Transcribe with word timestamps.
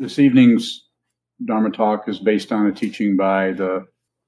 This 0.00 0.18
evening's 0.18 0.86
Dharma 1.44 1.70
talk 1.70 2.08
is 2.08 2.20
based 2.20 2.52
on 2.52 2.66
a 2.66 2.72
teaching 2.72 3.18
by 3.18 3.52
the 3.52 3.84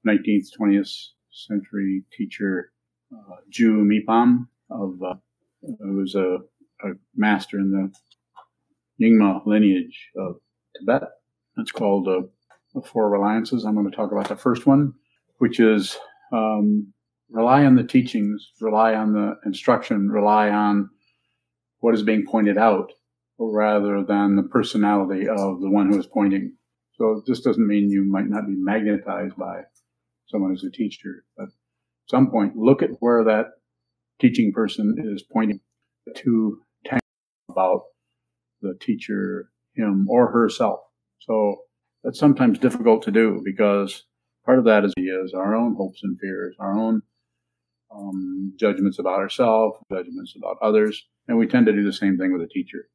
19th, 0.07 0.49
20th 0.61 0.95
century 1.31 2.03
teacher 2.15 2.73
uh, 3.11 3.37
Ju 3.49 3.83
Mipam 3.83 4.49
of 4.71 5.03
uh, 5.03 5.15
who 5.63 5.97
was 5.97 6.15
a, 6.15 6.37
a, 6.85 6.93
master 7.17 7.59
in 7.59 7.71
the 7.71 7.91
Nyingma 9.03 9.47
lineage 9.47 10.11
of 10.15 10.37
Tibet. 10.79 11.05
It's 11.57 11.73
called 11.73 12.07
uh, 12.07 12.21
the 12.75 12.83
Four 12.83 13.09
Reliances. 13.09 13.65
I'm 13.65 13.75
going 13.75 13.91
to 13.91 13.97
talk 13.97 14.13
about 14.13 14.29
the 14.29 14.37
first 14.37 14.67
one, 14.67 14.93
which 15.39 15.59
is 15.59 15.97
um, 16.35 16.93
rely 17.31 17.65
on 17.65 17.77
the 17.77 17.85
teachings, 17.85 18.47
rely 18.61 18.95
on 18.95 19.15
the 19.15 19.39
instruction, 19.47 20.11
rely 20.11 20.51
on 20.51 20.91
what 21.81 21.95
is 21.95 22.03
being 22.03 22.27
pointed 22.27 22.59
out 22.59 22.93
rather 23.51 24.05
than 24.05 24.37
the 24.37 24.43
personality 24.43 25.29
of 25.29 25.61
the 25.61 25.71
one 25.71 25.91
who 25.91 25.99
is 25.99 26.07
pointing. 26.07 26.57
So 26.95 27.23
this 27.27 27.41
doesn't 27.41 27.67
mean 27.67 27.91
you 27.91 28.05
might 28.05 28.29
not 28.29 28.47
be 28.47 28.55
magnetized 28.57 29.37
by 29.37 29.63
someone 30.27 30.53
as 30.53 30.65
a 30.65 30.71
teacher, 30.71 31.25
but 31.37 31.45
at 31.45 31.51
some 32.11 32.31
point, 32.31 32.57
look 32.57 32.83
at 32.83 32.91
where 33.01 33.25
that 33.25 33.47
teaching 34.21 34.53
person 34.53 34.95
is 34.99 35.25
pointing 35.33 35.61
to 36.17 36.61
about 37.49 37.83
the 38.63 38.75
teacher, 38.81 39.51
him 39.75 40.07
or 40.09 40.31
herself. 40.31 40.81
So 41.21 41.57
that's 42.03 42.19
sometimes 42.19 42.59
difficult 42.59 43.03
to 43.03 43.11
do 43.11 43.43
because 43.45 44.05
part 44.45 44.59
of 44.59 44.65
that 44.65 44.85
is, 44.85 44.93
is 44.97 45.35
our 45.35 45.55
own 45.55 45.75
hopes 45.77 46.01
and 46.03 46.19
fears, 46.19 46.57
our 46.59 46.79
own 46.79 47.03
um, 47.95 48.55
judgments 48.59 48.99
about 48.99 49.19
ourselves, 49.19 49.79
judgments 49.91 50.35
about 50.37 50.57
others, 50.63 51.07
and 51.29 51.39
we 51.39 51.47
tend 51.47 51.67
to 51.67 51.73
do 51.73 51.85
the 51.85 51.93
same 51.93 52.17
thing 52.17 52.33
with 52.33 52.43
a 52.43 52.49
teacher. 52.49 52.89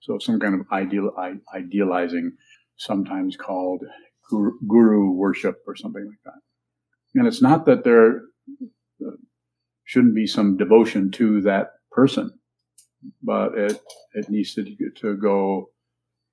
So 0.00 0.18
some 0.18 0.40
kind 0.40 0.54
of 0.54 0.66
ideal, 0.72 1.10
idealizing, 1.54 2.32
sometimes 2.76 3.36
called 3.36 3.82
guru, 4.30 5.12
worship 5.12 5.56
or 5.66 5.76
something 5.76 6.06
like 6.06 6.18
that. 6.24 6.40
And 7.14 7.26
it's 7.26 7.42
not 7.42 7.66
that 7.66 7.84
there 7.84 8.22
uh, 9.04 9.16
shouldn't 9.84 10.14
be 10.14 10.26
some 10.26 10.56
devotion 10.56 11.10
to 11.12 11.40
that 11.42 11.72
person, 11.90 12.30
but 13.22 13.56
it 13.56 13.80
it 14.14 14.30
needs 14.30 14.54
to 14.54 14.64
to 14.96 15.16
go. 15.16 15.70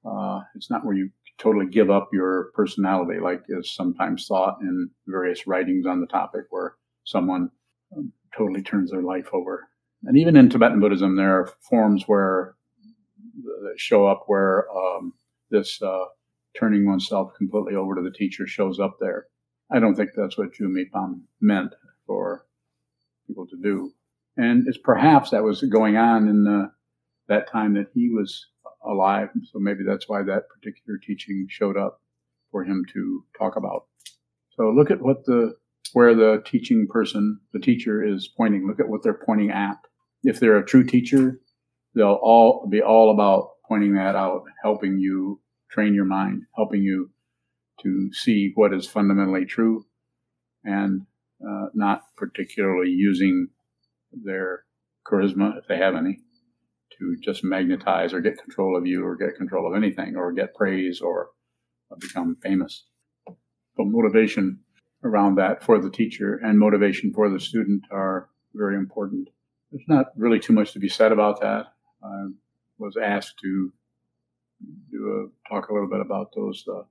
Uh, 0.06 0.42
it's 0.56 0.70
not 0.70 0.86
where 0.86 0.96
you 0.96 1.10
totally 1.38 1.66
give 1.66 1.90
up 1.90 2.10
your 2.14 2.52
personality, 2.54 3.20
like 3.20 3.44
is 3.50 3.76
sometimes 3.76 4.28
thought 4.28 4.58
in 4.62 4.90
various 5.08 5.48
writings 5.48 5.86
on 5.86 6.00
the 6.00 6.08
topic, 6.08 6.44
where 6.52 6.76
someone 7.04 7.50
um, 7.96 8.12
totally 8.38 8.62
turns 8.62 8.92
their 8.92 9.02
life 9.02 9.30
over. 9.34 9.68
And 10.04 10.18
even 10.18 10.38
in 10.38 10.50
Tibetan 10.50 10.80
Buddhism, 10.80 11.16
there 11.16 11.34
are 11.40 11.52
forms 11.70 12.04
where 12.06 12.56
show 13.76 14.06
up 14.08 14.24
where 14.28 14.66
um, 14.72 15.14
this 15.50 15.82
uh, 15.82 16.06
turning 16.58 16.86
oneself 16.86 17.34
completely 17.38 17.76
over 17.76 17.96
to 17.96 18.02
the 18.02 18.12
teacher 18.12 18.48
shows 18.48 18.80
up 18.80 18.98
there. 19.00 19.28
I 19.72 19.80
don't 19.80 19.96
think 19.96 20.12
that's 20.16 20.38
what 20.38 20.54
Ju 20.54 20.68
Mipam 20.68 21.22
meant 21.42 21.74
for 22.06 22.46
people 23.28 23.48
to 23.48 23.58
do. 23.62 23.92
And 24.38 24.68
it's 24.68 24.78
perhaps 24.78 25.32
that 25.32 25.44
was 25.44 25.62
going 25.62 25.98
on 25.98 26.28
in 26.28 26.44
the, 26.44 26.72
that 27.28 27.52
time 27.52 27.74
that 27.74 27.88
he 27.94 28.10
was 28.10 28.48
alive. 28.86 29.30
So 29.52 29.60
maybe 29.60 29.84
that's 29.86 30.08
why 30.08 30.24
that 30.24 30.50
particular 30.50 31.00
teaching 31.06 31.48
showed 31.50 31.78
up 31.78 32.02
for 32.52 32.64
him 32.64 32.86
to 32.94 33.26
talk 33.38 33.56
about. 33.56 33.88
So 34.52 34.70
look 34.70 34.90
at 34.90 35.02
what 35.02 35.26
the 35.26 35.56
where 35.94 36.14
the 36.14 36.44
teaching 36.46 36.88
person, 36.90 37.40
the 37.54 37.60
teacher 37.60 38.04
is 38.04 38.30
pointing. 38.36 38.68
Look 38.68 38.80
at 38.80 38.90
what 38.90 39.04
they're 39.04 39.22
pointing 39.26 39.52
at. 39.52 39.78
If 40.24 40.40
they're 40.40 40.58
a 40.58 40.66
true 40.66 40.84
teacher, 40.84 41.40
they'll 41.98 42.20
all 42.22 42.68
be 42.70 42.82
all 42.82 43.12
about 43.12 43.50
pointing 43.68 43.96
that 43.96 44.16
out, 44.16 44.44
helping 44.64 45.00
you 45.00 45.42
train 45.72 45.94
your 45.94 46.06
mind, 46.06 46.44
helping 46.56 46.82
you 46.82 47.10
to 47.82 48.10
see 48.14 48.52
what 48.56 48.74
is 48.74 48.88
fundamentally 48.88 49.46
true 49.46 49.86
and 50.64 51.02
uh, 51.48 51.68
not 51.74 52.02
particularly 52.16 52.90
using 52.90 53.48
their 54.12 54.64
charisma, 55.06 55.58
if 55.58 55.68
they 55.68 55.78
have 55.78 55.96
any, 55.96 56.20
to 56.98 57.16
just 57.22 57.44
magnetize 57.44 58.14
or 58.14 58.22
get 58.22 58.42
control 58.42 58.78
of 58.78 58.86
you 58.86 59.06
or 59.06 59.16
get 59.16 59.36
control 59.36 59.68
of 59.68 59.76
anything 59.76 60.16
or 60.16 60.32
get 60.32 60.56
praise 60.56 61.02
or 61.02 61.30
become 62.00 62.38
famous. 62.42 62.86
But 63.26 63.86
motivation 63.86 64.60
around 65.04 65.36
that 65.36 65.64
for 65.64 65.80
the 65.80 65.92
teacher 65.92 66.40
and 66.44 66.58
motivation 66.58 67.14
for 67.14 67.30
the 67.30 67.40
student 67.40 67.84
are 67.92 68.30
very 68.54 68.76
important. 68.76 69.30
There's 69.72 69.88
not 69.88 70.08
really 70.16 70.40
too 70.40 70.54
much 70.54 70.74
to 70.74 70.80
be 70.80 70.90
said 70.90 71.12
about 71.12 71.42
that. 71.42 71.68
I 72.04 72.28
was 72.78 72.96
asked 72.98 73.40
to 73.40 73.72
do 74.92 75.30
a, 75.48 75.50
talk 75.50 75.70
a 75.70 75.74
little 75.74 75.90
bit 75.90 76.02
about 76.02 76.32
those 76.36 76.64
uh, 76.68 76.84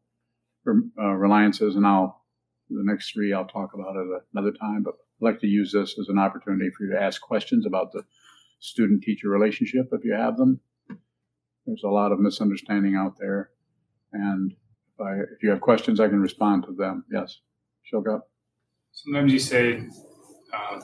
uh, 0.69 1.12
reliances, 1.12 1.77
and 1.77 1.87
I'll 1.87 2.25
the 2.69 2.83
next 2.83 3.12
three 3.12 3.33
I'll 3.33 3.47
talk 3.47 3.75
about 3.75 3.97
at 3.97 4.22
another 4.34 4.53
time. 4.53 4.83
But 4.83 4.95
I'd 4.95 5.25
like 5.25 5.41
to 5.41 5.47
use 5.47 5.72
this 5.72 5.97
as 5.99 6.09
an 6.09 6.19
opportunity 6.19 6.71
for 6.77 6.84
you 6.84 6.93
to 6.93 7.00
ask 7.00 7.21
questions 7.21 7.65
about 7.65 7.93
the 7.93 8.03
student-teacher 8.59 9.28
relationship 9.28 9.89
if 9.93 10.05
you 10.05 10.15
have 10.15 10.37
them. 10.37 10.61
There's 11.66 11.84
a 11.84 11.89
lot 11.89 12.12
of 12.12 12.19
misunderstanding 12.19 12.97
out 12.97 13.16
there, 13.19 13.50
and 14.12 14.53
if, 14.53 15.00
I, 15.00 15.15
if 15.34 15.43
you 15.43 15.50
have 15.50 15.61
questions, 15.61 16.00
I 16.00 16.09
can 16.09 16.21
respond 16.21 16.65
to 16.65 16.72
them. 16.72 17.05
Yes, 17.11 17.41
Shoga. 17.93 18.21
Sometimes 18.93 19.33
you 19.33 19.39
say 19.39 19.87
uh, 20.53 20.81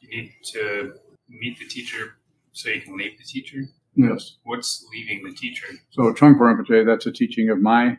you 0.00 0.08
need 0.08 0.32
to 0.52 0.94
meet 1.28 1.58
the 1.58 1.66
teacher 1.66 2.16
so 2.52 2.68
you 2.68 2.80
can 2.80 2.96
leave 2.96 3.18
the 3.18 3.24
teacher. 3.24 3.58
Yes. 3.94 4.36
What's 4.44 4.86
leaving 4.92 5.24
the 5.24 5.34
teacher? 5.34 5.66
So 5.90 6.12
Trungpa 6.12 6.38
Rinpoche, 6.38 6.86
that's 6.86 7.06
a 7.06 7.12
teaching 7.12 7.50
of 7.50 7.60
my 7.60 7.98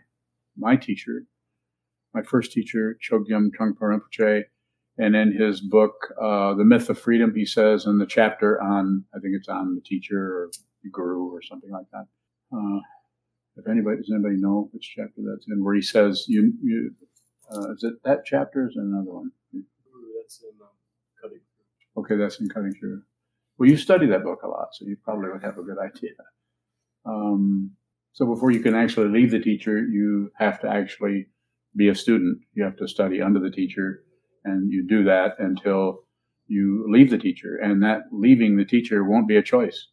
my 0.58 0.76
teacher, 0.76 1.26
my 2.14 2.22
first 2.22 2.52
teacher, 2.52 2.98
Chogyam 3.02 3.50
Trungpa 3.58 3.82
Rinpoche. 3.82 4.44
And 4.98 5.16
in 5.16 5.32
his 5.32 5.62
book, 5.62 5.94
uh, 6.22 6.54
The 6.54 6.66
Myth 6.66 6.90
of 6.90 7.00
Freedom, 7.00 7.34
he 7.34 7.46
says 7.46 7.86
in 7.86 7.98
the 7.98 8.06
chapter 8.06 8.62
on, 8.62 9.06
I 9.16 9.20
think 9.20 9.34
it's 9.36 9.48
on 9.48 9.76
the 9.76 9.82
teacher 9.82 10.20
or 10.20 10.52
the 10.84 10.90
guru 10.90 11.34
or 11.34 11.42
something 11.42 11.72
like 11.72 11.86
that. 11.92 12.06
Uh, 12.54 12.80
if 13.56 13.68
anybody, 13.68 13.98
does 13.98 14.12
anybody 14.14 14.36
know 14.38 14.70
which 14.72 14.94
chapter 14.96 15.22
that's 15.26 15.48
in, 15.48 15.64
where 15.64 15.76
he 15.76 15.82
says, 15.82 16.26
you, 16.28 16.54
you 16.62 16.92
uh, 17.52 17.72
is 17.74 17.84
it 17.84 17.94
that 18.04 18.26
chapter 18.26 18.64
or 18.64 18.68
is 18.68 18.76
it 18.76 18.82
another 18.82 19.12
one? 19.12 19.32
That's 19.54 20.42
in 20.44 20.62
um, 20.62 20.70
Cutting 21.22 21.40
Okay, 21.98 22.16
that's 22.18 22.40
in 22.40 22.50
Cutting 22.50 22.74
Through. 22.74 23.02
Well, 23.62 23.70
you 23.70 23.78
study 23.78 24.08
that 24.08 24.24
book 24.24 24.40
a 24.44 24.48
lot, 24.48 24.70
so 24.74 24.86
you 24.88 24.98
probably 25.04 25.30
would 25.30 25.44
have 25.44 25.60
a 25.60 25.62
good 25.62 25.78
idea. 25.78 26.16
Um, 27.06 27.74
so 28.12 28.26
before 28.26 28.50
you 28.50 28.60
can 28.60 28.74
actually 28.74 29.10
leave 29.10 29.30
the 29.30 29.40
teacher, 29.40 29.78
you 29.78 30.32
have 30.40 30.60
to 30.62 30.68
actually 30.68 31.28
be 31.76 31.88
a 31.88 31.94
student. 31.94 32.40
You 32.54 32.64
have 32.64 32.78
to 32.78 32.88
study 32.88 33.22
under 33.22 33.40
the 33.40 33.52
teacher, 33.52 34.04
and 34.44 34.72
you 34.72 34.88
do 34.88 35.04
that 35.04 35.36
until 35.38 36.00
you 36.48 36.88
leave 36.90 37.12
the 37.12 37.20
teacher. 37.20 37.56
And 37.56 37.84
that 37.84 38.06
leaving 38.12 38.58
the 38.58 38.66
teacher 38.66 39.04
won't 39.04 39.28
be 39.28 39.38
a 39.38 39.44
choice. 39.44 39.90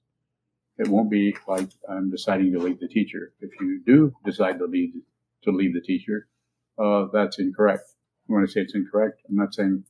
It 0.78 0.88
won't 0.88 1.10
be 1.10 1.36
like 1.46 1.68
I'm 1.90 2.10
deciding 2.10 2.54
to 2.54 2.58
leave 2.60 2.80
the 2.80 2.88
teacher. 2.88 3.34
If 3.40 3.50
you 3.60 3.82
do 3.84 4.14
decide 4.24 4.60
to 4.60 4.64
leave 4.64 4.94
to 5.42 5.50
leave 5.50 5.74
the 5.74 5.82
teacher, 5.82 6.26
uh, 6.82 7.08
that's 7.12 7.38
incorrect. 7.38 7.84
When 8.28 8.42
I 8.42 8.46
say 8.46 8.62
it's 8.62 8.74
incorrect, 8.74 9.20
I'm 9.28 9.36
not 9.36 9.52
saying 9.52 9.84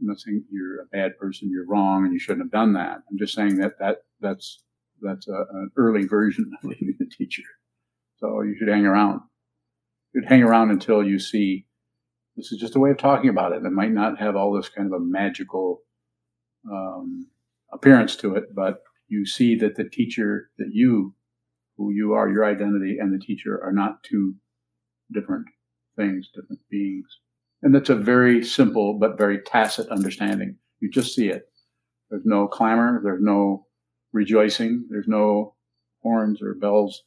I'm 0.00 0.06
not 0.06 0.20
saying 0.20 0.44
you're 0.50 0.82
a 0.82 0.86
bad 0.92 1.18
person, 1.18 1.50
you're 1.50 1.66
wrong, 1.66 2.04
and 2.04 2.12
you 2.12 2.18
shouldn't 2.18 2.44
have 2.44 2.52
done 2.52 2.74
that. 2.74 2.98
I'm 3.10 3.18
just 3.18 3.34
saying 3.34 3.56
that, 3.58 3.78
that 3.78 3.98
that's 4.20 4.62
that's 5.00 5.28
a, 5.28 5.44
an 5.52 5.70
early 5.76 6.06
version 6.06 6.50
of 6.56 6.68
leaving 6.68 6.96
the 6.98 7.06
teacher. 7.06 7.42
So 8.18 8.42
you 8.42 8.56
should 8.58 8.68
hang 8.68 8.86
around. 8.86 9.20
You 10.12 10.22
should 10.22 10.28
hang 10.28 10.42
around 10.42 10.70
until 10.70 11.02
you 11.02 11.18
see 11.18 11.66
this 12.36 12.52
is 12.52 12.58
just 12.58 12.76
a 12.76 12.80
way 12.80 12.90
of 12.90 12.98
talking 12.98 13.30
about 13.30 13.52
it. 13.52 13.64
It 13.64 13.70
might 13.70 13.92
not 13.92 14.18
have 14.18 14.36
all 14.36 14.52
this 14.52 14.68
kind 14.68 14.92
of 14.92 15.00
a 15.00 15.04
magical 15.04 15.82
um, 16.70 17.28
appearance 17.72 18.16
to 18.16 18.34
it, 18.34 18.54
but 18.54 18.82
you 19.08 19.24
see 19.24 19.56
that 19.56 19.76
the 19.76 19.88
teacher 19.88 20.50
that 20.58 20.70
you, 20.72 21.14
who 21.76 21.92
you 21.92 22.12
are, 22.12 22.28
your 22.28 22.44
identity, 22.44 22.98
and 22.98 23.12
the 23.12 23.24
teacher 23.24 23.60
are 23.62 23.72
not 23.72 24.02
two 24.02 24.34
different 25.12 25.46
things, 25.96 26.28
different 26.34 26.60
beings. 26.70 27.06
And 27.66 27.74
that's 27.74 27.90
a 27.90 27.96
very 27.96 28.44
simple 28.44 28.96
but 28.96 29.18
very 29.18 29.40
tacit 29.40 29.88
understanding. 29.88 30.54
You 30.78 30.88
just 30.88 31.16
see 31.16 31.30
it. 31.30 31.48
There's 32.08 32.22
no 32.24 32.46
clamor, 32.46 33.00
there's 33.02 33.20
no 33.20 33.66
rejoicing, 34.12 34.86
there's 34.88 35.08
no 35.08 35.56
horns 36.00 36.40
or 36.40 36.54
bells, 36.54 37.02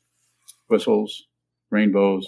whistles, 0.67 1.27
rainbows, 1.71 2.27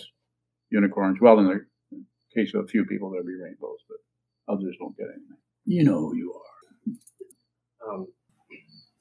unicorns. 0.70 1.20
Well, 1.20 1.40
in 1.40 1.48
the 1.48 2.06
case 2.34 2.54
of 2.54 2.64
a 2.64 2.68
few 2.68 2.86
people, 2.86 3.10
there'll 3.10 3.26
be 3.26 3.36
rainbows, 3.36 3.80
but 3.90 3.98
others 4.54 4.78
won't 4.80 4.96
get 4.96 5.08
anything. 5.08 5.38
You 5.66 5.84
know 5.84 6.00
who 6.00 6.16
you 6.16 6.34
are. 6.34 7.94
Um, 7.94 8.08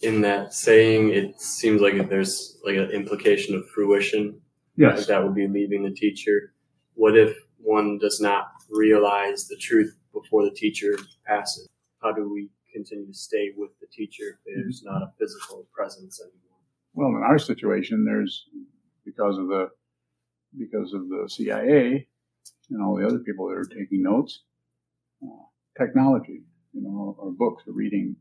in 0.01 0.23
that 0.23 0.55
saying, 0.55 1.11
it 1.11 1.41
seems 1.41 1.81
like 1.81 2.09
there's 2.09 2.59
like 2.65 2.75
an 2.75 2.91
implication 2.91 3.55
of 3.55 3.69
fruition. 3.69 4.41
Yes. 4.75 4.99
Like 4.99 5.07
that 5.07 5.23
would 5.23 5.37
be 5.37 5.47
leaving 5.47 5.85
the 5.85 5.95
teacher. 5.95 6.53
What 6.95 7.17
if 7.17 7.37
one 7.59 7.99
does 7.99 8.21
not 8.21 8.49
realize 8.71 9.47
the 9.47 9.57
truth 9.57 9.97
before 10.13 10.45
the 10.45 10.51
teacher 10.51 10.97
passes? 11.27 11.69
How 12.03 12.13
do 12.13 12.33
we 12.33 12.49
continue 12.73 13.07
to 13.07 13.15
stay 13.15 13.51
with 13.57 13.71
the 13.81 13.87
teacher 13.93 14.25
if 14.35 14.39
there's 14.47 14.83
not 14.85 15.03
a 15.03 15.13
physical 15.19 15.67
presence 15.73 16.21
anymore? 16.21 16.59
Well, 16.95 17.09
in 17.09 17.23
our 17.23 17.39
situation, 17.39 18.05
there's 18.05 18.47
because 19.05 19.39
of 19.39 19.49
the 19.49 19.69
because 20.59 20.93
of 20.93 21.09
the 21.09 21.29
CIA 21.29 22.07
and 22.71 22.83
all 22.83 22.97
the 22.97 23.07
other 23.07 23.19
people 23.19 23.49
that 23.49 23.57
are 23.57 23.65
taking 23.65 24.03
notes. 24.03 24.43
Uh, 25.23 25.45
technology, 25.79 26.43
you 26.73 26.83
know, 26.83 27.15
or 27.19 27.31
books 27.33 27.63
or 27.67 27.73
reading. 27.73 28.17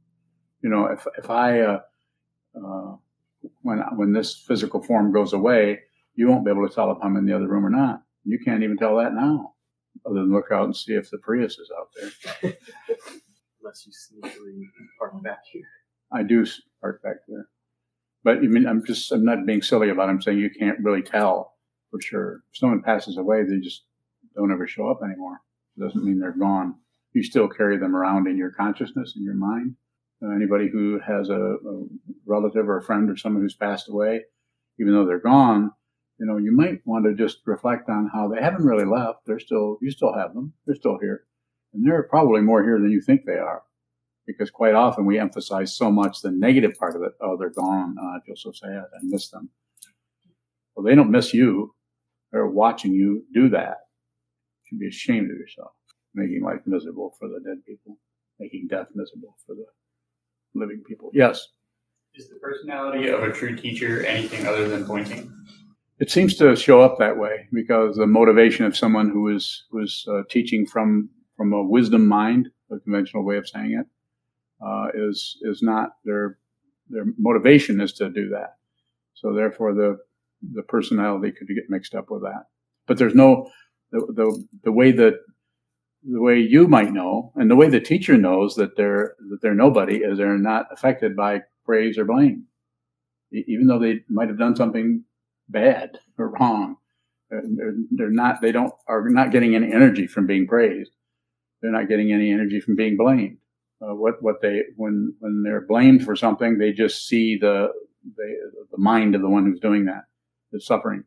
You 0.62 0.70
know, 0.70 0.88
if 0.88 1.06
if 1.18 1.30
I 1.30 1.62
uh, 1.62 1.80
uh, 2.56 2.96
when 3.62 3.80
when 3.96 4.14
this 4.14 4.36
physical 4.36 4.82
form 4.82 5.12
goes 5.12 5.34
away, 5.34 5.80
you 6.16 6.28
won't 6.28 6.46
be 6.46 6.52
able 6.52 6.68
to 6.68 6.74
tell 6.74 6.92
if 6.92 6.98
I'm 7.02 7.16
in 7.16 7.26
the 7.26 7.36
other 7.36 7.48
room 7.48 7.66
or 7.66 7.70
not. 7.70 8.04
You 8.26 8.40
can't 8.44 8.64
even 8.64 8.78
tell 8.78 8.98
that 8.98 9.14
now, 9.14 9.54
other 10.06 10.20
than 10.20 10.32
look 10.32 10.52
out 10.52 10.66
and 10.66 10.76
see 10.76 10.94
if 10.94 11.10
the 11.10 11.18
Prius 11.18 11.58
is 11.58 11.72
out 11.78 11.90
there. 11.96 12.54
Unless 13.62 13.86
you 13.86 13.92
sneakily 13.92 14.62
park 14.98 15.22
back 15.24 15.40
here. 15.52 15.64
I 16.12 16.24
do 16.24 16.46
park 16.82 17.04
back 17.04 17.18
there, 17.28 17.48
but 18.24 18.38
I 18.38 18.42
mean, 18.42 18.66
I'm 18.66 18.84
just 18.86 19.12
I'm 19.12 19.26
not 19.26 19.46
being 19.46 19.62
silly 19.62 19.90
about. 19.90 20.10
It. 20.10 20.14
I'm 20.14 20.22
saying 20.22 20.40
you 20.40 20.50
can't 20.50 20.80
really 20.80 21.04
tell 21.04 21.56
for 21.92 22.02
sure. 22.02 22.44
If 22.52 22.58
someone 22.58 22.82
passes 22.82 23.18
away, 23.18 23.44
they 23.44 23.60
just 23.60 23.84
don't 24.36 24.52
ever 24.52 24.68
show 24.68 24.90
up 24.90 25.02
anymore. 25.04 25.42
It 25.78 25.82
doesn't 25.82 26.04
mean 26.04 26.20
they're 26.20 26.32
gone. 26.32 26.76
You 27.14 27.24
still 27.24 27.48
carry 27.48 27.78
them 27.78 27.96
around 27.96 28.28
in 28.28 28.38
your 28.38 28.52
consciousness, 28.52 29.14
in 29.16 29.24
your 29.24 29.36
mind. 29.36 29.76
Uh, 30.24 30.32
anybody 30.36 30.70
who 30.70 31.00
has 31.00 31.30
a, 31.30 31.34
a, 31.34 31.86
relative 32.26 32.68
or 32.68 32.78
a 32.78 32.84
friend 32.84 33.10
or 33.10 33.16
someone 33.16 33.42
who's 33.42 33.56
passed 33.56 33.90
away, 33.90 34.22
even 34.80 34.94
though 34.94 35.06
they're 35.06 35.20
gone, 35.20 35.72
you 36.20 36.26
know, 36.26 36.38
you 36.38 36.52
might 36.52 36.86
want 36.86 37.06
to 37.06 37.14
just 37.14 37.40
reflect 37.46 37.90
on 37.90 38.10
how 38.14 38.28
they 38.28 38.42
haven't 38.42 38.66
really 38.66 38.86
left. 38.86 39.20
They're 39.26 39.40
still, 39.40 39.78
you 39.82 39.90
still 39.90 40.14
have 40.14 40.34
them. 40.34 40.54
They're 40.66 40.76
still 40.76 40.98
here. 41.00 41.24
And 41.74 41.86
they're 41.86 42.04
probably 42.04 42.42
more 42.42 42.64
here 42.64 42.78
than 42.80 42.92
you 42.92 43.02
think 43.02 43.26
they 43.26 43.38
are. 43.38 43.64
Because 44.28 44.52
quite 44.52 44.76
often 44.76 45.06
we 45.06 45.18
emphasize 45.18 45.76
so 45.76 45.90
much 45.90 46.22
the 46.22 46.32
negative 46.32 46.76
part 46.78 46.96
of 46.96 47.04
it. 47.04 47.14
Oh, 47.22 47.38
they're 47.38 47.50
gone. 47.50 47.96
Oh, 48.00 48.08
I 48.08 48.20
feel 48.26 48.36
so 48.36 48.52
sad. 48.52 48.84
I 48.94 49.00
miss 49.04 49.30
them. 49.30 49.50
Well, 50.76 50.86
they 50.86 50.94
don't 50.94 51.10
miss 51.10 51.34
you. 51.34 51.74
They're 52.32 52.48
watching 52.48 52.94
you 52.94 53.24
do 53.34 53.50
that. 53.50 53.78
You 54.64 54.68
should 54.68 54.80
be 54.80 54.88
ashamed 54.88 55.32
of 55.32 55.38
yourself, 55.38 55.72
making 56.14 56.44
life 56.44 56.62
miserable 56.66 57.16
for 57.18 57.28
the 57.28 57.40
dead 57.40 57.66
people, 57.66 57.98
making 58.40 58.68
death 58.70 58.88
miserable 58.94 59.36
for 59.48 59.56
the 59.56 59.66
living 60.54 60.84
people. 60.88 61.10
Yes. 61.14 61.48
Is 62.14 62.30
the 62.30 62.40
personality 62.40 63.08
of 63.08 63.24
a 63.24 63.32
true 63.32 63.56
teacher 63.56 64.06
anything 64.06 64.46
other 64.46 64.68
than 64.68 64.86
pointing? 64.86 65.34
It 66.00 66.10
seems 66.10 66.36
to 66.38 66.56
show 66.56 66.82
up 66.82 66.98
that 66.98 67.18
way 67.18 67.48
because 67.52 67.98
the 67.98 68.08
motivation 68.08 68.66
of 68.66 68.78
someone 68.78 69.10
who 69.10 69.28
is 69.36 69.66
was 69.72 70.06
uh, 70.10 70.22
teaching 70.30 70.66
from 70.66 71.10
from 71.36 71.54
a 71.54 71.64
wisdom 71.64 72.08
mind, 72.08 72.50
a 72.72 72.80
conventional 72.80 73.26
way 73.26 73.38
of 73.38 73.48
saying 73.48 73.74
it, 73.80 73.86
uh, 74.66 74.88
is 74.94 75.38
is 75.42 75.62
not 75.62 75.90
their 76.06 76.38
their 76.90 77.06
motivation 77.18 77.82
is 77.82 77.94
to 77.94 78.10
do 78.10 78.30
that. 78.30 78.56
So 79.14 79.34
therefore, 79.34 79.74
the 79.74 79.98
the 80.54 80.64
personality 80.64 81.32
could 81.32 81.48
get 81.48 81.70
mixed 81.70 81.96
up 81.96 82.10
with 82.10 82.22
that. 82.22 82.46
But 82.88 82.98
there's 82.98 83.16
no 83.16 83.50
the 83.92 84.00
the, 84.00 84.46
the 84.64 84.72
way 84.72 84.92
that 84.94 85.16
the 86.04 86.22
way 86.22 86.40
you 86.40 86.68
might 86.70 86.94
know, 86.94 87.34
and 87.36 87.52
the 87.52 87.58
way 87.58 87.68
the 87.68 87.82
teacher 87.82 88.18
knows 88.18 88.56
that 88.56 88.78
they're 88.78 89.16
that 89.30 89.42
they're 89.42 89.54
nobody 89.54 89.98
is 89.98 90.18
they're 90.18 90.38
not 90.38 90.68
affected 90.72 91.14
by 91.18 91.42
praise 91.66 91.98
or 91.98 92.06
blame, 92.06 92.46
even 93.34 93.68
though 93.68 93.80
they 93.80 94.00
might 94.08 94.30
have 94.30 94.40
done 94.40 94.56
something 94.56 95.04
bad 95.50 96.00
or 96.18 96.30
wrong. 96.30 96.78
They're, 97.30 97.74
they're 97.92 98.10
not 98.10 98.42
they 98.42 98.52
don't 98.52 98.74
are 98.88 99.08
not 99.10 99.32
getting 99.32 99.56
any 99.56 99.72
energy 99.72 100.08
from 100.08 100.26
being 100.26 100.48
praised. 100.48 100.92
They're 101.62 101.72
not 101.72 101.90
getting 101.90 102.12
any 102.12 102.32
energy 102.32 102.60
from 102.60 102.76
being 102.76 102.98
blamed. 102.98 103.38
Uh, 103.82 103.96
what 103.96 104.16
what 104.22 104.42
they 104.42 104.64
when 104.76 105.14
when 105.20 105.44
they're 105.44 105.66
blamed 105.66 106.04
for 106.04 106.16
something, 106.16 106.58
they 106.58 106.72
just 106.72 107.08
see 107.08 107.38
the 107.38 107.70
the, 108.16 108.52
the 108.72 108.78
mind 108.78 109.16
of 109.16 109.22
the 109.22 109.30
one 109.30 109.46
who's 109.46 109.60
doing 109.60 109.86
that, 109.86 110.06
the 110.52 110.60
suffering. 110.60 111.04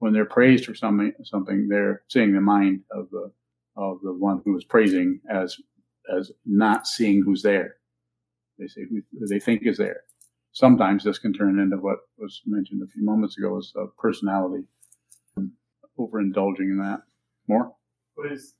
When 0.00 0.12
they're 0.12 0.26
praised 0.26 0.66
for 0.66 0.74
something, 0.74 1.12
something 1.22 1.68
they're 1.68 2.02
seeing 2.08 2.34
the 2.34 2.40
mind 2.40 2.80
of 2.90 3.08
the 3.10 3.32
of 3.76 4.00
the 4.02 4.12
one 4.12 4.42
who 4.44 4.56
is 4.56 4.64
praising 4.64 5.20
as 5.30 5.56
as 6.14 6.30
not 6.44 6.86
seeing 6.86 7.22
who's 7.24 7.42
there. 7.42 7.76
They 8.58 8.66
say 8.66 8.82
who 8.88 9.02
they 9.28 9.40
think 9.40 9.62
is 9.64 9.78
there. 9.78 10.02
Sometimes 10.54 11.04
this 11.04 11.18
can 11.18 11.32
turn 11.32 11.58
into 11.58 11.76
what 11.76 11.98
was 12.16 12.40
mentioned 12.46 12.82
a 12.82 12.90
few 12.90 13.04
moments 13.04 13.36
ago 13.36 13.58
as 13.58 13.72
a 13.76 13.86
personality. 14.00 14.64
Overindulging 15.98 16.70
in 16.70 16.78
that. 16.78 17.02
More? 17.46 17.72
What 18.14 18.32
is 18.32 18.54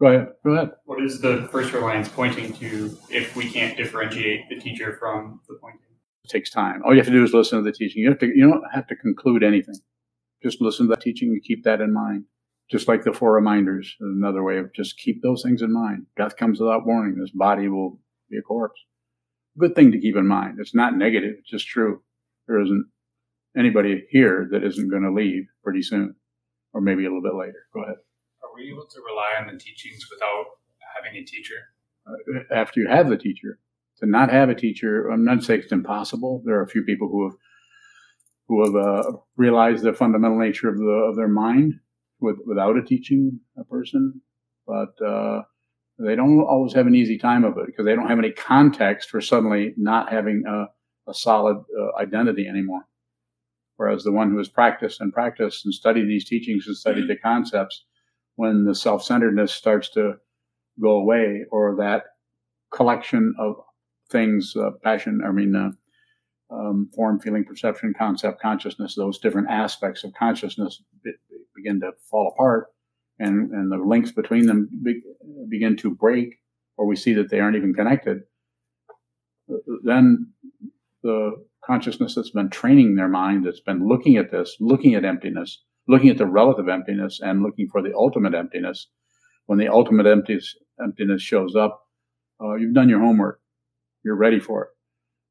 Go 0.00 0.06
ahead. 0.06 0.28
Go 0.44 0.52
ahead. 0.52 0.70
What 0.84 1.02
is 1.02 1.20
the 1.20 1.48
first 1.50 1.72
reliance 1.72 2.08
pointing 2.08 2.52
to 2.54 2.96
if 3.10 3.34
we 3.34 3.50
can't 3.50 3.76
differentiate 3.76 4.48
the 4.48 4.60
teacher 4.60 4.96
from 5.00 5.40
the 5.48 5.56
pointing? 5.60 5.80
It 6.24 6.28
takes 6.28 6.50
time. 6.50 6.82
All 6.84 6.92
you 6.92 6.98
have 6.98 7.06
to 7.06 7.12
do 7.12 7.24
is 7.24 7.34
listen 7.34 7.58
to 7.58 7.64
the 7.64 7.72
teaching. 7.76 8.02
You 8.02 8.10
have 8.10 8.18
to 8.20 8.26
you 8.26 8.48
don't 8.48 8.62
have 8.72 8.86
to 8.88 8.96
conclude 8.96 9.42
anything. 9.42 9.74
Just 10.42 10.60
listen 10.60 10.88
to 10.88 10.94
the 10.94 11.00
teaching 11.00 11.30
and 11.30 11.42
keep 11.42 11.64
that 11.64 11.80
in 11.80 11.92
mind 11.92 12.26
just 12.70 12.88
like 12.88 13.02
the 13.02 13.12
four 13.12 13.32
reminders, 13.32 13.96
another 14.00 14.42
way 14.42 14.58
of 14.58 14.72
just 14.74 14.98
keep 14.98 15.22
those 15.22 15.42
things 15.42 15.62
in 15.62 15.72
mind. 15.72 16.06
Death 16.16 16.36
comes 16.36 16.60
without 16.60 16.86
warning. 16.86 17.18
This 17.18 17.30
body 17.30 17.68
will 17.68 17.98
be 18.30 18.36
a 18.36 18.42
corpse. 18.42 18.80
Good 19.58 19.74
thing 19.74 19.92
to 19.92 20.00
keep 20.00 20.16
in 20.16 20.26
mind. 20.26 20.58
It's 20.60 20.74
not 20.74 20.96
negative. 20.96 21.34
It's 21.38 21.50
just 21.50 21.66
true. 21.66 22.02
There 22.46 22.60
isn't 22.60 22.86
anybody 23.56 24.06
here 24.10 24.48
that 24.52 24.62
isn't 24.64 24.90
going 24.90 25.02
to 25.02 25.12
leave 25.12 25.48
pretty 25.64 25.82
soon, 25.82 26.14
or 26.72 26.80
maybe 26.80 27.04
a 27.04 27.08
little 27.08 27.22
bit 27.22 27.34
later. 27.34 27.66
Go 27.74 27.82
ahead. 27.82 27.96
Are 28.42 28.54
we 28.54 28.70
able 28.70 28.86
to 28.86 29.00
rely 29.00 29.32
on 29.40 29.52
the 29.52 29.58
teachings 29.58 30.06
without 30.10 30.44
having 30.96 31.18
a 31.18 31.24
teacher? 31.24 31.56
Uh, 32.06 32.54
after 32.54 32.80
you 32.80 32.88
have 32.88 33.08
the 33.08 33.16
teacher, 33.16 33.58
to 33.98 34.06
not 34.06 34.30
have 34.30 34.48
a 34.48 34.54
teacher, 34.54 35.08
I'm 35.08 35.24
not 35.24 35.42
saying 35.42 35.62
it's 35.64 35.72
impossible. 35.72 36.42
There 36.44 36.56
are 36.56 36.62
a 36.62 36.68
few 36.68 36.82
people 36.82 37.08
who 37.08 37.28
have 37.28 37.38
who 38.46 38.64
have 38.64 38.76
uh, 38.76 39.12
realized 39.36 39.82
the 39.82 39.92
fundamental 39.92 40.38
nature 40.38 40.68
of 40.68 40.78
the 40.78 41.08
of 41.10 41.16
their 41.16 41.28
mind 41.28 41.74
with, 42.20 42.36
without 42.46 42.76
a 42.76 42.82
teaching 42.82 43.40
a 43.58 43.64
person, 43.64 44.22
but 44.66 44.94
uh, 45.04 45.42
they 45.98 46.14
don't 46.14 46.40
always 46.40 46.72
have 46.74 46.86
an 46.86 46.94
easy 46.94 47.18
time 47.18 47.44
of 47.44 47.58
it 47.58 47.66
because 47.66 47.84
they 47.84 47.94
don't 47.94 48.08
have 48.08 48.18
any 48.18 48.30
context 48.30 49.10
for 49.10 49.20
suddenly 49.20 49.74
not 49.76 50.12
having 50.12 50.44
a, 50.48 51.10
a 51.10 51.14
solid 51.14 51.56
uh, 51.56 52.00
identity 52.00 52.46
anymore. 52.46 52.82
Whereas 53.76 54.04
the 54.04 54.12
one 54.12 54.30
who 54.30 54.38
has 54.38 54.48
practiced 54.48 55.00
and 55.00 55.12
practiced 55.12 55.64
and 55.64 55.74
studied 55.74 56.08
these 56.08 56.28
teachings 56.28 56.66
and 56.66 56.76
studied 56.76 57.08
the 57.08 57.16
concepts, 57.16 57.84
when 58.36 58.64
the 58.64 58.74
self-centeredness 58.74 59.52
starts 59.52 59.88
to 59.90 60.14
go 60.80 60.90
away 60.90 61.44
or 61.50 61.76
that 61.78 62.04
collection 62.72 63.34
of 63.38 63.56
things, 64.10 64.54
uh, 64.56 64.70
passion, 64.82 65.20
I 65.26 65.32
mean, 65.32 65.54
uh, 65.54 65.70
um, 66.50 66.90
form, 66.94 67.20
feeling, 67.20 67.44
perception, 67.44 67.92
concept, 67.98 68.40
consciousness, 68.40 68.94
those 68.94 69.18
different 69.18 69.50
aspects 69.50 70.02
of 70.04 70.12
consciousness 70.14 70.82
begin 71.54 71.80
to 71.80 71.92
fall 72.08 72.32
apart 72.34 72.68
and, 73.18 73.50
and 73.50 73.70
the 73.70 73.76
links 73.76 74.12
between 74.12 74.46
them 74.46 74.68
be, 74.82 75.00
begin 75.48 75.76
to 75.78 75.94
break 75.94 76.40
or 76.76 76.86
we 76.86 76.96
see 76.96 77.12
that 77.14 77.30
they 77.30 77.40
aren't 77.40 77.56
even 77.56 77.74
connected, 77.74 78.20
then 79.82 80.32
the 81.02 81.32
consciousness 81.64 82.14
that's 82.14 82.30
been 82.30 82.50
training 82.50 82.94
their 82.94 83.08
mind, 83.08 83.44
that's 83.44 83.60
been 83.60 83.86
looking 83.86 84.16
at 84.16 84.30
this, 84.30 84.56
looking 84.60 84.94
at 84.94 85.04
emptiness, 85.04 85.62
looking 85.88 86.08
at 86.08 86.18
the 86.18 86.26
relative 86.26 86.68
emptiness 86.68 87.20
and 87.22 87.42
looking 87.42 87.68
for 87.68 87.82
the 87.82 87.94
ultimate 87.94 88.34
emptiness, 88.34 88.88
when 89.46 89.58
the 89.58 89.68
ultimate 89.68 90.06
emptiness, 90.06 90.54
emptiness 90.82 91.22
shows 91.22 91.56
up, 91.56 91.82
uh, 92.40 92.54
you've 92.54 92.74
done 92.74 92.88
your 92.88 93.00
homework. 93.00 93.40
You're 94.04 94.16
ready 94.16 94.38
for 94.38 94.64
it. 94.64 94.68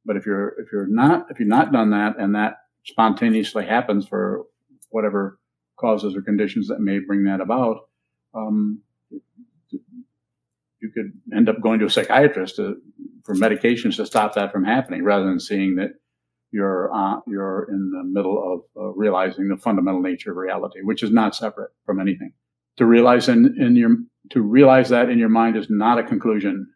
But 0.06 0.18
if 0.18 0.26
you're 0.26 0.50
if 0.60 0.72
you're 0.72 0.88
not 0.88 1.28
if 1.30 1.40
you've 1.40 1.50
not 1.50 1.72
done 1.72 1.92
that 1.92 2.18
and 2.18 2.36
that 2.36 2.58
spontaneously 2.86 3.66
happens 3.66 4.08
for 4.08 4.44
whatever 4.90 5.40
causes 5.80 6.16
or 6.16 6.22
conditions 6.22 6.68
that 6.68 6.80
may 6.80 7.00
bring 7.00 7.24
that 7.26 7.42
about, 7.42 7.90
um, 8.34 8.82
you 10.80 10.92
could 10.94 11.12
end 11.36 11.50
up 11.50 11.62
going 11.62 11.80
to 11.80 11.86
a 11.86 11.90
psychiatrist 11.90 12.58
to, 12.58 12.76
for 13.24 13.36
medications 13.36 13.96
to 13.98 14.06
stop 14.06 14.36
that 14.36 14.52
from 14.52 14.64
happening, 14.64 15.04
rather 15.04 15.26
than 15.26 15.40
seeing 15.40 15.76
that 15.76 15.92
you're 16.52 16.94
uh, 16.94 17.20
you're 17.28 17.68
in 17.70 17.92
the 17.92 18.04
middle 18.04 18.38
of 18.54 18.82
uh, 18.82 18.90
realizing 18.94 19.50
the 19.50 19.58
fundamental 19.58 20.02
nature 20.02 20.32
of 20.32 20.38
reality, 20.38 20.80
which 20.82 21.04
is 21.04 21.12
not 21.12 21.36
separate 21.36 21.72
from 21.86 22.00
anything. 22.00 22.32
To 22.78 22.86
realize 22.86 23.28
in, 23.28 23.56
in 23.60 23.76
your 23.76 23.98
to 24.32 24.42
realize 24.42 24.90
that 24.90 25.10
in 25.10 25.20
your 25.20 25.30
mind 25.30 25.58
is 25.58 25.68
not 25.70 26.00
a 26.00 26.04
conclusion. 26.04 26.68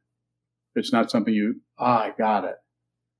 It's 0.76 0.92
not 0.92 1.12
something 1.12 1.34
you 1.34 1.62
ah 1.78 2.04
I 2.04 2.14
got 2.18 2.44
it. 2.44 2.56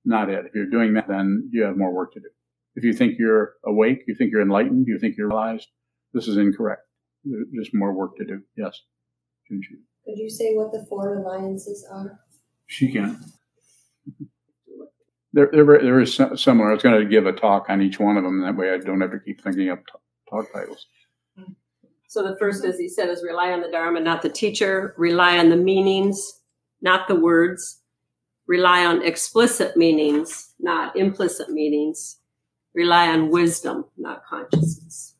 Not 0.04 0.30
it. 0.30 0.46
If 0.46 0.56
you're 0.56 0.70
doing 0.70 0.94
that, 0.96 1.08
then 1.08 1.50
you 1.54 1.64
have 1.64 1.78
more 1.78 1.94
work 1.94 2.14
to 2.14 2.20
do. 2.20 2.28
If 2.76 2.84
you 2.84 2.94
think 2.94 3.20
you're 3.20 3.56
awake, 3.66 4.04
you 4.08 4.16
think 4.16 4.32
you're 4.32 4.42
enlightened, 4.42 4.88
you 4.88 4.98
think 4.98 5.18
you're 5.18 5.28
realized, 5.28 5.68
this 6.14 6.28
is 6.28 6.38
incorrect. 6.38 6.84
There's 7.24 7.70
more 7.74 7.94
work 7.94 8.16
to 8.18 8.26
do. 8.26 8.42
Yes. 8.58 8.82
Could 9.48 10.18
you 10.18 10.30
say 10.30 10.54
what 10.54 10.72
the 10.72 10.86
four 10.90 11.18
reliances 11.18 11.86
are? 11.92 12.20
She 12.68 12.92
can. 12.92 13.20
They're, 15.34 15.50
they're, 15.52 15.66
very, 15.66 16.08
similar. 16.08 16.70
I 16.70 16.74
was 16.74 16.84
going 16.84 17.00
to 17.00 17.06
give 17.06 17.26
a 17.26 17.32
talk 17.32 17.66
on 17.70 17.82
each 17.82 18.00
one 18.00 18.18
of 18.18 18.24
them. 18.24 18.42
That 18.42 18.56
way 18.56 18.74
I 18.74 18.78
don't 18.78 19.02
have 19.02 19.12
to 19.12 19.20
keep 19.20 19.42
thinking 19.42 19.70
up 19.70 19.80
talk 20.30 20.52
titles. 20.54 20.88
So 22.08 22.24
the 22.24 22.36
first, 22.38 22.66
as 22.66 22.78
he 22.78 22.90
said, 22.90 23.10
is 23.10 23.24
rely 23.24 23.52
on 23.52 23.62
the 23.62 23.70
Dharma, 23.70 24.02
not 24.02 24.22
the 24.22 24.30
teacher. 24.30 24.94
Rely 24.98 25.38
on 25.38 25.50
the 25.50 25.56
meanings, 25.56 26.40
not 26.82 27.08
the 27.08 27.16
words. 27.16 27.80
Rely 28.48 28.86
on 28.86 29.06
explicit 29.06 29.78
meanings, 29.78 30.52
not 30.60 30.96
implicit 30.98 31.50
meanings 31.50 32.18
rely 32.74 33.08
on 33.10 33.30
wisdom, 33.30 33.86
not 33.98 34.24
consciousness. 34.26 35.16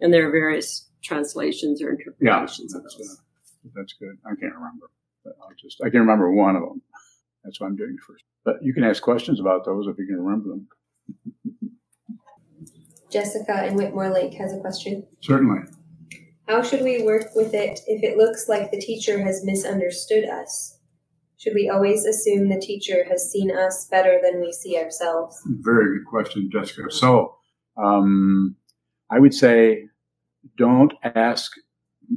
And 0.00 0.12
there 0.12 0.26
are 0.28 0.30
various 0.30 0.88
translations 1.02 1.82
or 1.82 1.96
Yeah, 2.20 2.38
interpretations 2.40 2.74
of 2.74 2.82
that's, 2.82 2.96
those. 2.96 3.18
uh, 3.66 3.68
that's 3.74 3.92
good. 3.94 4.16
I 4.24 4.30
can't 4.40 4.54
remember. 4.54 4.90
But 5.24 5.34
I'll 5.42 5.48
just, 5.60 5.82
I 5.84 5.90
can 5.90 6.00
remember 6.00 6.30
one 6.32 6.56
of 6.56 6.62
them. 6.62 6.82
That's 7.44 7.60
what 7.60 7.66
I'm 7.68 7.76
doing 7.76 7.96
first. 8.06 8.24
But 8.44 8.56
you 8.62 8.74
can 8.74 8.84
ask 8.84 9.02
questions 9.02 9.40
about 9.40 9.64
those 9.64 9.86
if 9.86 9.98
you 9.98 10.06
can 10.06 10.20
remember 10.22 10.50
them. 10.50 10.68
Jessica 13.10 13.66
in 13.66 13.74
Whitmore 13.74 14.10
Lake 14.10 14.34
has 14.34 14.52
a 14.52 14.60
question. 14.60 15.06
Certainly. 15.20 15.60
How 16.48 16.62
should 16.62 16.82
we 16.82 17.04
work 17.04 17.34
with 17.34 17.54
it 17.54 17.80
if 17.86 18.02
it 18.02 18.18
looks 18.18 18.48
like 18.48 18.70
the 18.70 18.80
teacher 18.80 19.22
has 19.22 19.44
misunderstood 19.44 20.24
us? 20.24 20.73
Should 21.38 21.54
we 21.54 21.68
always 21.68 22.04
assume 22.04 22.48
the 22.48 22.60
teacher 22.60 23.04
has 23.08 23.30
seen 23.30 23.50
us 23.50 23.86
better 23.86 24.20
than 24.22 24.40
we 24.40 24.52
see 24.52 24.76
ourselves? 24.78 25.40
Very 25.46 25.98
good 25.98 26.06
question, 26.06 26.48
Jessica. 26.52 26.90
So, 26.90 27.36
um, 27.76 28.56
I 29.10 29.18
would 29.18 29.34
say 29.34 29.84
don't 30.56 30.92
ask 31.02 31.52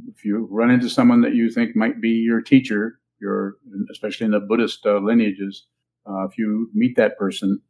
if 0.08 0.24
you 0.24 0.46
run 0.50 0.70
into 0.70 0.88
someone 0.88 1.20
that 1.22 1.34
you 1.34 1.50
think 1.50 1.74
might 1.74 2.00
be 2.00 2.10
your 2.10 2.40
teacher, 2.40 3.00
your 3.20 3.56
especially 3.90 4.26
in 4.26 4.32
the 4.32 4.40
Buddhist 4.40 4.84
uh, 4.86 4.98
lineages. 4.98 5.66
Uh, 6.08 6.24
if 6.24 6.38
you 6.38 6.70
meet 6.72 6.96
that 6.96 7.18
person, 7.18 7.60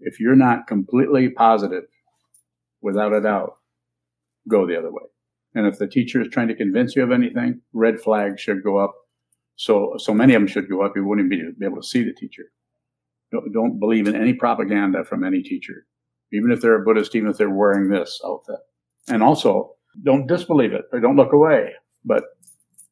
if 0.00 0.20
you're 0.20 0.36
not 0.36 0.66
completely 0.66 1.28
positive, 1.28 1.84
without 2.80 3.12
a 3.12 3.20
doubt, 3.20 3.56
go 4.48 4.66
the 4.66 4.78
other 4.78 4.92
way. 4.92 5.02
And 5.54 5.66
if 5.66 5.78
the 5.78 5.86
teacher 5.86 6.20
is 6.20 6.28
trying 6.28 6.48
to 6.48 6.54
convince 6.54 6.96
you 6.96 7.02
of 7.02 7.12
anything, 7.12 7.60
red 7.72 8.00
flags 8.00 8.40
should 8.40 8.62
go 8.62 8.76
up. 8.78 8.94
So, 9.56 9.94
so 9.98 10.12
many 10.12 10.34
of 10.34 10.40
them 10.40 10.48
should 10.48 10.68
go 10.68 10.82
up. 10.82 10.94
You 10.96 11.04
wouldn't 11.04 11.30
be, 11.30 11.42
be 11.58 11.66
able 11.66 11.80
to 11.80 11.86
see 11.86 12.02
the 12.02 12.12
teacher. 12.12 12.50
Don't, 13.30 13.52
don't 13.52 13.80
believe 13.80 14.06
in 14.06 14.16
any 14.16 14.32
propaganda 14.32 15.04
from 15.04 15.24
any 15.24 15.42
teacher, 15.42 15.86
even 16.32 16.50
if 16.50 16.60
they're 16.60 16.80
a 16.80 16.84
Buddhist, 16.84 17.14
even 17.14 17.30
if 17.30 17.36
they're 17.36 17.50
wearing 17.50 17.88
this 17.88 18.20
outfit. 18.24 18.58
And 19.08 19.22
also, 19.22 19.74
don't 20.02 20.26
disbelieve 20.26 20.72
it 20.72 20.84
or 20.92 21.00
don't 21.00 21.16
look 21.16 21.32
away, 21.32 21.72
but 22.04 22.24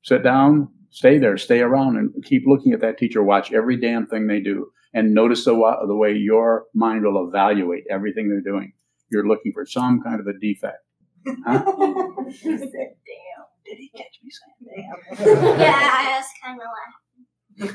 sit 0.02 0.22
down, 0.22 0.68
stay 0.90 1.18
there, 1.18 1.36
stay 1.36 1.60
around, 1.60 1.96
and 1.96 2.12
keep 2.24 2.44
looking 2.46 2.72
at 2.72 2.80
that 2.80 2.98
teacher. 2.98 3.22
Watch 3.22 3.52
every 3.52 3.76
damn 3.76 4.06
thing 4.06 4.26
they 4.26 4.40
do, 4.40 4.70
and 4.94 5.14
notice 5.14 5.44
the 5.44 5.52
the 5.86 5.96
way 5.96 6.12
your 6.12 6.66
mind 6.74 7.04
will 7.04 7.26
evaluate 7.28 7.84
everything 7.90 8.28
they're 8.28 8.40
doing. 8.40 8.72
You're 9.10 9.26
looking 9.26 9.52
for 9.52 9.66
some 9.66 10.00
kind 10.02 10.20
of 10.20 10.26
a 10.26 10.38
defect. 10.38 10.78
Huh? 11.46 11.62
Damn. 12.44 13.41
Did 13.72 13.78
he 13.78 13.88
catch 13.88 14.20
me 14.22 14.30
saying 14.30 14.86
damn? 15.16 15.58
yeah, 15.58 15.72
I 15.80 16.20
was 16.20 16.26
kind 16.44 16.60
of 16.60 17.72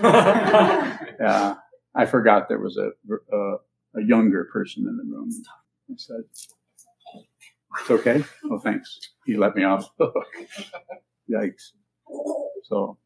laughing. 0.94 1.16
Yeah, 1.20 1.56
I 1.96 2.06
forgot 2.06 2.50
there 2.50 2.60
was 2.60 2.78
a 2.78 2.92
a, 3.36 3.56
a 3.96 4.04
younger 4.06 4.48
person 4.54 4.86
in 4.88 4.96
the 4.96 5.04
room. 5.12 5.32
I 5.90 5.96
said, 5.98 6.22
"It's 7.82 7.90
okay." 7.90 8.24
Oh, 8.46 8.60
thanks. 8.60 9.00
You 9.26 9.40
let 9.40 9.56
me 9.56 9.64
off. 9.64 9.90
the 9.98 10.06
hook. 10.14 10.28
Yikes. 11.28 11.72
So, 12.66 13.00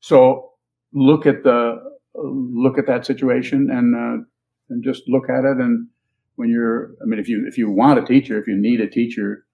so 0.00 0.50
look 0.92 1.24
at 1.24 1.44
the 1.44 1.82
look 2.14 2.76
at 2.76 2.86
that 2.88 3.06
situation 3.06 3.70
and 3.70 3.94
uh, 3.94 4.24
and 4.68 4.84
just 4.84 5.04
look 5.08 5.30
at 5.30 5.46
it. 5.46 5.56
And 5.56 5.88
when 6.34 6.50
you're, 6.50 6.90
I 7.00 7.06
mean, 7.06 7.18
if 7.18 7.28
you 7.28 7.46
if 7.48 7.56
you 7.56 7.70
want 7.70 7.98
a 7.98 8.04
teacher, 8.04 8.38
if 8.38 8.46
you 8.46 8.54
need 8.54 8.82
a 8.82 8.90
teacher 8.90 9.46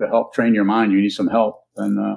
to 0.00 0.08
help 0.08 0.32
train 0.32 0.54
your 0.54 0.64
mind, 0.64 0.92
you 0.92 1.00
need 1.00 1.10
some 1.10 1.28
help. 1.28 1.60
Then 1.76 1.96
uh, 1.98 2.16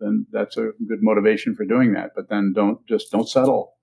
then 0.00 0.26
that's 0.32 0.56
a 0.56 0.70
good 0.88 1.02
motivation 1.02 1.54
for 1.54 1.64
doing 1.64 1.92
that. 1.94 2.10
But 2.14 2.28
then 2.28 2.52
don't 2.54 2.86
just 2.86 3.10
don't 3.10 3.28
settle. 3.28 3.74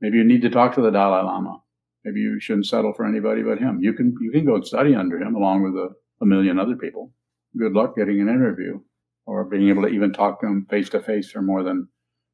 Maybe 0.00 0.16
you 0.16 0.24
need 0.24 0.42
to 0.42 0.50
talk 0.50 0.74
to 0.74 0.80
the 0.80 0.90
Dalai 0.90 1.22
Lama. 1.22 1.60
Maybe 2.04 2.20
you 2.20 2.40
shouldn't 2.40 2.66
settle 2.66 2.94
for 2.94 3.04
anybody 3.04 3.42
but 3.42 3.58
him. 3.58 3.80
You 3.82 3.92
can 3.92 4.14
you 4.20 4.30
can 4.30 4.44
go 4.44 4.54
and 4.56 4.66
study 4.66 4.94
under 4.94 5.18
him 5.18 5.34
along 5.34 5.62
with 5.62 5.74
a, 5.74 5.90
a 6.22 6.26
million 6.26 6.58
other 6.58 6.76
people. 6.76 7.12
Good 7.58 7.72
luck 7.72 7.96
getting 7.96 8.20
an 8.20 8.28
interview 8.28 8.80
or 9.26 9.44
being 9.44 9.68
able 9.68 9.82
to 9.82 9.88
even 9.88 10.12
talk 10.12 10.40
to 10.40 10.46
him 10.46 10.66
face 10.70 10.88
to 10.90 11.00
face 11.00 11.30
for 11.30 11.42
more 11.42 11.62
than 11.62 11.88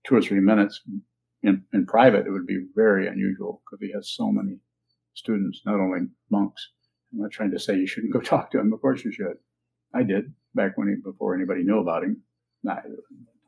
two 0.06 0.14
or 0.14 0.22
three 0.22 0.40
minutes 0.40 0.80
in, 1.42 1.62
in 1.72 1.86
private. 1.86 2.26
It 2.26 2.30
would 2.30 2.46
be 2.46 2.66
very 2.74 3.08
unusual 3.08 3.62
because 3.64 3.84
he 3.84 3.92
has 3.92 4.14
so 4.14 4.30
many 4.30 4.58
students, 5.14 5.62
not 5.64 5.80
only 5.80 6.00
monks. 6.30 6.70
I'm 7.12 7.20
not 7.20 7.30
trying 7.30 7.50
to 7.52 7.58
say 7.58 7.76
you 7.76 7.86
shouldn't 7.86 8.12
go 8.12 8.20
talk 8.32 8.50
to 8.52 8.60
him. 8.60 8.72
Of 8.72 8.80
course 8.80 9.04
you 9.04 9.12
should. 9.12 9.36
I 9.94 10.02
did 10.02 10.32
back 10.54 10.76
when 10.76 10.88
he 10.88 10.94
before 10.94 11.34
anybody 11.34 11.62
knew 11.62 11.78
about 11.78 12.04
him. 12.04 12.22
Nah, 12.62 12.80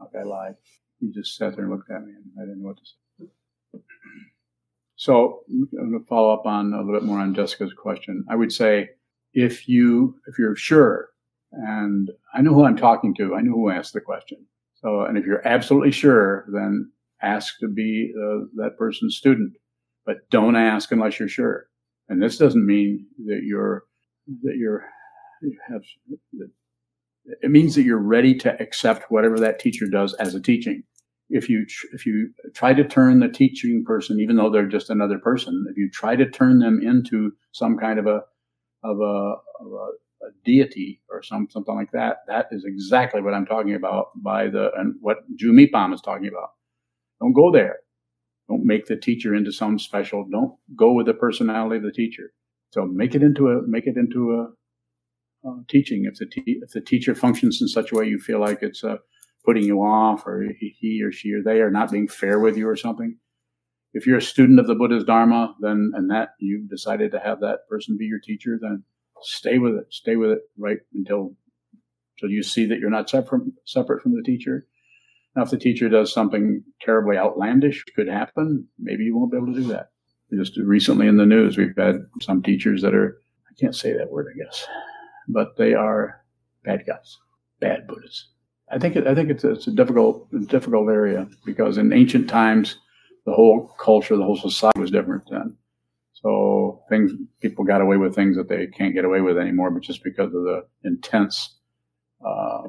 I 0.00 0.22
lied. 0.22 0.54
He 1.00 1.10
just 1.12 1.36
sat 1.36 1.54
there 1.54 1.64
and 1.64 1.72
looked 1.72 1.90
at 1.90 2.04
me, 2.04 2.12
and 2.12 2.24
I 2.40 2.44
didn't 2.44 2.62
know 2.62 2.68
what 2.68 2.78
to 2.78 2.84
say. 2.84 3.80
So 4.96 5.44
I'm 5.48 5.68
going 5.90 6.00
to 6.00 6.06
follow 6.08 6.34
up 6.34 6.44
on 6.44 6.72
a 6.72 6.78
little 6.78 6.92
bit 6.92 7.04
more 7.04 7.20
on 7.20 7.34
Jessica's 7.34 7.72
question. 7.72 8.24
I 8.28 8.34
would 8.34 8.52
say 8.52 8.90
if 9.32 9.68
you 9.68 10.16
if 10.26 10.38
you're 10.38 10.56
sure, 10.56 11.10
and 11.52 12.10
I 12.34 12.42
know 12.42 12.52
who 12.52 12.64
I'm 12.64 12.76
talking 12.76 13.14
to, 13.16 13.34
I 13.34 13.40
know 13.40 13.52
who 13.52 13.70
asked 13.70 13.92
the 13.92 14.00
question. 14.00 14.44
So, 14.74 15.02
and 15.02 15.16
if 15.16 15.24
you're 15.24 15.46
absolutely 15.46 15.92
sure, 15.92 16.46
then 16.52 16.90
ask 17.22 17.58
to 17.60 17.68
be 17.68 18.12
uh, 18.16 18.46
that 18.56 18.76
person's 18.78 19.16
student, 19.16 19.52
but 20.04 20.28
don't 20.30 20.56
ask 20.56 20.90
unless 20.92 21.18
you're 21.18 21.28
sure. 21.28 21.68
And 22.08 22.22
this 22.22 22.38
doesn't 22.38 22.66
mean 22.66 23.06
that 23.26 23.42
you're 23.44 23.84
that 24.42 24.56
you're 24.56 24.84
you 24.84 24.97
have 25.68 25.82
it 27.42 27.50
means 27.50 27.74
that 27.74 27.82
you're 27.82 27.98
ready 27.98 28.34
to 28.34 28.60
accept 28.60 29.10
whatever 29.10 29.38
that 29.38 29.58
teacher 29.58 29.86
does 29.86 30.14
as 30.14 30.34
a 30.34 30.40
teaching. 30.40 30.82
If 31.30 31.48
you 31.50 31.66
if 31.92 32.06
you 32.06 32.30
try 32.54 32.72
to 32.72 32.84
turn 32.84 33.20
the 33.20 33.28
teaching 33.28 33.84
person, 33.86 34.18
even 34.18 34.36
though 34.36 34.50
they're 34.50 34.66
just 34.66 34.88
another 34.88 35.18
person, 35.18 35.66
if 35.70 35.76
you 35.76 35.90
try 35.90 36.16
to 36.16 36.28
turn 36.28 36.58
them 36.58 36.80
into 36.82 37.32
some 37.52 37.76
kind 37.76 37.98
of 37.98 38.06
a 38.06 38.22
of 38.82 38.98
a, 39.00 39.34
of 39.60 39.72
a, 39.72 40.26
a 40.26 40.30
deity 40.44 41.02
or 41.10 41.22
some 41.22 41.48
something 41.50 41.74
like 41.74 41.90
that, 41.92 42.18
that 42.28 42.46
is 42.50 42.64
exactly 42.64 43.20
what 43.20 43.34
I'm 43.34 43.44
talking 43.44 43.74
about 43.74 44.06
by 44.16 44.48
the 44.48 44.70
and 44.76 44.94
what 45.00 45.18
Ju 45.36 45.52
Mipam 45.52 45.92
is 45.92 46.00
talking 46.00 46.28
about. 46.28 46.52
Don't 47.20 47.34
go 47.34 47.52
there. 47.52 47.80
Don't 48.48 48.64
make 48.64 48.86
the 48.86 48.96
teacher 48.96 49.34
into 49.34 49.52
some 49.52 49.78
special. 49.78 50.26
Don't 50.30 50.56
go 50.74 50.92
with 50.92 51.06
the 51.06 51.14
personality 51.14 51.76
of 51.76 51.82
the 51.82 51.92
teacher. 51.92 52.32
So 52.70 52.86
make 52.86 53.14
it 53.14 53.22
into 53.22 53.48
a 53.48 53.60
make 53.66 53.86
it 53.86 53.98
into 53.98 54.32
a 54.32 54.46
uh, 55.48 55.62
teaching. 55.68 56.04
If 56.10 56.18
the 56.18 56.26
te- 56.26 56.60
if 56.62 56.70
the 56.70 56.80
teacher 56.80 57.14
functions 57.14 57.58
in 57.60 57.68
such 57.68 57.92
a 57.92 57.94
way 57.94 58.06
you 58.06 58.18
feel 58.18 58.40
like 58.40 58.58
it's 58.62 58.84
uh, 58.84 58.96
putting 59.44 59.64
you 59.64 59.78
off, 59.80 60.26
or 60.26 60.44
he, 60.58 61.02
or 61.02 61.10
she 61.10 61.32
or 61.32 61.42
they 61.42 61.60
are 61.60 61.70
not 61.70 61.90
being 61.90 62.08
fair 62.08 62.38
with 62.38 62.56
you 62.56 62.68
or 62.68 62.76
something. 62.76 63.16
If 63.94 64.06
you're 64.06 64.18
a 64.18 64.22
student 64.22 64.60
of 64.60 64.66
the 64.66 64.74
Buddha's 64.74 65.04
Dharma, 65.04 65.54
then 65.60 65.92
and 65.94 66.10
that 66.10 66.30
you've 66.38 66.68
decided 66.68 67.12
to 67.12 67.18
have 67.18 67.40
that 67.40 67.60
person 67.68 67.96
be 67.98 68.04
your 68.04 68.20
teacher, 68.20 68.58
then 68.60 68.84
stay 69.22 69.58
with 69.58 69.74
it. 69.74 69.86
Stay 69.90 70.16
with 70.16 70.30
it 70.30 70.40
right 70.58 70.78
until 70.94 71.34
until 72.16 72.30
you 72.30 72.42
see 72.42 72.66
that 72.66 72.78
you're 72.78 72.90
not 72.90 73.08
separate 73.08 73.42
separate 73.64 74.02
from 74.02 74.14
the 74.14 74.22
teacher. 74.22 74.66
Now, 75.34 75.44
if 75.44 75.50
the 75.50 75.58
teacher 75.58 75.88
does 75.88 76.12
something 76.12 76.64
terribly 76.82 77.16
outlandish, 77.16 77.84
could 77.96 78.08
happen. 78.08 78.66
Maybe 78.78 79.04
you 79.04 79.16
won't 79.16 79.30
be 79.30 79.38
able 79.38 79.54
to 79.54 79.60
do 79.60 79.68
that. 79.68 79.90
Just 80.34 80.58
recently 80.58 81.06
in 81.06 81.16
the 81.16 81.24
news, 81.24 81.56
we've 81.56 81.76
had 81.76 82.00
some 82.20 82.42
teachers 82.42 82.82
that 82.82 82.94
are 82.94 83.22
I 83.50 83.54
can't 83.58 83.74
say 83.74 83.94
that 83.94 84.10
word, 84.10 84.26
I 84.34 84.44
guess 84.44 84.66
but 85.28 85.56
they 85.56 85.74
are 85.74 86.22
bad 86.64 86.84
guys, 86.86 87.18
bad 87.60 87.86
Buddhists. 87.86 88.28
I 88.70 88.78
think 88.78 88.96
it, 88.96 89.06
I 89.06 89.14
think 89.14 89.30
it's 89.30 89.44
a, 89.44 89.52
it's 89.52 89.66
a 89.66 89.72
difficult 89.72 90.28
difficult 90.48 90.88
area 90.88 91.28
because 91.44 91.78
in 91.78 91.92
ancient 91.92 92.28
times 92.28 92.76
the 93.24 93.32
whole 93.32 93.74
culture, 93.80 94.16
the 94.16 94.24
whole 94.24 94.36
society 94.36 94.80
was 94.80 94.90
different 94.90 95.24
then. 95.30 95.56
So 96.12 96.82
things 96.88 97.12
people 97.40 97.64
got 97.64 97.80
away 97.80 97.96
with 97.96 98.14
things 98.14 98.36
that 98.36 98.48
they 98.48 98.66
can't 98.66 98.94
get 98.94 99.04
away 99.04 99.20
with 99.20 99.38
anymore, 99.38 99.70
but 99.70 99.82
just 99.82 100.02
because 100.02 100.34
of 100.34 100.42
the 100.42 100.66
intense 100.84 101.58
uh, 102.24 102.64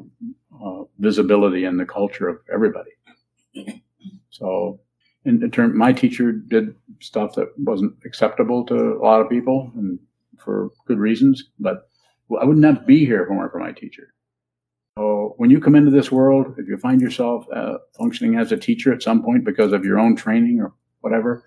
uh, 0.64 0.84
visibility 1.00 1.66
in 1.66 1.78
the 1.78 1.86
culture 1.86 2.28
of 2.28 2.38
everybody. 2.54 2.92
So, 4.30 4.80
in, 5.26 5.44
in 5.44 5.52
term, 5.52 5.78
my 5.78 5.92
teacher 5.92 6.32
did 6.32 6.76
stuff 7.02 7.36
that 7.36 7.48
wasn't 7.58 7.96
acceptable 8.06 8.66
to 8.68 8.76
a 8.76 9.04
lot 9.04 9.22
of 9.22 9.30
people, 9.30 9.72
and 9.76 10.00
for 10.38 10.70
good 10.88 11.00
reasons, 11.00 11.44
but 11.60 11.89
I 12.38 12.46
would 12.46 12.58
not 12.58 12.86
be 12.86 13.06
here 13.06 13.24
if 13.24 13.30
it 13.30 13.34
weren't 13.34 13.52
for 13.52 13.60
my 13.60 13.72
teacher. 13.72 14.14
So 14.98 15.34
when 15.38 15.50
you 15.50 15.60
come 15.60 15.76
into 15.76 15.92
this 15.92 16.12
world, 16.12 16.56
if 16.58 16.68
you 16.68 16.78
find 16.78 17.00
yourself 17.00 17.46
uh, 17.54 17.78
functioning 17.98 18.38
as 18.38 18.52
a 18.52 18.58
teacher 18.58 18.94
at 18.94 19.02
some 19.02 19.24
point 19.24 19.46
because 19.46 19.72
of 19.72 19.86
your 19.86 19.98
own 20.00 20.16
training 20.16 20.60
or 20.60 20.74
whatever, 21.02 21.46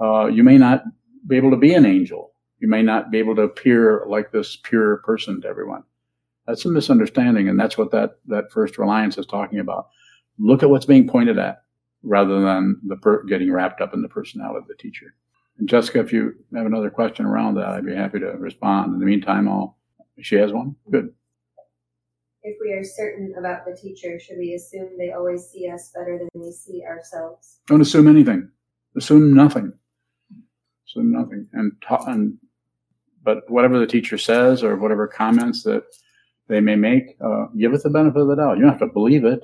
uh, 0.00 0.26
you 0.26 0.42
may 0.42 0.58
not 0.58 0.84
be 1.26 1.36
able 1.36 1.50
to 1.50 1.56
be 1.56 1.74
an 1.74 1.84
angel. 1.84 2.32
You 2.60 2.68
may 2.68 2.82
not 2.82 3.10
be 3.10 3.18
able 3.18 3.36
to 3.36 3.42
appear 3.42 4.04
like 4.08 4.32
this 4.32 4.56
pure 4.56 4.98
person 4.98 5.40
to 5.42 5.48
everyone. 5.48 5.84
That's 6.46 6.64
a 6.64 6.70
misunderstanding, 6.70 7.48
and 7.48 7.60
that's 7.60 7.76
what 7.76 7.90
that 7.90 8.18
that 8.26 8.50
first 8.50 8.78
reliance 8.78 9.18
is 9.18 9.26
talking 9.26 9.58
about. 9.58 9.88
Look 10.38 10.62
at 10.62 10.70
what's 10.70 10.86
being 10.86 11.06
pointed 11.06 11.38
at, 11.38 11.62
rather 12.02 12.40
than 12.40 12.80
the 12.86 12.96
per- 12.96 13.24
getting 13.24 13.52
wrapped 13.52 13.80
up 13.80 13.92
in 13.92 14.02
the 14.02 14.08
personality 14.08 14.58
of 14.58 14.66
the 14.66 14.74
teacher. 14.74 15.14
And 15.58 15.68
Jessica, 15.68 16.00
if 16.00 16.12
you 16.12 16.34
have 16.54 16.66
another 16.66 16.90
question 16.90 17.26
around 17.26 17.56
that, 17.56 17.68
I'd 17.68 17.84
be 17.84 17.94
happy 17.94 18.18
to 18.20 18.30
respond. 18.38 18.94
In 18.94 19.00
the 19.00 19.06
meantime, 19.06 19.46
I'll 19.48 19.77
she 20.20 20.36
has 20.36 20.52
one? 20.52 20.74
Good. 20.90 21.12
If 22.42 22.56
we 22.60 22.72
are 22.72 22.84
certain 22.84 23.34
about 23.38 23.66
the 23.66 23.76
teacher, 23.76 24.18
should 24.18 24.38
we 24.38 24.54
assume 24.54 24.96
they 24.96 25.12
always 25.12 25.46
see 25.46 25.68
us 25.68 25.90
better 25.94 26.18
than 26.18 26.28
we 26.34 26.50
see 26.52 26.82
ourselves? 26.84 27.60
Don't 27.66 27.80
assume 27.80 28.08
anything. 28.08 28.48
Assume 28.96 29.34
nothing. 29.34 29.72
Assume 30.86 31.12
nothing. 31.12 31.48
And, 31.52 31.72
ta- 31.82 32.04
and 32.06 32.38
but 33.22 33.48
whatever 33.50 33.78
the 33.78 33.86
teacher 33.86 34.16
says 34.16 34.62
or 34.62 34.76
whatever 34.76 35.06
comments 35.06 35.62
that 35.64 35.82
they 36.46 36.60
may 36.60 36.76
make, 36.76 37.16
uh, 37.22 37.46
give 37.58 37.74
it 37.74 37.82
the 37.82 37.90
benefit 37.90 38.22
of 38.22 38.28
the 38.28 38.36
doubt. 38.36 38.56
You 38.56 38.62
don't 38.62 38.70
have 38.70 38.80
to 38.80 38.86
believe 38.86 39.24
it. 39.24 39.40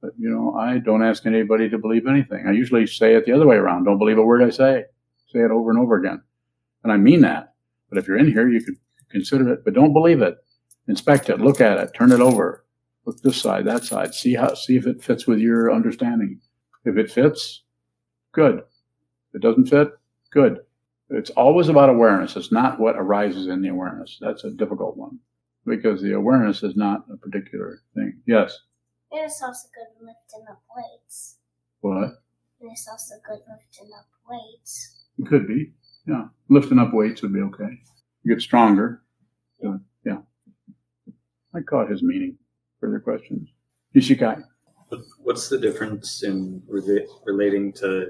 But, 0.00 0.12
you 0.18 0.30
know, 0.30 0.54
I 0.54 0.78
don't 0.78 1.02
ask 1.02 1.26
anybody 1.26 1.68
to 1.68 1.78
believe 1.78 2.06
anything. 2.06 2.46
I 2.46 2.52
usually 2.52 2.86
say 2.86 3.14
it 3.14 3.26
the 3.26 3.32
other 3.32 3.46
way 3.46 3.56
around. 3.56 3.84
Don't 3.84 3.98
believe 3.98 4.18
a 4.18 4.22
word 4.22 4.42
I 4.42 4.50
say. 4.50 4.84
Say 5.32 5.40
it 5.40 5.50
over 5.50 5.70
and 5.70 5.78
over 5.78 5.96
again. 5.96 6.22
And 6.82 6.92
I 6.92 6.96
mean 6.96 7.22
that. 7.22 7.54
But 7.88 7.98
if 7.98 8.06
you're 8.06 8.18
in 8.18 8.30
here, 8.30 8.48
you 8.48 8.62
could 8.62 8.76
consider 9.14 9.52
it, 9.52 9.64
but 9.64 9.74
don't 9.74 9.92
believe 9.92 10.20
it. 10.20 10.36
Inspect 10.88 11.30
it, 11.30 11.40
look 11.40 11.60
at 11.60 11.78
it, 11.78 11.94
turn 11.94 12.12
it 12.12 12.20
over, 12.20 12.66
look 13.06 13.20
this 13.22 13.40
side, 13.40 13.64
that 13.64 13.84
side, 13.84 14.14
see 14.14 14.34
how, 14.34 14.52
see 14.52 14.76
if 14.76 14.86
it 14.86 15.02
fits 15.02 15.26
with 15.26 15.38
your 15.38 15.72
understanding. 15.72 16.40
If 16.84 16.98
it 16.98 17.10
fits, 17.10 17.62
good. 18.32 18.58
If 18.58 19.34
it 19.34 19.40
doesn't 19.40 19.66
fit, 19.66 19.88
good. 20.30 20.58
It's 21.08 21.30
always 21.30 21.68
about 21.68 21.88
awareness. 21.88 22.36
It's 22.36 22.52
not 22.52 22.80
what 22.80 22.96
arises 22.96 23.46
in 23.46 23.62
the 23.62 23.68
awareness. 23.68 24.18
That's 24.20 24.44
a 24.44 24.50
difficult 24.50 24.96
one 24.96 25.18
because 25.64 26.02
the 26.02 26.12
awareness 26.12 26.62
is 26.62 26.76
not 26.76 27.04
a 27.10 27.16
particular 27.16 27.80
thing. 27.94 28.20
Yes. 28.26 28.58
It 29.12 29.18
is 29.18 29.40
also 29.42 29.68
good 29.74 30.06
lifting 30.06 30.44
up 30.50 30.62
weights. 30.76 31.38
What? 31.80 32.10
It 32.60 32.66
is 32.66 32.88
also 32.90 33.14
good 33.26 33.40
lifting 33.48 33.90
up 33.98 34.06
weights. 34.28 35.04
It 35.18 35.26
could 35.26 35.46
be. 35.46 35.72
Yeah. 36.06 36.26
Lifting 36.48 36.78
up 36.78 36.92
weights 36.92 37.22
would 37.22 37.32
be 37.32 37.40
okay. 37.40 37.78
You 38.24 38.34
get 38.34 38.42
stronger. 38.42 39.03
So, 39.64 39.80
yeah. 40.04 40.18
I 41.54 41.60
caught 41.62 41.90
his 41.90 42.02
meaning. 42.02 42.36
Further 42.80 43.00
questions? 43.00 43.48
Ishikai. 43.96 44.42
What's 45.22 45.48
the 45.48 45.58
difference 45.58 46.22
in 46.22 46.62
rela- 46.70 47.06
relating 47.24 47.72
to 47.74 48.08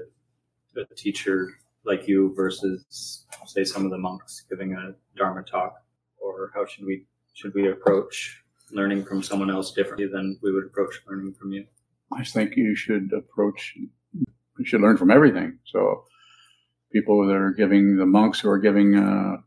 a 0.75 0.95
teacher 0.95 1.53
like 1.85 2.09
you 2.09 2.33
versus, 2.35 3.25
say, 3.45 3.63
some 3.63 3.85
of 3.85 3.91
the 3.91 3.97
monks 3.97 4.43
giving 4.49 4.73
a 4.73 4.95
Dharma 5.17 5.43
talk? 5.43 5.75
Or 6.17 6.51
how 6.53 6.65
should 6.65 6.85
we 6.85 7.05
should 7.33 7.53
we 7.53 7.69
approach 7.71 8.43
learning 8.71 9.05
from 9.05 9.23
someone 9.23 9.49
else 9.49 9.71
differently 9.71 10.07
than 10.07 10.37
we 10.43 10.51
would 10.51 10.65
approach 10.65 10.95
learning 11.07 11.35
from 11.39 11.53
you? 11.53 11.65
I 12.11 12.25
think 12.25 12.57
you 12.57 12.75
should 12.75 13.11
approach, 13.13 13.77
you 14.13 14.65
should 14.65 14.81
learn 14.81 14.97
from 14.97 15.09
everything. 15.09 15.59
So 15.65 16.03
people 16.91 17.25
that 17.25 17.35
are 17.35 17.51
giving, 17.51 17.95
the 17.95 18.05
monks 18.05 18.41
who 18.41 18.49
are 18.49 18.59
giving 18.59 18.95
uh, 18.95 19.37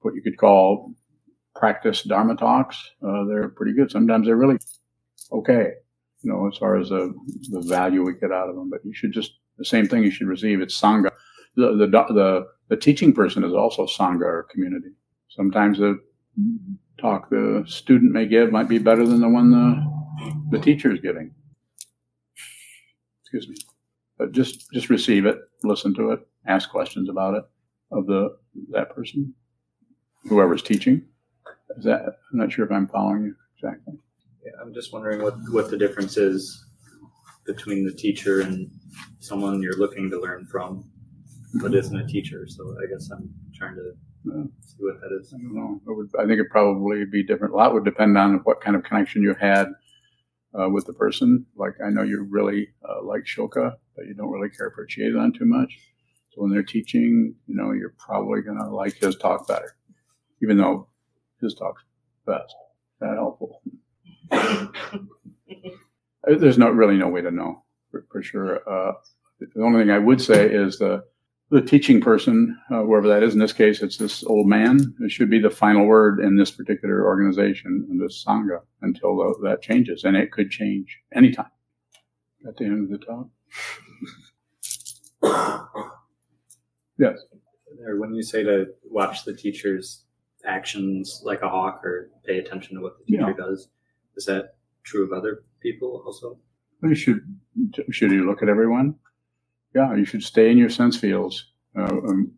what 0.00 0.14
you 0.14 0.22
could 0.22 0.36
call 0.36 0.94
practice 1.58 2.02
Dharma 2.02 2.36
talks, 2.36 2.76
uh, 3.06 3.24
they're 3.24 3.48
pretty 3.48 3.72
good. 3.72 3.90
Sometimes 3.90 4.26
they're 4.26 4.36
really 4.36 4.58
okay, 5.32 5.72
you 6.22 6.30
know, 6.30 6.48
as 6.48 6.58
far 6.58 6.76
as 6.76 6.90
the, 6.90 7.14
the 7.50 7.60
value 7.60 8.04
we 8.04 8.14
get 8.14 8.32
out 8.32 8.48
of 8.48 8.56
them. 8.56 8.70
But 8.70 8.84
you 8.84 8.94
should 8.94 9.12
just, 9.12 9.32
the 9.58 9.64
same 9.64 9.88
thing 9.88 10.02
you 10.02 10.10
should 10.10 10.28
receive. 10.28 10.60
It's 10.60 10.80
Sangha. 10.80 11.10
The, 11.56 11.74
the, 11.76 11.86
the, 12.12 12.46
the 12.68 12.76
teaching 12.76 13.12
person 13.12 13.44
is 13.44 13.54
also 13.54 13.86
Sangha 13.86 14.22
or 14.22 14.48
community. 14.50 14.90
Sometimes 15.28 15.78
the 15.78 15.98
talk 17.00 17.28
the 17.30 17.64
student 17.66 18.12
may 18.12 18.26
give 18.26 18.52
might 18.52 18.68
be 18.68 18.78
better 18.78 19.06
than 19.06 19.20
the 19.20 19.28
one 19.28 19.50
the, 19.50 20.56
the 20.56 20.62
teacher 20.62 20.92
is 20.92 21.00
giving. 21.00 21.30
Excuse 23.22 23.48
me. 23.48 23.56
But 24.18 24.32
just, 24.32 24.70
just 24.72 24.88
receive 24.88 25.26
it, 25.26 25.38
listen 25.62 25.94
to 25.94 26.12
it, 26.12 26.20
ask 26.46 26.70
questions 26.70 27.08
about 27.08 27.34
it 27.34 27.44
of 27.90 28.06
the, 28.06 28.36
that 28.70 28.94
person, 28.94 29.34
whoever's 30.28 30.62
teaching. 30.62 31.02
Is 31.76 31.84
that, 31.84 32.02
I'm 32.32 32.38
not 32.38 32.52
sure 32.52 32.64
if 32.64 32.72
I'm 32.72 32.88
following 32.88 33.24
you 33.24 33.34
exactly. 33.56 33.94
Yeah, 34.44 34.52
I'm 34.62 34.72
just 34.72 34.92
wondering 34.92 35.22
what, 35.22 35.34
what 35.50 35.70
the 35.70 35.76
difference 35.76 36.16
is 36.16 36.64
between 37.46 37.84
the 37.84 37.92
teacher 37.92 38.40
and 38.40 38.70
someone 39.20 39.62
you're 39.62 39.78
looking 39.78 40.10
to 40.10 40.20
learn 40.20 40.46
from, 40.46 40.90
but 41.60 41.74
isn't 41.74 41.96
a 41.96 42.06
teacher. 42.06 42.46
So 42.48 42.76
I 42.82 42.86
guess 42.90 43.10
I'm 43.10 43.30
trying 43.54 43.74
to 43.76 43.92
see 44.60 44.76
what 44.78 45.00
that 45.00 45.16
is. 45.20 45.32
I 45.32 45.38
don't 45.38 45.54
know. 45.54 45.80
It 45.86 45.96
would, 45.96 46.10
I 46.18 46.22
think 46.22 46.34
it'd 46.34 46.50
probably 46.50 47.04
be 47.04 47.24
different. 47.24 47.54
A 47.54 47.56
lot 47.56 47.74
would 47.74 47.84
depend 47.84 48.16
on 48.18 48.40
what 48.44 48.60
kind 48.60 48.76
of 48.76 48.84
connection 48.84 49.22
you 49.22 49.34
had 49.40 49.68
uh, 50.58 50.68
with 50.68 50.86
the 50.86 50.92
person. 50.92 51.46
Like 51.56 51.74
I 51.84 51.90
know 51.90 52.02
you 52.02 52.26
really 52.28 52.68
uh, 52.88 53.04
like 53.04 53.24
Shoka, 53.24 53.72
but 53.94 54.06
you 54.06 54.14
don't 54.14 54.30
really 54.30 54.50
care 54.50 54.72
for 54.74 54.86
Chiazan 54.86 55.36
too 55.36 55.44
much. 55.44 55.78
So 56.30 56.42
when 56.42 56.50
they're 56.50 56.62
teaching, 56.62 57.34
you 57.46 57.56
know, 57.56 57.72
you're 57.72 57.94
probably 57.98 58.42
gonna 58.42 58.68
like 58.70 58.94
his 58.94 59.16
talk 59.16 59.46
better, 59.48 59.76
even 60.42 60.56
though 60.56 60.88
his 61.40 61.54
talk's 61.54 61.82
best. 62.26 62.54
That 63.00 63.14
helpful. 63.14 63.62
Uh, 66.28 66.36
There's 66.36 66.58
not 66.58 66.74
really 66.74 66.96
no 66.96 67.06
way 67.06 67.20
to 67.20 67.30
know 67.30 67.62
for, 67.88 68.04
for 68.10 68.20
sure. 68.20 68.68
Uh, 68.68 68.94
the 69.38 69.62
only 69.62 69.80
thing 69.80 69.90
I 69.90 69.98
would 69.98 70.20
say 70.20 70.46
is 70.50 70.76
the 70.78 71.04
the 71.50 71.62
teaching 71.62 72.00
person, 72.00 72.58
uh, 72.72 72.82
whoever 72.82 73.06
that 73.06 73.22
is, 73.22 73.32
in 73.32 73.38
this 73.38 73.52
case, 73.52 73.80
it's 73.80 73.96
this 73.96 74.24
old 74.24 74.48
man. 74.48 74.80
It 75.00 75.12
should 75.12 75.30
be 75.30 75.38
the 75.38 75.48
final 75.50 75.86
word 75.86 76.18
in 76.18 76.36
this 76.36 76.50
particular 76.50 77.06
organization, 77.06 77.86
in 77.88 77.98
this 77.98 78.24
sangha, 78.26 78.58
until 78.82 79.16
tho- 79.16 79.38
that 79.44 79.62
changes, 79.62 80.02
and 80.02 80.16
it 80.16 80.32
could 80.32 80.50
change 80.50 80.98
anytime. 81.14 81.46
At 82.48 82.56
the 82.56 82.64
end 82.64 82.92
of 82.92 82.98
the 83.00 83.06
talk. 85.22 86.00
yes. 86.98 87.16
When 87.78 88.12
you 88.12 88.24
say 88.24 88.42
to 88.42 88.66
watch 88.82 89.24
the 89.24 89.34
teacher's 89.34 90.05
actions 90.46 91.22
like 91.24 91.42
a 91.42 91.48
hawk 91.48 91.84
or 91.84 92.10
pay 92.24 92.38
attention 92.38 92.76
to 92.76 92.82
what 92.82 92.98
the 92.98 93.04
teacher 93.04 93.34
does, 93.36 93.68
is 94.16 94.24
that 94.26 94.54
true 94.84 95.04
of 95.04 95.12
other 95.12 95.44
people 95.60 96.02
also? 96.06 96.38
You 96.82 96.94
should 96.94 97.20
should 97.90 98.12
you 98.12 98.26
look 98.26 98.42
at 98.42 98.48
everyone? 98.48 98.94
Yeah, 99.74 99.94
you 99.94 100.04
should 100.04 100.22
stay 100.22 100.50
in 100.50 100.58
your 100.58 100.70
sense 100.70 100.96
fields, 100.96 101.52
uh, 101.76 101.84
um, 101.84 102.32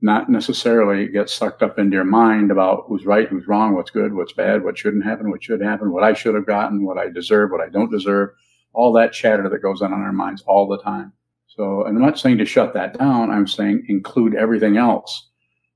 not 0.00 0.30
necessarily 0.30 1.08
get 1.08 1.28
sucked 1.28 1.62
up 1.62 1.78
into 1.78 1.94
your 1.94 2.04
mind 2.04 2.50
about 2.50 2.84
who's 2.86 3.04
right, 3.04 3.28
who's 3.28 3.48
wrong, 3.48 3.74
what's 3.74 3.90
good, 3.90 4.14
what's 4.14 4.32
bad, 4.32 4.62
what 4.62 4.78
shouldn't 4.78 5.04
happen, 5.04 5.30
what 5.30 5.42
should 5.42 5.60
happen, 5.60 5.92
what 5.92 6.04
I 6.04 6.12
should 6.12 6.34
have 6.34 6.46
gotten, 6.46 6.84
what 6.84 6.98
I 6.98 7.08
deserve, 7.10 7.50
what 7.50 7.60
I 7.60 7.68
don't 7.68 7.90
deserve. 7.90 8.30
All 8.74 8.92
that 8.92 9.12
chatter 9.12 9.48
that 9.48 9.62
goes 9.62 9.82
on 9.82 9.92
in 9.92 9.98
our 9.98 10.12
minds 10.12 10.42
all 10.46 10.68
the 10.68 10.78
time. 10.78 11.12
So, 11.46 11.84
and 11.84 11.96
I'm 11.96 12.02
not 12.02 12.18
saying 12.18 12.38
to 12.38 12.44
shut 12.44 12.74
that 12.74 12.96
down. 12.96 13.30
I'm 13.30 13.46
saying 13.46 13.86
include 13.88 14.34
everything 14.34 14.76
else. 14.76 15.27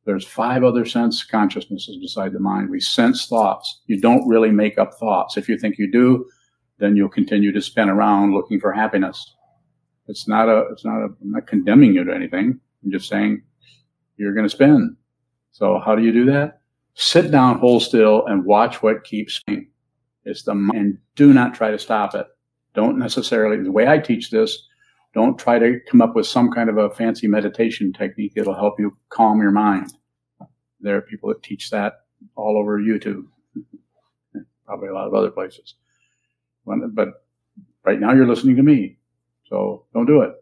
There's 0.05 0.27
five 0.27 0.65
other 0.65 0.85
sense 0.85 1.23
consciousnesses 1.25 1.97
beside 1.99 2.33
the 2.33 2.41
mind. 2.41 2.71
We 2.71 2.81
sense 2.81 3.27
thoughts. 3.27 3.83
You 3.87 4.01
don't 4.01 4.27
really 4.27 4.51
make 4.51 4.79
up 4.79 4.95
thoughts. 4.95 5.37
If 5.37 5.49
you 5.49 5.57
think 5.57 5.79
you 5.79 5.91
do, 5.91 6.27
then 6.79 6.97
you'll 6.97 7.09
continue 7.09 7.53
to 7.53 7.63
spin 7.63 7.89
around 7.89 8.35
looking 8.35 8.59
for 8.59 8.73
happiness. 8.73 9.35
It's 10.09 10.27
not 10.27 10.49
a, 10.49 10.67
it's 10.73 10.85
not 10.85 11.03
a, 11.03 11.05
I'm 11.05 11.31
not 11.31 11.47
condemning 11.47 11.95
you 11.95 12.03
to 12.05 12.13
anything. 12.13 12.59
I'm 12.83 12.91
just 12.91 13.09
saying 13.09 13.43
you're 14.17 14.35
going 14.35 14.47
to 14.47 14.51
spin. 14.51 14.97
So 15.53 15.79
how 15.79 15.95
do 15.95 16.03
you 16.03 16.13
do 16.13 16.25
that? 16.27 16.63
Sit 16.95 17.31
down, 17.31 17.59
hold 17.59 17.83
still, 17.83 18.27
and 18.27 18.45
watch 18.45 18.83
what 18.83 19.05
keeps 19.05 19.35
spinning. 19.35 19.69
It's 20.25 20.43
the, 20.43 20.53
and 20.53 20.99
do 21.15 21.33
not 21.33 21.55
try 21.55 21.71
to 21.71 21.79
stop 21.79 22.15
it. 22.15 22.27
Don't 22.75 22.99
necessarily, 22.99 23.63
the 23.63 23.71
way 23.71 23.87
I 23.87 23.99
teach 23.99 24.31
this, 24.31 24.67
don't 25.15 25.39
try 25.39 25.59
to 25.59 25.79
come 25.91 26.01
up 26.01 26.15
with 26.15 26.27
some 26.27 26.51
kind 26.51 26.71
of 26.71 26.79
a 26.79 26.91
fancy 26.91 27.29
meditation 27.29 27.93
technique 27.93 28.33
that'll 28.35 28.55
help 28.55 28.79
you 28.79 28.97
calm 29.11 29.41
your 29.41 29.51
mind. 29.51 29.93
There 30.81 30.97
are 30.97 31.03
people 31.03 31.29
that 31.29 31.43
teach 31.43 31.71
that 31.71 32.01
all 32.35 32.57
over 32.57 32.81
YouTube, 32.81 33.25
probably 34.67 34.89
a 34.89 34.95
lot 34.95 35.07
of 35.07 35.15
other 35.15 35.31
places. 35.31 35.75
But 36.65 37.09
right 37.85 38.01
now 38.01 38.13
you're 38.13 38.27
listening 38.27 38.57
to 38.57 38.63
me, 38.63 38.99
so 39.45 39.85
don't 39.93 40.07
do 40.07 40.23
it. 40.23 40.33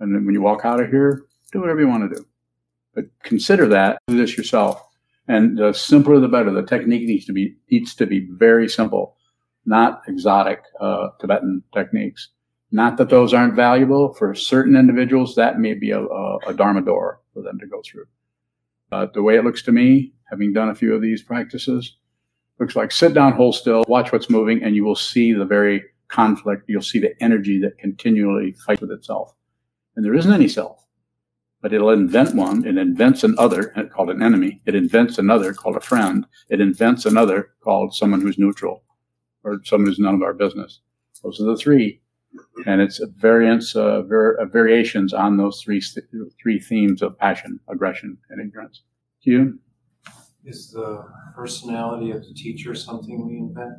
And 0.00 0.26
when 0.26 0.34
you 0.34 0.42
walk 0.42 0.64
out 0.64 0.80
of 0.80 0.90
here, 0.90 1.26
do 1.52 1.60
whatever 1.60 1.80
you 1.80 1.88
want 1.88 2.10
to 2.10 2.16
do. 2.16 2.26
But 2.94 3.04
consider 3.22 3.68
that, 3.68 3.98
do 4.08 4.16
this 4.16 4.36
yourself. 4.36 4.82
And 5.28 5.56
the 5.56 5.72
simpler 5.72 6.18
the 6.18 6.28
better. 6.28 6.50
The 6.50 6.66
technique 6.66 7.06
needs 7.06 7.24
to 7.26 7.32
be 7.32 7.54
needs 7.70 7.94
to 7.94 8.06
be 8.06 8.26
very 8.32 8.68
simple, 8.68 9.16
not 9.64 10.02
exotic 10.08 10.60
uh, 10.80 11.10
Tibetan 11.20 11.62
techniques. 11.72 12.30
Not 12.72 12.96
that 12.96 13.10
those 13.10 13.34
aren't 13.34 13.54
valuable 13.54 14.14
for 14.14 14.34
certain 14.34 14.76
individuals. 14.76 15.34
That 15.34 15.60
may 15.60 15.74
be 15.74 15.90
a, 15.90 16.00
a, 16.00 16.38
a 16.48 16.54
dharma 16.54 16.80
door 16.80 17.20
for 17.34 17.42
them 17.42 17.58
to 17.58 17.66
go 17.66 17.82
through. 17.84 18.06
But 18.88 19.12
the 19.12 19.22
way 19.22 19.36
it 19.36 19.44
looks 19.44 19.62
to 19.64 19.72
me, 19.72 20.12
having 20.30 20.52
done 20.52 20.70
a 20.70 20.74
few 20.74 20.94
of 20.94 21.02
these 21.02 21.22
practices, 21.22 21.96
looks 22.58 22.76
like 22.76 22.92
sit 22.92 23.14
down, 23.14 23.32
hold 23.32 23.54
still, 23.54 23.84
watch 23.88 24.12
what's 24.12 24.30
moving, 24.30 24.62
and 24.62 24.74
you 24.74 24.84
will 24.84 24.96
see 24.96 25.32
the 25.32 25.44
very 25.44 25.82
conflict. 26.08 26.64
You'll 26.68 26.82
see 26.82 26.98
the 26.98 27.14
energy 27.22 27.58
that 27.60 27.78
continually 27.78 28.52
fights 28.66 28.80
with 28.80 28.90
itself. 28.90 29.34
And 29.96 30.04
there 30.04 30.14
isn't 30.14 30.32
any 30.32 30.48
self, 30.48 30.86
but 31.60 31.72
it'll 31.72 31.90
invent 31.90 32.34
one. 32.34 32.66
It 32.66 32.78
invents 32.78 33.24
another 33.24 33.72
eh, 33.76 33.84
called 33.84 34.10
an 34.10 34.22
enemy. 34.22 34.60
It 34.66 34.74
invents 34.74 35.18
another 35.18 35.52
called 35.54 35.76
a 35.76 35.80
friend. 35.80 36.26
It 36.48 36.60
invents 36.60 37.04
another 37.06 37.50
called 37.62 37.94
someone 37.94 38.20
who's 38.20 38.38
neutral 38.38 38.82
or 39.44 39.60
someone 39.64 39.88
who's 39.88 39.98
none 39.98 40.14
of 40.14 40.22
our 40.22 40.34
business. 40.34 40.80
Those 41.22 41.40
are 41.40 41.44
the 41.44 41.56
three. 41.56 42.01
And 42.66 42.80
it's 42.80 43.00
a 43.00 43.06
variance, 43.06 43.76
uh, 43.76 44.02
var- 44.02 44.38
uh, 44.40 44.46
variations 44.46 45.12
on 45.12 45.36
those 45.36 45.60
three, 45.62 45.82
three 46.40 46.58
themes 46.58 47.02
of 47.02 47.18
passion, 47.18 47.60
aggression, 47.68 48.16
and 48.30 48.40
ignorance. 48.40 48.82
Q. 49.22 49.58
Is 50.44 50.72
the 50.72 51.04
personality 51.36 52.10
of 52.10 52.26
the 52.26 52.34
teacher 52.34 52.74
something 52.74 53.26
we 53.28 53.36
invent? 53.36 53.74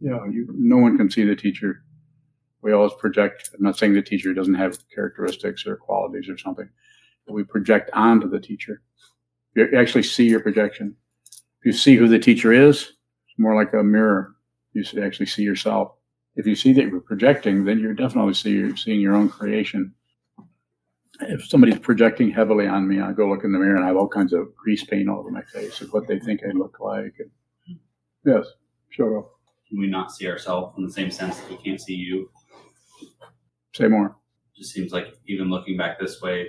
Yeah, 0.00 0.18
you, 0.30 0.46
no 0.52 0.76
one 0.76 0.96
can 0.96 1.10
see 1.10 1.24
the 1.24 1.34
teacher. 1.34 1.82
We 2.62 2.72
always 2.72 2.92
project. 2.94 3.50
I'm 3.56 3.64
not 3.64 3.76
saying 3.76 3.94
the 3.94 4.02
teacher 4.02 4.32
doesn't 4.34 4.54
have 4.54 4.78
characteristics 4.94 5.66
or 5.66 5.76
qualities 5.76 6.28
or 6.28 6.38
something, 6.38 6.68
but 7.26 7.32
we 7.34 7.44
project 7.44 7.90
onto 7.92 8.28
the 8.28 8.40
teacher. 8.40 8.82
You 9.54 9.68
actually 9.76 10.02
see 10.02 10.28
your 10.28 10.40
projection. 10.40 10.96
If 11.60 11.66
you 11.66 11.72
see 11.72 11.96
who 11.96 12.08
the 12.08 12.18
teacher 12.18 12.52
is, 12.52 12.92
It's 13.28 13.38
more 13.38 13.54
like 13.54 13.72
a 13.72 13.82
mirror. 13.82 14.34
You 14.72 14.84
actually 15.02 15.26
see 15.26 15.42
yourself. 15.42 15.92
If 16.36 16.46
you 16.46 16.56
see 16.56 16.72
that 16.72 16.86
you're 16.86 17.00
projecting, 17.00 17.64
then 17.64 17.78
you're 17.78 17.94
definitely 17.94 18.34
see, 18.34 18.76
seeing 18.76 19.00
your 19.00 19.14
own 19.14 19.28
creation. 19.28 19.94
If 21.20 21.46
somebody's 21.46 21.78
projecting 21.78 22.30
heavily 22.30 22.66
on 22.66 22.88
me, 22.88 23.00
I 23.00 23.12
go 23.12 23.28
look 23.28 23.44
in 23.44 23.52
the 23.52 23.58
mirror 23.58 23.76
and 23.76 23.84
I 23.84 23.88
have 23.88 23.96
all 23.96 24.08
kinds 24.08 24.32
of 24.32 24.54
grease 24.56 24.84
paint 24.84 25.08
all 25.08 25.20
over 25.20 25.30
my 25.30 25.42
face 25.42 25.80
of 25.80 25.92
what 25.92 26.08
they 26.08 26.18
think 26.18 26.40
I 26.42 26.50
look 26.52 26.80
like. 26.80 27.14
And, 27.20 27.78
yes, 28.26 28.46
sure. 28.90 29.30
Can 29.68 29.78
we 29.78 29.86
not 29.86 30.10
see 30.10 30.28
ourselves 30.28 30.76
in 30.76 30.84
the 30.84 30.92
same 30.92 31.12
sense 31.12 31.38
that 31.38 31.50
we 31.50 31.56
can't 31.56 31.80
see 31.80 31.94
you? 31.94 32.28
Say 33.74 33.86
more. 33.86 34.16
Just 34.56 34.72
seems 34.72 34.92
like 34.92 35.16
even 35.28 35.50
looking 35.50 35.76
back 35.76 36.00
this 36.00 36.20
way, 36.20 36.48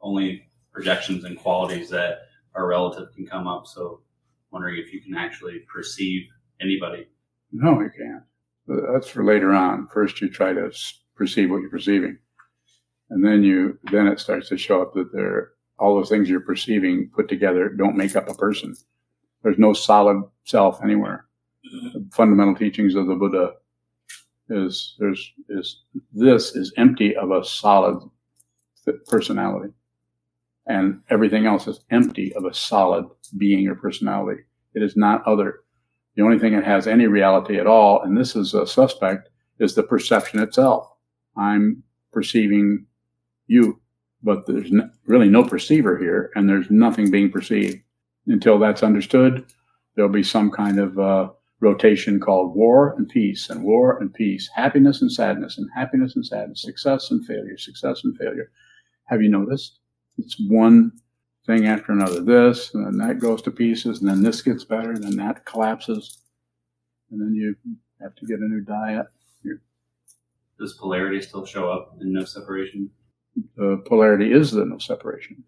only 0.00 0.50
projections 0.72 1.24
and 1.24 1.38
qualities 1.38 1.88
that 1.90 2.18
are 2.54 2.66
relative 2.66 3.08
can 3.14 3.26
come 3.26 3.46
up. 3.46 3.66
So, 3.66 4.02
wondering 4.50 4.78
if 4.78 4.92
you 4.92 5.00
can 5.00 5.14
actually 5.14 5.60
perceive 5.72 6.22
anybody. 6.60 7.06
No, 7.52 7.80
you 7.80 7.90
can't. 7.96 8.22
That's 8.66 9.08
for 9.08 9.24
later 9.24 9.52
on. 9.52 9.88
First, 9.92 10.20
you 10.20 10.30
try 10.30 10.52
to 10.52 10.72
perceive 11.16 11.50
what 11.50 11.60
you're 11.60 11.70
perceiving, 11.70 12.18
and 13.10 13.24
then 13.24 13.42
you 13.42 13.78
then 13.90 14.06
it 14.06 14.20
starts 14.20 14.48
to 14.48 14.58
show 14.58 14.82
up 14.82 14.94
that 14.94 15.12
there 15.12 15.52
all 15.78 15.96
those 15.96 16.08
things 16.08 16.28
you're 16.28 16.40
perceiving 16.40 17.10
put 17.14 17.28
together 17.28 17.68
don't 17.68 17.96
make 17.96 18.14
up 18.14 18.28
a 18.28 18.34
person. 18.34 18.74
There's 19.42 19.58
no 19.58 19.72
solid 19.72 20.22
self 20.44 20.82
anywhere. 20.82 21.26
The 21.64 21.78
mm-hmm. 21.78 22.08
fundamental 22.10 22.54
teachings 22.54 22.94
of 22.94 23.06
the 23.06 23.14
Buddha 23.14 23.54
is 24.48 24.94
there's 24.98 25.32
is 25.48 25.82
this 26.12 26.54
is 26.54 26.72
empty 26.76 27.16
of 27.16 27.30
a 27.30 27.44
solid 27.44 28.08
personality, 29.06 29.72
and 30.66 31.00
everything 31.10 31.46
else 31.46 31.66
is 31.66 31.80
empty 31.90 32.32
of 32.34 32.44
a 32.44 32.54
solid 32.54 33.06
being 33.36 33.66
or 33.68 33.74
personality. 33.74 34.42
It 34.74 34.82
is 34.82 34.96
not 34.96 35.26
other. 35.26 35.61
The 36.14 36.22
only 36.22 36.38
thing 36.38 36.54
that 36.54 36.64
has 36.64 36.86
any 36.86 37.06
reality 37.06 37.58
at 37.58 37.66
all, 37.66 38.02
and 38.02 38.16
this 38.16 38.36
is 38.36 38.54
a 38.54 38.66
suspect, 38.66 39.30
is 39.58 39.74
the 39.74 39.82
perception 39.82 40.40
itself. 40.40 40.92
I'm 41.36 41.82
perceiving 42.12 42.86
you, 43.46 43.80
but 44.22 44.46
there's 44.46 44.70
really 45.06 45.28
no 45.28 45.44
perceiver 45.44 45.96
here, 45.96 46.30
and 46.34 46.48
there's 46.48 46.70
nothing 46.70 47.10
being 47.10 47.30
perceived. 47.30 47.78
Until 48.26 48.58
that's 48.58 48.82
understood, 48.82 49.46
there'll 49.94 50.10
be 50.10 50.22
some 50.22 50.50
kind 50.50 50.78
of 50.78 50.98
uh, 50.98 51.30
rotation 51.60 52.20
called 52.20 52.54
war 52.54 52.94
and 52.96 53.08
peace, 53.08 53.48
and 53.48 53.64
war 53.64 53.98
and 53.98 54.12
peace, 54.12 54.50
happiness 54.54 55.00
and 55.00 55.10
sadness, 55.10 55.58
and 55.58 55.68
happiness 55.74 56.14
and 56.14 56.26
sadness, 56.26 56.62
success 56.62 57.10
and 57.10 57.24
failure, 57.24 57.56
success 57.56 58.04
and 58.04 58.16
failure. 58.16 58.50
Have 59.04 59.22
you 59.22 59.30
noticed? 59.30 59.78
It's 60.18 60.36
one 60.38 60.92
thing 61.46 61.66
after 61.66 61.92
another. 61.92 62.20
This, 62.20 62.74
and 62.74 62.86
then 62.86 63.08
that 63.08 63.18
goes 63.18 63.42
to 63.42 63.50
pieces, 63.50 64.00
and 64.00 64.08
then 64.08 64.22
this 64.22 64.42
gets 64.42 64.64
better, 64.64 64.92
and 64.92 65.02
then 65.02 65.16
that 65.16 65.44
collapses, 65.44 66.18
and 67.10 67.20
then 67.20 67.34
you 67.34 67.54
have 68.00 68.14
to 68.16 68.26
get 68.26 68.40
a 68.40 68.48
new 68.48 68.60
diet. 68.60 69.06
Does 70.58 70.74
polarity 70.74 71.20
still 71.20 71.44
show 71.44 71.70
up 71.70 71.96
in 72.00 72.12
no 72.12 72.24
separation? 72.24 72.88
The 73.56 73.82
polarity 73.86 74.32
is 74.32 74.52
the 74.52 74.64
no 74.64 74.78
separation, 74.78 75.42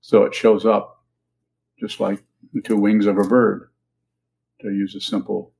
so 0.00 0.22
it 0.22 0.34
shows 0.34 0.64
up 0.64 1.04
just 1.78 2.00
like 2.00 2.22
the 2.54 2.62
two 2.62 2.76
wings 2.76 3.06
of 3.06 3.18
a 3.18 3.24
bird, 3.24 3.70
to 4.60 4.68
use 4.68 4.94
a 4.94 5.00
simple 5.00 5.52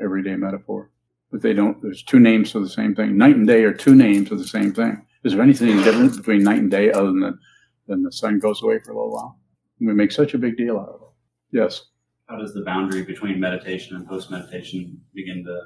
everyday 0.00 0.36
metaphor. 0.36 0.90
But 1.30 1.42
they 1.42 1.54
don't. 1.54 1.80
There's 1.80 2.02
two 2.02 2.20
names 2.20 2.52
for 2.52 2.60
the 2.60 2.68
same 2.68 2.94
thing. 2.94 3.16
Night 3.16 3.36
and 3.36 3.46
day 3.46 3.62
are 3.64 3.72
two 3.72 3.94
names 3.94 4.30
of 4.30 4.38
the 4.38 4.46
same 4.46 4.74
thing. 4.74 5.04
Is 5.24 5.32
there 5.32 5.42
anything 5.42 5.82
different 5.82 6.16
between 6.16 6.42
night 6.42 6.58
and 6.58 6.70
day 6.70 6.92
other 6.92 7.06
than 7.06 7.38
the, 7.86 7.94
than 7.94 8.02
the 8.02 8.12
sun 8.12 8.38
goes 8.38 8.62
away 8.62 8.78
for 8.78 8.92
a 8.92 8.94
little 8.94 9.12
while? 9.12 9.38
We 9.80 9.92
make 9.94 10.12
such 10.12 10.34
a 10.34 10.38
big 10.38 10.56
deal 10.56 10.78
out 10.78 10.88
of 10.88 11.00
it. 11.02 11.58
Yes. 11.58 11.86
How 12.28 12.38
does 12.38 12.54
the 12.54 12.62
boundary 12.62 13.02
between 13.02 13.38
meditation 13.38 13.96
and 13.96 14.06
post 14.08 14.30
meditation 14.30 15.00
begin 15.12 15.44
to 15.44 15.62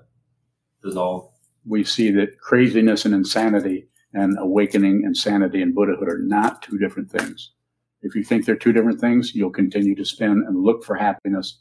dissolve? 0.83 1.31
we 1.69 1.85
see 1.85 2.11
that 2.13 2.41
craziness 2.41 3.05
and 3.05 3.15
insanity 3.15 3.89
and 4.15 4.37
awakening 4.39 5.03
and 5.05 5.17
sanity 5.17 5.63
and 5.63 5.75
Buddhahood 5.75 6.09
are 6.09 6.23
not 6.23 6.63
two 6.63 6.79
different 6.79 7.11
things. 7.11 7.53
If 8.01 8.15
you 8.15 8.25
think 8.25 8.45
they're 8.45 8.57
two 8.57 8.73
different 8.73 9.01
things, 9.01 9.35
you'll 9.35 9.51
continue 9.51 9.95
to 9.97 10.05
spin 10.05 10.45
and 10.47 10.63
look 10.63 10.85
for 10.85 10.95
happiness 10.95 11.61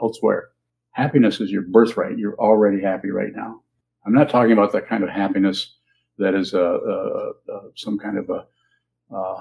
elsewhere. 0.00 0.50
Happiness 0.92 1.40
is 1.40 1.50
your 1.50 1.62
birthright. 1.62 2.18
You're 2.18 2.38
already 2.38 2.82
happy 2.82 3.10
right 3.10 3.32
now. 3.34 3.62
I'm 4.06 4.12
not 4.12 4.30
talking 4.30 4.52
about 4.52 4.72
that 4.72 4.88
kind 4.88 5.02
of 5.02 5.10
happiness 5.10 5.76
that 6.18 6.34
is 6.34 6.54
a, 6.54 6.60
a, 6.60 7.30
a 7.48 7.60
some 7.76 7.98
kind 7.98 8.18
of 8.18 8.30
a, 8.30 9.14
uh, 9.14 9.40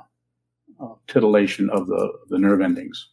uh, 0.79 0.93
titillation 1.07 1.69
of 1.69 1.87
the, 1.87 2.11
the 2.29 2.37
nerve 2.37 2.61
endings 2.61 3.09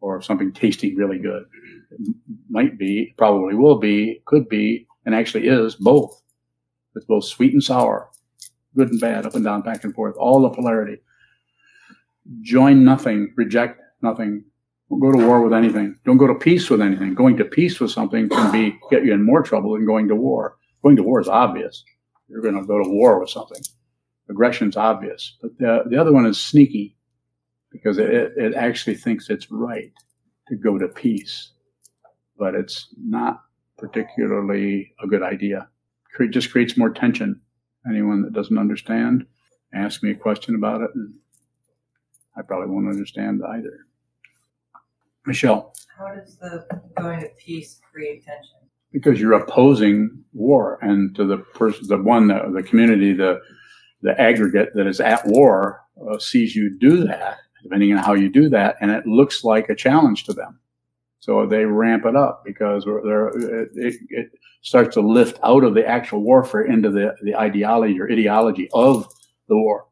or 0.00 0.22
something 0.22 0.52
tasting 0.52 0.96
really 0.96 1.18
good. 1.18 1.44
It 1.90 2.14
might 2.48 2.78
be, 2.78 3.14
probably 3.16 3.54
will 3.54 3.78
be, 3.78 4.22
could 4.26 4.48
be, 4.48 4.86
and 5.04 5.14
actually 5.14 5.48
is 5.48 5.74
both. 5.76 6.22
It's 6.94 7.06
both 7.06 7.24
sweet 7.24 7.52
and 7.52 7.62
sour, 7.62 8.10
good 8.76 8.90
and 8.90 9.00
bad, 9.00 9.26
up 9.26 9.34
and 9.34 9.44
down, 9.44 9.62
back 9.62 9.84
and 9.84 9.94
forth, 9.94 10.16
all 10.16 10.42
the 10.42 10.50
polarity. 10.50 11.00
Join 12.42 12.84
nothing, 12.84 13.32
reject 13.36 13.80
nothing. 14.02 14.44
Don't 14.90 15.00
go 15.00 15.12
to 15.12 15.26
war 15.26 15.42
with 15.42 15.52
anything. 15.52 15.96
Don't 16.04 16.16
go 16.16 16.26
to 16.26 16.34
peace 16.34 16.70
with 16.70 16.80
anything. 16.80 17.14
Going 17.14 17.36
to 17.36 17.44
peace 17.44 17.78
with 17.78 17.90
something 17.90 18.28
can 18.28 18.52
be 18.52 18.78
get 18.90 19.04
you 19.04 19.12
in 19.12 19.24
more 19.24 19.42
trouble 19.42 19.74
than 19.74 19.86
going 19.86 20.08
to 20.08 20.16
war. 20.16 20.56
Going 20.82 20.96
to 20.96 21.02
war 21.02 21.20
is 21.20 21.28
obvious. 21.28 21.84
You're 22.28 22.42
going 22.42 22.54
to 22.54 22.64
go 22.64 22.82
to 22.82 22.88
war 22.88 23.20
with 23.20 23.30
something. 23.30 23.62
Aggression's 24.30 24.76
obvious, 24.76 25.36
but 25.40 25.56
the 25.58 25.84
the 25.88 25.98
other 26.00 26.12
one 26.12 26.26
is 26.26 26.38
sneaky 26.38 26.96
because 27.70 27.98
it, 27.98 28.08
it 28.36 28.54
actually 28.54 28.94
thinks 28.94 29.28
it's 29.30 29.50
right 29.50 29.92
to 30.48 30.56
go 30.56 30.78
to 30.78 30.88
peace, 30.88 31.52
but 32.38 32.54
it's 32.54 32.88
not 32.98 33.42
particularly 33.78 34.92
a 35.02 35.06
good 35.06 35.22
idea. 35.22 35.68
It 36.18 36.30
just 36.30 36.50
creates 36.50 36.76
more 36.76 36.90
tension. 36.90 37.40
Anyone 37.88 38.22
that 38.22 38.32
doesn't 38.32 38.58
understand, 38.58 39.26
ask 39.72 40.02
me 40.02 40.10
a 40.10 40.14
question 40.14 40.54
about 40.54 40.80
it, 40.82 40.90
and 40.94 41.14
I 42.36 42.42
probably 42.42 42.68
won't 42.68 42.88
understand 42.88 43.42
either. 43.48 43.86
Michelle, 45.26 45.74
How 45.98 46.14
does 46.14 46.36
the 46.36 46.66
going 46.98 47.20
to 47.20 47.28
peace 47.38 47.80
create 47.92 48.24
tension? 48.24 48.56
because 48.92 49.20
you're 49.20 49.34
opposing 49.34 50.24
war, 50.32 50.78
and 50.80 51.14
to 51.14 51.24
the 51.26 51.36
person, 51.38 51.86
the 51.88 51.98
one, 51.98 52.28
the, 52.28 52.50
the 52.54 52.62
community, 52.62 53.12
the 53.12 53.38
the 54.02 54.20
aggregate 54.20 54.70
that 54.74 54.86
is 54.86 55.00
at 55.00 55.26
war 55.26 55.80
uh, 56.08 56.18
sees 56.18 56.54
you 56.54 56.76
do 56.78 57.04
that, 57.04 57.38
depending 57.62 57.92
on 57.92 57.98
how 57.98 58.14
you 58.14 58.28
do 58.28 58.48
that, 58.48 58.76
and 58.80 58.90
it 58.90 59.06
looks 59.06 59.44
like 59.44 59.68
a 59.68 59.74
challenge 59.74 60.24
to 60.24 60.32
them. 60.32 60.58
So 61.20 61.46
they 61.46 61.64
ramp 61.64 62.04
it 62.06 62.16
up 62.16 62.42
because 62.44 62.84
it, 62.86 63.96
it 64.08 64.30
starts 64.62 64.94
to 64.94 65.00
lift 65.00 65.38
out 65.42 65.64
of 65.64 65.74
the 65.74 65.86
actual 65.86 66.22
warfare 66.22 66.62
into 66.62 66.90
the, 66.90 67.14
the 67.22 67.34
ideology 67.34 68.00
or 68.00 68.10
ideology 68.10 68.68
of 68.72 69.08
the 69.48 69.56
war. 69.56 69.86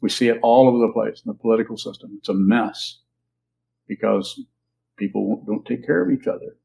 We 0.00 0.08
see 0.08 0.28
it 0.28 0.38
all 0.42 0.68
over 0.68 0.78
the 0.78 0.92
place 0.92 1.22
in 1.24 1.30
the 1.30 1.38
political 1.38 1.76
system. 1.76 2.14
It's 2.18 2.28
a 2.28 2.34
mess 2.34 2.98
because 3.86 4.40
people 4.96 5.44
don't 5.46 5.66
take 5.66 5.84
care 5.86 6.02
of 6.02 6.10
each 6.10 6.26
other, 6.26 6.56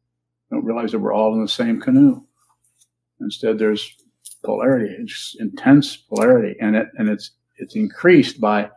don't 0.51 0.65
realize 0.65 0.91
that 0.91 0.99
we're 0.99 1.13
all 1.13 1.33
in 1.33 1.41
the 1.41 1.47
same 1.47 1.81
canoe. 1.81 2.23
Instead, 3.19 3.57
there's 3.57 3.95
polarity, 4.43 4.95
it's 4.99 5.35
intense 5.39 5.95
polarity, 5.95 6.55
and 6.59 6.75
it 6.75 6.87
and 6.97 7.09
it's 7.09 7.31
it's 7.57 7.75
increased 7.75 8.41
by 8.41 8.69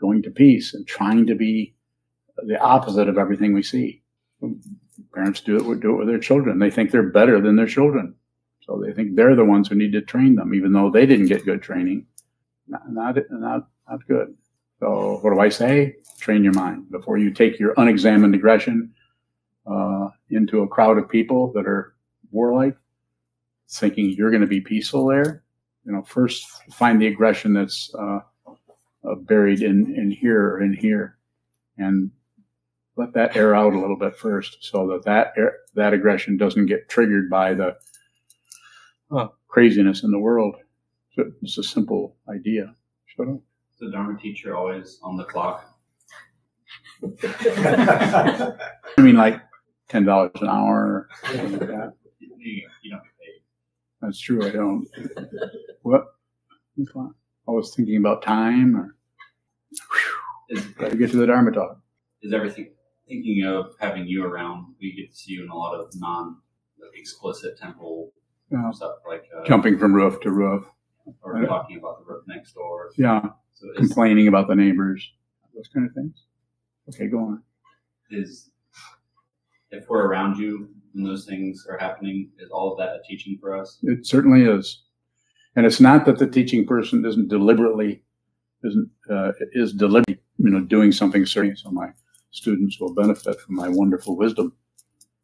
going 0.00 0.22
to 0.22 0.30
peace 0.30 0.74
and 0.74 0.86
trying 0.86 1.26
to 1.26 1.34
be 1.34 1.74
the 2.46 2.58
opposite 2.60 3.08
of 3.08 3.18
everything 3.18 3.52
we 3.52 3.62
see. 3.62 4.02
Parents 5.14 5.40
do 5.40 5.56
it, 5.56 5.80
do 5.80 5.92
it 5.92 5.98
with 5.98 6.08
their 6.08 6.18
children. 6.18 6.58
They 6.58 6.70
think 6.70 6.90
they're 6.90 7.02
better 7.10 7.40
than 7.40 7.56
their 7.56 7.66
children. 7.66 8.14
So 8.62 8.82
they 8.84 8.92
think 8.92 9.16
they're 9.16 9.36
the 9.36 9.44
ones 9.44 9.68
who 9.68 9.74
need 9.74 9.92
to 9.92 10.00
train 10.00 10.36
them, 10.36 10.54
even 10.54 10.72
though 10.72 10.90
they 10.90 11.04
didn't 11.06 11.26
get 11.26 11.44
good 11.44 11.62
training. 11.62 12.06
Not, 12.68 12.90
not, 12.90 13.16
not, 13.30 13.68
not 13.88 14.06
good. 14.06 14.34
So 14.78 15.18
what 15.20 15.34
do 15.34 15.40
I 15.40 15.48
say? 15.48 15.96
Train 16.18 16.44
your 16.44 16.52
mind 16.52 16.90
before 16.90 17.18
you 17.18 17.32
take 17.32 17.58
your 17.58 17.74
unexamined 17.76 18.34
aggression 18.34 18.94
uh, 19.66 20.08
into 20.30 20.62
a 20.62 20.68
crowd 20.68 20.98
of 20.98 21.08
people 21.08 21.52
that 21.52 21.66
are 21.66 21.94
warlike, 22.30 22.76
thinking 23.70 24.10
you're 24.10 24.30
going 24.30 24.40
to 24.40 24.46
be 24.46 24.60
peaceful 24.60 25.06
there. 25.06 25.42
You 25.84 25.92
know, 25.92 26.02
first 26.02 26.46
find 26.72 27.00
the 27.00 27.06
aggression 27.06 27.54
that's 27.54 27.92
uh, 27.94 28.20
uh, 28.48 29.14
buried 29.22 29.62
in 29.62 29.94
in 29.96 30.10
here 30.10 30.42
or 30.42 30.62
in 30.62 30.74
here, 30.74 31.16
and 31.78 32.10
let 32.96 33.14
that 33.14 33.36
air 33.36 33.54
out 33.54 33.72
a 33.72 33.78
little 33.78 33.96
bit 33.96 34.16
first, 34.16 34.58
so 34.60 34.86
that 34.88 35.04
that 35.04 35.32
air, 35.36 35.56
that 35.74 35.94
aggression 35.94 36.36
doesn't 36.36 36.66
get 36.66 36.88
triggered 36.88 37.30
by 37.30 37.54
the 37.54 37.76
uh, 39.10 39.28
craziness 39.48 40.04
in 40.04 40.10
the 40.10 40.18
world. 40.18 40.56
So 41.14 41.30
it's 41.42 41.58
a 41.58 41.62
simple 41.62 42.16
idea. 42.28 42.74
Shut 43.06 43.28
up. 43.28 43.40
The 43.80 43.90
Dharma 43.90 44.18
teacher 44.20 44.54
always 44.54 44.98
on 45.02 45.16
the 45.16 45.24
clock? 45.24 45.66
I 47.24 49.00
mean, 49.00 49.16
like 49.16 49.40
ten 49.88 50.04
dollars 50.04 50.32
an 50.42 50.48
hour, 50.48 50.84
or 50.84 51.08
something 51.24 51.52
like 51.52 51.68
that. 51.68 51.94
You, 52.18 52.68
you 52.82 52.98
paid. 53.18 53.19
That's 54.00 54.20
true. 54.20 54.44
I 54.46 54.50
don't. 54.50 54.86
What? 55.82 56.04
I 56.96 57.50
was 57.50 57.74
thinking 57.74 57.96
about 57.96 58.22
time, 58.22 58.76
or 58.76 58.96
Is, 60.48 60.64
got 60.66 60.90
to 60.90 60.96
get 60.96 61.10
to 61.10 61.16
the 61.18 61.26
Dharma 61.26 61.52
talk. 61.52 61.80
is 62.22 62.32
everything 62.32 62.72
thinking 63.08 63.44
of 63.44 63.74
having 63.80 64.06
you 64.06 64.24
around, 64.24 64.74
we 64.80 64.92
get 64.94 65.10
to 65.10 65.16
see 65.16 65.32
you 65.32 65.44
in 65.44 65.50
a 65.50 65.54
lot 65.56 65.74
of 65.78 65.90
non 65.96 66.36
explicit 66.94 67.58
temple 67.58 68.12
Yeah. 68.50 68.70
stuff 68.72 68.96
like 69.08 69.24
uh, 69.36 69.44
Jumping 69.46 69.78
from 69.78 69.94
roof 69.94 70.20
to 70.20 70.30
roof. 70.30 70.64
or 71.22 71.44
talking 71.44 71.76
about 71.78 71.98
the 71.98 72.04
roof 72.12 72.24
next 72.28 72.52
door. 72.54 72.90
Yeah. 72.96 73.22
So 73.54 73.66
Complaining 73.76 74.28
about 74.28 74.48
the 74.48 74.54
neighbors. 74.54 75.06
Those 75.54 75.68
kind 75.74 75.86
of 75.86 75.94
things. 75.94 76.24
Okay, 76.88 77.06
go 77.08 77.18
on. 77.18 77.42
is 78.10 78.50
if 79.70 79.88
we're 79.88 80.06
around 80.06 80.36
you 80.38 80.68
when 80.92 81.04
those 81.04 81.24
things 81.24 81.66
are 81.68 81.78
happening, 81.78 82.30
is 82.38 82.50
all 82.50 82.72
of 82.72 82.78
that 82.78 82.96
a 82.96 83.00
teaching 83.08 83.38
for 83.40 83.56
us? 83.56 83.78
It 83.82 84.06
certainly 84.06 84.42
is. 84.42 84.82
And 85.56 85.66
it's 85.66 85.80
not 85.80 86.06
that 86.06 86.18
the 86.18 86.26
teaching 86.26 86.66
person 86.66 87.04
isn't 87.04 87.28
deliberately, 87.28 88.02
isn't, 88.64 88.90
uh, 89.10 89.32
is 89.52 89.72
deliberately, 89.72 90.22
you 90.38 90.50
know, 90.50 90.60
doing 90.60 90.92
something 90.92 91.26
certain 91.26 91.56
so 91.56 91.70
my 91.70 91.88
students 92.30 92.78
will 92.80 92.94
benefit 92.94 93.40
from 93.40 93.56
my 93.56 93.68
wonderful 93.68 94.16
wisdom. 94.16 94.52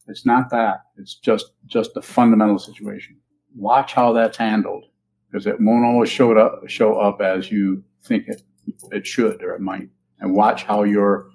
It's 0.09 0.27
not 0.27 0.51
that. 0.51 0.83
It's 0.97 1.15
just, 1.15 1.53
just 1.67 1.95
the 1.95 2.03
fundamental 2.03 2.59
situation. 2.59 3.17
Watch 3.55 3.93
how 3.93 4.13
that's 4.13 4.37
handled 4.37 4.85
because 5.31 5.47
it 5.47 5.61
won't 5.61 5.85
always 5.85 6.11
show 6.11 6.37
up, 6.37 6.69
show 6.69 6.99
up 6.99 7.21
as 7.21 7.51
you 7.51 7.83
think 8.05 8.29
it, 8.29 8.43
it 8.91 9.07
should 9.07 9.43
or 9.43 9.55
it 9.55 9.61
might. 9.61 9.89
And 10.21 10.35
watch 10.35 10.65
how 10.65 10.83
you're, 10.85 11.29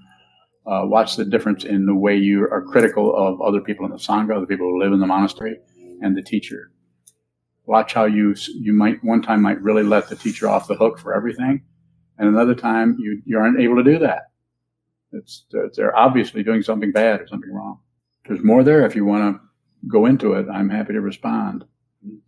uh, 0.66 0.82
watch 0.86 1.16
the 1.16 1.26
difference 1.26 1.64
in 1.64 1.86
the 1.86 1.96
way 1.96 2.16
you 2.16 2.44
are 2.44 2.62
critical 2.62 3.16
of 3.16 3.42
other 3.42 3.62
people 3.62 3.86
in 3.86 3.92
the 3.92 3.98
Sangha, 3.98 4.36
other 4.36 4.46
people 4.46 4.68
who 4.68 4.80
live 4.80 4.94
in 4.94 5.00
the 5.00 5.08
monastery, 5.08 5.58
and 6.02 6.16
the 6.16 6.22
teacher. 6.22 6.72
Watch 7.66 7.94
how 7.94 8.06
you 8.06 8.36
you 8.48 8.74
might 8.74 9.04
one 9.04 9.22
time 9.22 9.42
might 9.42 9.62
really 9.62 9.84
let 9.84 10.10
the 10.10 10.16
teacher 10.16 10.50
off 10.50 10.68
the 10.68 10.76
hook 10.76 11.00
for 11.00 11.16
everything 11.16 11.64
and 12.22 12.30
another 12.30 12.56
time 12.56 12.96
you 13.00 13.22
you 13.26 13.38
aren't 13.38 13.60
able 13.60 13.76
to 13.76 13.84
do 13.84 13.98
that. 14.00 14.30
It's 15.12 15.46
they're 15.76 15.96
obviously 15.96 16.44
doing 16.44 16.62
something 16.62 16.92
bad 16.92 17.20
or 17.20 17.28
something 17.28 17.52
wrong. 17.52 17.80
There's 18.28 18.44
more 18.44 18.64
there 18.64 18.86
if 18.86 18.96
you 18.96 19.06
want 19.06 19.36
to 19.36 19.88
go 19.88 20.06
into 20.06 20.34
it. 20.34 20.46
I'm 20.48 20.70
happy 20.70 20.94
to 20.94 21.02
respond. 21.02 21.66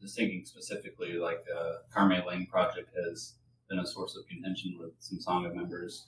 Just 0.02 0.18
thinking 0.18 0.46
specifically, 0.46 1.14
like 1.14 1.46
the 1.46 1.82
Carme 1.94 2.26
Lane 2.28 2.48
project 2.48 2.90
has 3.06 3.36
been 3.70 3.80
a 3.80 3.86
source 3.86 4.18
of 4.18 4.28
contention 4.28 4.78
with 4.80 4.92
some 5.00 5.20
Sangha 5.20 5.54
members. 5.54 6.08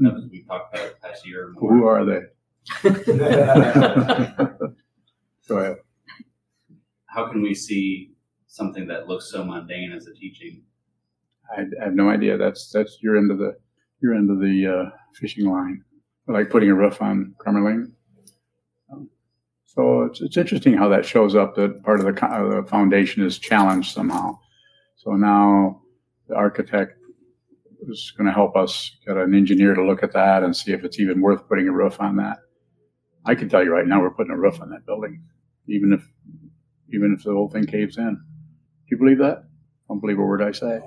We 0.00 0.42
talked 0.48 0.74
about 0.74 0.88
the 0.88 1.08
past 1.08 1.26
year. 1.26 1.52
who 1.58 1.86
are 1.86 2.04
they 2.04 2.20
go 5.48 5.58
ahead 5.58 5.76
How 7.06 7.28
can 7.30 7.42
we 7.42 7.54
see 7.54 8.12
something 8.46 8.86
that 8.88 9.08
looks 9.08 9.30
so 9.30 9.44
mundane 9.44 9.92
as 9.92 10.06
a 10.06 10.14
teaching? 10.14 10.62
I, 11.56 11.62
I 11.80 11.84
have 11.84 11.94
no 11.94 12.08
idea 12.10 12.36
that's 12.36 12.70
that's 12.70 12.98
your 13.02 13.16
end 13.16 13.30
of 13.30 13.38
the 13.38 13.56
your 14.00 14.14
end 14.14 14.30
of 14.30 14.40
the 14.40 14.66
uh, 14.66 14.90
fishing 15.14 15.46
line 15.50 15.84
like 16.26 16.50
putting 16.50 16.70
a 16.70 16.74
roof 16.74 17.02
on 17.02 17.34
Carmen 17.38 17.64
Lane. 17.64 17.92
Um, 18.92 19.10
So 19.64 20.02
it's, 20.02 20.20
it's 20.20 20.36
interesting 20.36 20.74
how 20.76 20.88
that 20.88 21.04
shows 21.04 21.34
up 21.34 21.54
that 21.56 21.82
part 21.82 22.00
of 22.00 22.06
the, 22.06 22.26
uh, 22.26 22.62
the 22.62 22.68
foundation 22.68 23.24
is 23.24 23.38
challenged 23.38 23.92
somehow. 23.92 24.38
So 24.96 25.12
now 25.12 25.82
the 26.28 26.36
architect 26.36 26.99
is 27.88 28.12
going 28.16 28.26
to 28.26 28.32
help 28.32 28.56
us 28.56 28.96
get 29.06 29.16
an 29.16 29.34
engineer 29.34 29.74
to 29.74 29.84
look 29.84 30.02
at 30.02 30.12
that 30.12 30.42
and 30.42 30.56
see 30.56 30.72
if 30.72 30.84
it's 30.84 31.00
even 31.00 31.20
worth 31.20 31.48
putting 31.48 31.68
a 31.68 31.72
roof 31.72 32.00
on 32.00 32.16
that. 32.16 32.38
I 33.24 33.34
can 33.34 33.48
tell 33.48 33.62
you 33.62 33.72
right 33.72 33.86
now, 33.86 34.00
we're 34.00 34.10
putting 34.10 34.32
a 34.32 34.38
roof 34.38 34.60
on 34.60 34.70
that 34.70 34.86
building, 34.86 35.22
even 35.68 35.92
if 35.92 36.06
even 36.92 37.14
if 37.16 37.24
the 37.24 37.32
whole 37.32 37.48
thing 37.48 37.66
caves 37.66 37.98
in. 37.98 38.14
Do 38.14 38.86
you 38.90 38.96
believe 38.96 39.18
that? 39.18 39.44
Don't 39.88 40.00
believe 40.00 40.18
a 40.18 40.22
word 40.22 40.42
I 40.42 40.52
say. 40.52 40.80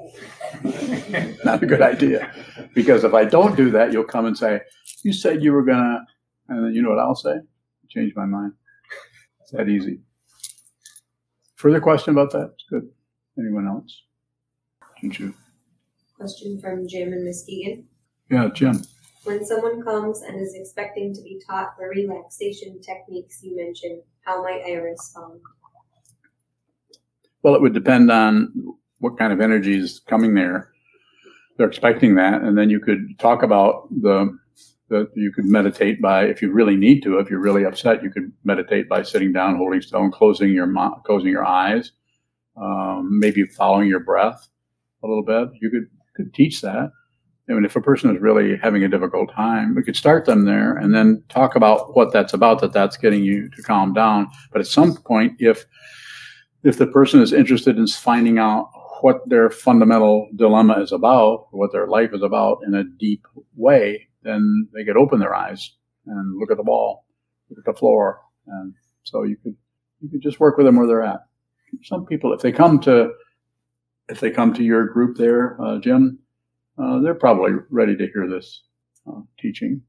Not 1.45 1.63
a 1.63 1.65
good 1.65 1.81
idea, 1.81 2.31
because 2.73 3.03
if 3.03 3.13
I 3.13 3.25
don't 3.25 3.55
do 3.55 3.69
that, 3.71 3.91
you'll 3.91 4.03
come 4.03 4.25
and 4.25 4.37
say, 4.37 4.61
"You 5.03 5.13
said 5.13 5.43
you 5.43 5.53
were 5.53 5.63
gonna," 5.63 6.05
and 6.49 6.65
then 6.65 6.73
you 6.73 6.81
know 6.81 6.89
what 6.89 6.99
I'll 6.99 7.15
say? 7.15 7.35
Change 7.89 8.13
my 8.15 8.25
mind. 8.25 8.53
It's 9.41 9.51
that 9.51 9.69
easy. 9.69 9.99
Further 11.55 11.79
question 11.79 12.13
about 12.13 12.31
that? 12.31 12.51
It's 12.55 12.65
good. 12.69 12.89
Anyone 13.37 13.67
else? 13.67 14.03
Didn't 14.99 15.19
you? 15.19 15.33
Question 16.23 16.57
from 16.61 16.87
Jim 16.87 17.11
and 17.11 17.25
Miss 17.25 17.43
Keegan. 17.43 17.83
Yeah, 18.31 18.47
Jim. 18.53 18.81
When 19.25 19.43
someone 19.45 19.83
comes 19.83 20.21
and 20.21 20.39
is 20.39 20.55
expecting 20.55 21.13
to 21.13 21.21
be 21.21 21.41
taught 21.45 21.75
the 21.77 21.83
relaxation 21.83 22.79
techniques 22.79 23.43
you 23.43 23.57
mentioned, 23.57 24.03
how 24.21 24.41
might 24.41 24.61
I 24.65 24.75
respond? 24.75 25.41
Well, 27.41 27.55
it 27.55 27.61
would 27.61 27.73
depend 27.73 28.09
on 28.09 28.53
what 28.99 29.17
kind 29.17 29.33
of 29.33 29.41
energy 29.41 29.77
is 29.77 29.99
coming 30.07 30.33
there. 30.33 30.69
They're 31.57 31.67
expecting 31.67 32.15
that, 32.15 32.41
and 32.41 32.57
then 32.57 32.69
you 32.69 32.79
could 32.79 33.19
talk 33.19 33.43
about 33.43 33.89
the 33.89 34.33
that 34.87 35.09
you 35.15 35.33
could 35.33 35.45
meditate 35.45 36.01
by 36.01 36.23
if 36.23 36.41
you 36.41 36.53
really 36.53 36.77
need 36.77 37.01
to. 37.01 37.19
If 37.19 37.29
you're 37.29 37.41
really 37.41 37.65
upset, 37.65 38.01
you 38.01 38.09
could 38.09 38.31
meditate 38.45 38.87
by 38.87 39.03
sitting 39.03 39.33
down, 39.33 39.57
holding 39.57 39.81
still, 39.81 39.99
and 39.99 40.13
closing 40.13 40.53
your 40.53 40.73
closing 41.05 41.31
your 41.31 41.45
eyes, 41.45 41.91
um, 42.55 43.19
maybe 43.19 43.43
following 43.43 43.89
your 43.89 43.99
breath 43.99 44.47
a 45.03 45.07
little 45.07 45.25
bit. 45.25 45.49
You 45.61 45.69
could 45.69 45.89
could 46.15 46.33
teach 46.33 46.61
that. 46.61 46.91
I 47.49 47.53
mean, 47.53 47.65
if 47.65 47.75
a 47.75 47.81
person 47.81 48.15
is 48.15 48.21
really 48.21 48.57
having 48.57 48.83
a 48.83 48.87
difficult 48.87 49.31
time, 49.33 49.75
we 49.75 49.83
could 49.83 49.97
start 49.97 50.25
them 50.25 50.45
there 50.45 50.77
and 50.77 50.95
then 50.95 51.23
talk 51.27 51.55
about 51.55 51.95
what 51.95 52.13
that's 52.13 52.33
about. 52.33 52.61
That 52.61 52.71
that's 52.71 52.95
getting 52.95 53.23
you 53.23 53.49
to 53.49 53.61
calm 53.61 53.93
down. 53.93 54.29
But 54.51 54.61
at 54.61 54.67
some 54.67 54.95
point, 54.95 55.33
if 55.39 55.65
if 56.63 56.77
the 56.77 56.87
person 56.87 57.21
is 57.21 57.33
interested 57.33 57.77
in 57.77 57.85
finding 57.87 58.37
out 58.37 58.69
what 59.01 59.27
their 59.27 59.49
fundamental 59.49 60.29
dilemma 60.37 60.81
is 60.81 60.93
about, 60.93 61.47
what 61.51 61.73
their 61.73 61.87
life 61.87 62.11
is 62.13 62.21
about 62.21 62.59
in 62.65 62.73
a 62.73 62.85
deep 62.85 63.27
way, 63.55 64.07
then 64.21 64.69
they 64.73 64.85
could 64.85 64.95
open 64.95 65.19
their 65.19 65.35
eyes 65.35 65.75
and 66.05 66.39
look 66.39 66.49
at 66.49 66.55
the 66.55 66.63
wall, 66.63 67.05
look 67.49 67.59
at 67.59 67.65
the 67.65 67.77
floor, 67.77 68.21
and 68.47 68.73
so 69.03 69.23
you 69.23 69.35
could 69.43 69.55
you 69.99 70.09
could 70.09 70.21
just 70.21 70.39
work 70.39 70.55
with 70.55 70.65
them 70.65 70.77
where 70.77 70.87
they're 70.87 71.03
at. 71.03 71.25
Some 71.83 72.05
people, 72.05 72.31
if 72.33 72.41
they 72.41 72.51
come 72.53 72.79
to 72.81 73.11
if 74.09 74.19
they 74.19 74.31
come 74.31 74.53
to 74.53 74.63
your 74.63 74.85
group 74.87 75.17
there, 75.17 75.61
uh, 75.61 75.79
Jim, 75.79 76.19
uh, 76.77 76.99
they're 76.99 77.13
probably 77.15 77.53
ready 77.69 77.95
to 77.95 78.07
hear 78.07 78.27
this 78.27 78.63
uh, 79.07 79.21
teaching. 79.39 79.81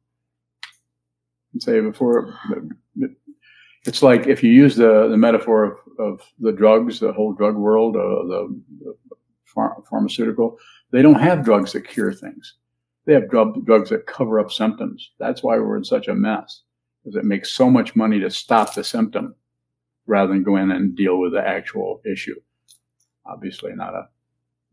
And 1.53 1.63
say 1.63 1.81
before, 1.81 2.39
it's 3.87 4.03
like 4.03 4.27
if 4.27 4.43
you 4.43 4.51
use 4.51 4.77
the, 4.77 5.09
the 5.09 5.17
metaphor 5.17 5.65
of, 5.65 5.79
of 5.99 6.21
the 6.41 6.53
drugs, 6.53 7.01
the 7.01 7.13
whole 7.13 7.33
drug 7.33 7.57
world, 7.57 7.97
uh, 7.97 8.01
the, 8.01 8.63
the 8.81 8.95
phar- 9.45 9.83
pharmaceutical, 9.89 10.59
they 10.91 11.03
don't 11.03 11.21
have 11.21 11.45
drugs 11.45 11.73
that 11.73 11.89
cure 11.89 12.13
things. 12.13 12.55
They 13.07 13.13
have 13.13 13.31
drug, 13.31 13.65
drugs 13.67 13.91
that 13.91 14.07
cover 14.07 14.41
up 14.41 14.51
symptoms. 14.51 15.13
That's 15.19 15.43
why 15.43 15.59
we're 15.59 15.77
in 15.77 15.85
such 15.85 16.09
a 16.09 16.15
mess, 16.15 16.63
because 17.03 17.17
it 17.17 17.25
makes 17.25 17.53
so 17.53 17.69
much 17.69 17.95
money 17.95 18.19
to 18.21 18.31
stop 18.31 18.75
the 18.75 18.85
symptom 18.85 19.35
rather 20.07 20.33
than 20.33 20.43
go 20.43 20.57
in 20.57 20.71
and 20.71 20.97
deal 20.97 21.19
with 21.19 21.33
the 21.33 21.47
actual 21.47 22.01
issue. 22.11 22.41
Obviously, 23.27 23.73
not 23.75 23.95
a 23.95 24.09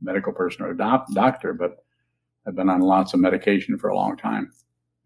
medical 0.02 0.34
person 0.34 0.66
or 0.66 0.72
a 0.72 0.78
doc- 0.78 1.08
doctor, 1.14 1.54
but 1.54 1.84
I've 2.48 2.56
been 2.56 2.70
on 2.70 2.82
lots 2.82 3.14
of 3.14 3.20
medication 3.20 3.78
for 3.78 3.90
a 3.90 3.96
long 3.96 4.18
time. 4.18 4.52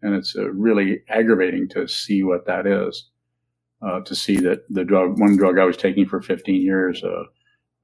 And 0.02 0.14
it's 0.14 0.36
uh, 0.36 0.50
really 0.52 1.02
aggravating 1.08 1.68
to 1.70 1.86
see 1.86 2.22
what 2.22 2.46
that 2.46 2.66
is. 2.66 3.10
Uh, 3.82 4.00
to 4.00 4.14
see 4.14 4.38
that 4.38 4.64
the 4.70 4.84
drug, 4.84 5.20
one 5.20 5.36
drug 5.36 5.58
I 5.58 5.64
was 5.64 5.76
taking 5.76 6.06
for 6.06 6.22
15 6.22 6.62
years 6.62 7.04
uh, 7.04 7.24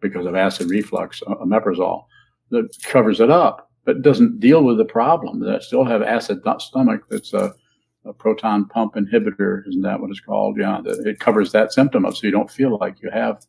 because 0.01 0.25
of 0.25 0.35
acid 0.35 0.71
reflux, 0.71 1.23
uh, 1.27 1.35
omeprazole, 1.35 2.07
that 2.51 2.75
covers 2.85 3.21
it 3.21 3.31
up, 3.31 3.71
but 3.85 4.01
doesn't 4.01 4.41
deal 4.41 4.65
with 4.65 4.79
the 4.79 4.87
problem. 4.87 5.41
That 5.41 5.63
still 5.63 5.85
have 5.85 6.03
acid 6.03 6.41
stomach. 6.59 7.03
That's 7.11 7.35
a, 7.35 7.53
a 8.07 8.13
proton 8.15 8.65
pump 8.67 8.95
inhibitor, 8.95 9.69
isn't 9.69 9.83
that 9.83 10.01
what 10.01 10.11
it's 10.11 10.21
called? 10.21 10.57
Yeah, 10.59 10.81
that 10.83 11.07
it 11.07 11.21
covers 11.21 11.53
that 11.53 11.75
symptom 11.75 12.07
up, 12.07 12.17
so 12.17 12.27
you 12.27 12.33
don't 12.33 12.51
feel 12.51 12.79
like 12.79 13.03
you 13.03 13.11
have 13.11 13.45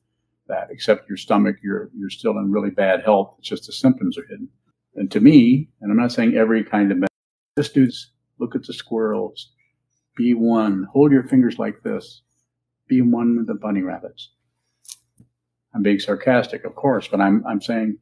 that. 0.54 0.68
Except 0.72 1.10
your 1.10 1.18
stomach, 1.18 1.58
you're 1.64 1.90
you're 1.98 2.10
still 2.10 2.38
in 2.38 2.52
really 2.52 2.70
bad 2.70 3.04
health. 3.04 3.36
It's 3.40 3.50
just 3.50 3.66
the 3.66 3.74
symptoms 3.74 4.18
are 4.18 4.28
hidden. 4.30 4.50
And 4.96 5.12
to 5.12 5.20
me, 5.20 5.70
and 5.82 5.92
I'm 5.92 5.98
not 5.98 6.12
saying 6.12 6.36
every 6.36 6.64
kind 6.64 6.92
of 6.92 6.98
medicine, 6.98 7.10
just 7.58 7.74
do 7.74 7.90
look 8.40 8.56
at 8.56 8.64
the 8.64 8.74
squirrels. 8.74 9.52
Be 10.16 10.34
one. 10.34 10.88
Hold 10.94 11.12
your 11.12 11.24
fingers 11.24 11.58
like 11.58 11.82
this. 11.84 12.22
Be 12.88 13.02
one 13.02 13.38
with 13.38 13.48
the 13.48 13.56
bunny 13.56 13.82
rabbits. 13.82 14.32
I'm 15.74 15.82
being 15.82 16.00
sarcastic, 16.00 16.66
of 16.66 16.76
course, 16.76 17.08
but 17.08 17.20
I'm 17.20 17.44
I'm 17.48 17.62
saying 17.62 17.98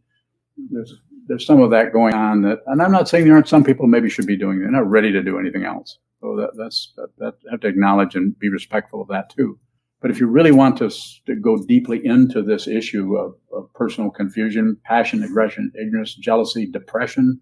there's 0.71 0.93
there's 1.27 1.45
some 1.45 1.61
of 1.61 1.71
that 1.71 1.93
going 1.93 2.13
on 2.13 2.41
that, 2.41 2.59
and 2.67 2.81
I'm 2.81 2.91
not 2.91 3.07
saying 3.07 3.25
there 3.25 3.35
aren't 3.35 3.47
some 3.47 3.63
people 3.63 3.87
maybe 3.87 4.09
should 4.09 4.27
be 4.27 4.37
doing. 4.37 4.59
They're 4.59 4.71
not 4.71 4.89
ready 4.89 5.11
to 5.13 5.23
do 5.23 5.39
anything 5.39 5.63
else. 5.63 5.97
So 6.19 6.35
that 6.35 6.51
that's 6.57 6.93
that, 6.97 7.09
that 7.19 7.33
have 7.49 7.61
to 7.61 7.67
acknowledge 7.67 8.15
and 8.15 8.37
be 8.37 8.49
respectful 8.49 9.01
of 9.01 9.07
that 9.09 9.29
too. 9.29 9.57
But 10.01 10.09
if 10.09 10.19
you 10.19 10.25
really 10.27 10.51
want 10.51 10.77
to, 10.77 10.89
to 11.27 11.35
go 11.35 11.63
deeply 11.63 12.03
into 12.03 12.41
this 12.41 12.67
issue 12.67 13.15
of, 13.17 13.35
of 13.53 13.71
personal 13.73 14.09
confusion, 14.09 14.75
passion, 14.83 15.23
aggression, 15.23 15.71
ignorance, 15.79 16.15
jealousy, 16.15 16.65
depression, 16.65 17.39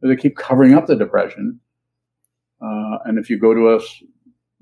they 0.00 0.16
keep 0.16 0.36
covering 0.36 0.74
up 0.74 0.86
the 0.86 0.96
depression. 0.96 1.58
Uh, 2.62 2.98
and 3.04 3.18
if 3.18 3.28
you 3.28 3.38
go 3.38 3.54
to 3.54 3.70
a 3.70 3.80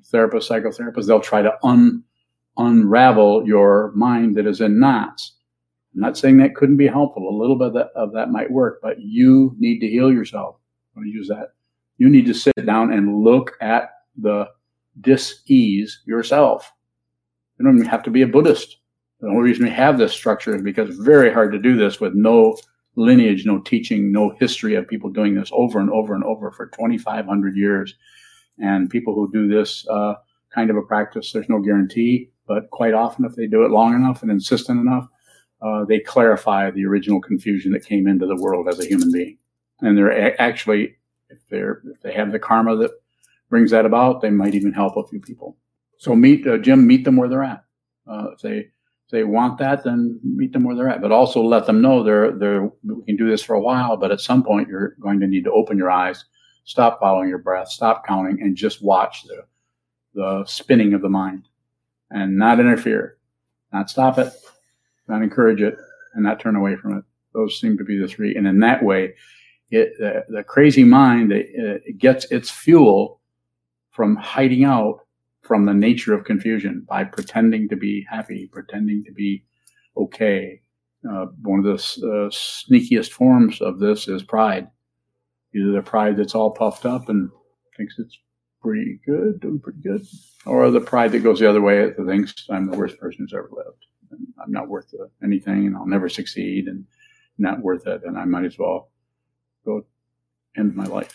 therapist, 0.06 0.50
psychotherapist, 0.50 1.06
they'll 1.06 1.20
try 1.20 1.42
to 1.42 1.52
un, 1.62 2.02
unravel 2.56 3.46
your 3.46 3.92
mind 3.94 4.36
that 4.36 4.46
is 4.46 4.60
in 4.60 4.80
knots. 4.80 5.34
I'm 5.94 6.00
not 6.00 6.16
saying 6.16 6.38
that 6.38 6.54
couldn't 6.54 6.76
be 6.76 6.86
helpful. 6.86 7.28
A 7.28 7.38
little 7.38 7.58
bit 7.58 7.68
of 7.68 7.74
that, 7.74 7.88
of 7.94 8.12
that 8.14 8.30
might 8.30 8.50
work, 8.50 8.80
but 8.82 9.00
you 9.00 9.54
need 9.58 9.80
to 9.80 9.88
heal 9.88 10.12
yourself. 10.12 10.56
I'm 10.96 11.02
going 11.02 11.12
to 11.12 11.18
use 11.18 11.28
that. 11.28 11.52
You 11.98 12.08
need 12.08 12.26
to 12.26 12.34
sit 12.34 12.64
down 12.64 12.92
and 12.92 13.22
look 13.22 13.52
at 13.60 13.90
the 14.16 14.46
dis-ease 15.00 16.00
yourself. 16.06 16.72
You 17.58 17.64
don't 17.64 17.76
even 17.76 17.88
have 17.88 18.02
to 18.04 18.10
be 18.10 18.22
a 18.22 18.26
Buddhist. 18.26 18.78
The 19.20 19.28
only 19.28 19.42
reason 19.42 19.64
we 19.64 19.70
have 19.70 19.98
this 19.98 20.12
structure 20.12 20.54
is 20.54 20.62
because 20.62 20.88
it's 20.90 20.98
very 20.98 21.32
hard 21.32 21.52
to 21.52 21.58
do 21.58 21.76
this 21.76 22.00
with 22.00 22.14
no 22.14 22.56
lineage, 22.96 23.46
no 23.46 23.60
teaching, 23.60 24.12
no 24.12 24.30
history 24.38 24.74
of 24.74 24.86
people 24.86 25.10
doing 25.10 25.34
this 25.34 25.50
over 25.52 25.80
and 25.80 25.90
over 25.90 26.14
and 26.14 26.24
over 26.24 26.50
for 26.52 26.66
2,500 26.66 27.56
years. 27.56 27.94
And 28.58 28.90
people 28.90 29.14
who 29.14 29.30
do 29.32 29.48
this 29.48 29.86
uh, 29.88 30.14
kind 30.54 30.70
of 30.70 30.76
a 30.76 30.82
practice, 30.82 31.32
there's 31.32 31.48
no 31.48 31.60
guarantee, 31.60 32.30
but 32.46 32.70
quite 32.70 32.94
often, 32.94 33.24
if 33.24 33.34
they 33.34 33.46
do 33.46 33.64
it 33.64 33.70
long 33.70 33.94
enough 33.94 34.22
and 34.22 34.30
insistent 34.30 34.80
enough, 34.80 35.06
uh, 35.62 35.84
they 35.84 36.00
clarify 36.00 36.70
the 36.70 36.84
original 36.84 37.20
confusion 37.20 37.72
that 37.72 37.84
came 37.84 38.06
into 38.06 38.26
the 38.26 38.36
world 38.36 38.68
as 38.68 38.78
a 38.78 38.86
human 38.86 39.12
being. 39.12 39.38
And 39.80 39.96
they're 39.96 40.10
a- 40.10 40.40
actually, 40.40 40.96
if 41.28 41.38
they're 41.50 41.82
if 41.92 42.00
they 42.02 42.12
have 42.12 42.32
the 42.32 42.38
karma 42.38 42.76
that 42.76 42.92
brings 43.50 43.70
that 43.72 43.86
about, 43.86 44.20
they 44.20 44.30
might 44.30 44.54
even 44.54 44.72
help 44.72 44.96
a 44.96 45.06
few 45.06 45.20
people. 45.20 45.56
So 45.98 46.14
meet 46.14 46.46
uh, 46.46 46.58
Jim, 46.58 46.86
meet 46.86 47.04
them 47.04 47.16
where 47.16 47.28
they're 47.28 47.42
at. 47.42 47.64
Uh, 48.08 48.28
if 48.32 48.40
they 48.40 48.56
if 48.58 49.10
they 49.10 49.24
want 49.24 49.58
that, 49.58 49.84
then 49.84 50.18
meet 50.22 50.52
them 50.52 50.64
where 50.64 50.76
they're 50.76 50.88
at. 50.88 51.02
But 51.02 51.12
also 51.12 51.42
let 51.42 51.66
them 51.66 51.82
know 51.82 52.02
they're 52.02 52.32
they're 52.32 52.70
we 52.84 53.04
can 53.04 53.16
do 53.16 53.28
this 53.28 53.42
for 53.42 53.54
a 53.54 53.60
while, 53.60 53.96
but 53.96 54.12
at 54.12 54.20
some 54.20 54.42
point 54.42 54.68
you're 54.68 54.96
going 55.00 55.20
to 55.20 55.26
need 55.26 55.44
to 55.44 55.52
open 55.52 55.76
your 55.76 55.90
eyes, 55.90 56.24
stop 56.64 57.00
following 57.00 57.28
your 57.28 57.38
breath, 57.38 57.68
stop 57.68 58.06
counting, 58.06 58.40
and 58.40 58.56
just 58.56 58.82
watch 58.82 59.24
the 59.24 59.44
the 60.14 60.44
spinning 60.46 60.94
of 60.94 61.02
the 61.02 61.08
mind, 61.08 61.48
and 62.10 62.36
not 62.36 62.60
interfere, 62.60 63.18
not 63.72 63.90
stop 63.90 64.18
it, 64.18 64.32
not 65.08 65.22
encourage 65.22 65.60
it, 65.60 65.76
and 66.14 66.22
not 66.22 66.40
turn 66.40 66.56
away 66.56 66.76
from 66.76 66.96
it. 66.96 67.04
Those 67.34 67.60
seem 67.60 67.76
to 67.76 67.84
be 67.84 67.98
the 67.98 68.08
three. 68.08 68.34
And 68.36 68.46
in 68.46 68.60
that 68.60 68.82
way, 68.82 69.14
it 69.70 69.92
the, 69.98 70.24
the 70.28 70.44
crazy 70.44 70.84
mind 70.84 71.32
it, 71.32 71.98
gets 71.98 72.24
its 72.30 72.50
fuel 72.50 73.20
from 73.90 74.16
hiding 74.16 74.64
out 74.64 75.00
from 75.48 75.64
the 75.64 75.72
nature 75.72 76.12
of 76.12 76.26
confusion 76.26 76.84
by 76.86 77.02
pretending 77.02 77.70
to 77.70 77.76
be 77.76 78.06
happy, 78.08 78.46
pretending 78.52 79.02
to 79.02 79.12
be 79.12 79.42
okay. 79.96 80.60
Uh, 81.10 81.24
one 81.40 81.60
of 81.60 81.64
the 81.64 81.72
uh, 81.72 82.28
sneakiest 82.28 83.10
forms 83.10 83.62
of 83.62 83.78
this 83.78 84.08
is 84.08 84.22
pride. 84.22 84.68
Either 85.54 85.72
the 85.72 85.80
pride 85.80 86.18
that's 86.18 86.34
all 86.34 86.50
puffed 86.50 86.84
up 86.84 87.08
and 87.08 87.30
thinks 87.78 87.94
it's 87.98 88.18
pretty 88.60 89.00
good, 89.06 89.40
doing 89.40 89.58
pretty 89.58 89.80
good, 89.80 90.02
or 90.44 90.70
the 90.70 90.80
pride 90.80 91.12
that 91.12 91.20
goes 91.20 91.40
the 91.40 91.48
other 91.48 91.62
way 91.62 91.86
that 91.86 92.06
thinks 92.06 92.34
I'm 92.50 92.70
the 92.70 92.76
worst 92.76 92.98
person 92.98 93.20
who's 93.20 93.32
ever 93.32 93.48
lived. 93.50 93.86
And 94.10 94.26
I'm 94.42 94.52
not 94.52 94.68
worth 94.68 94.92
anything 95.24 95.66
and 95.66 95.74
I'll 95.74 95.86
never 95.86 96.10
succeed 96.10 96.66
and 96.66 96.84
not 97.38 97.62
worth 97.62 97.86
it 97.86 98.02
and 98.04 98.18
I 98.18 98.26
might 98.26 98.44
as 98.44 98.58
well 98.58 98.90
go 99.64 99.86
end 100.58 100.74
my 100.74 100.84
life. 100.84 101.14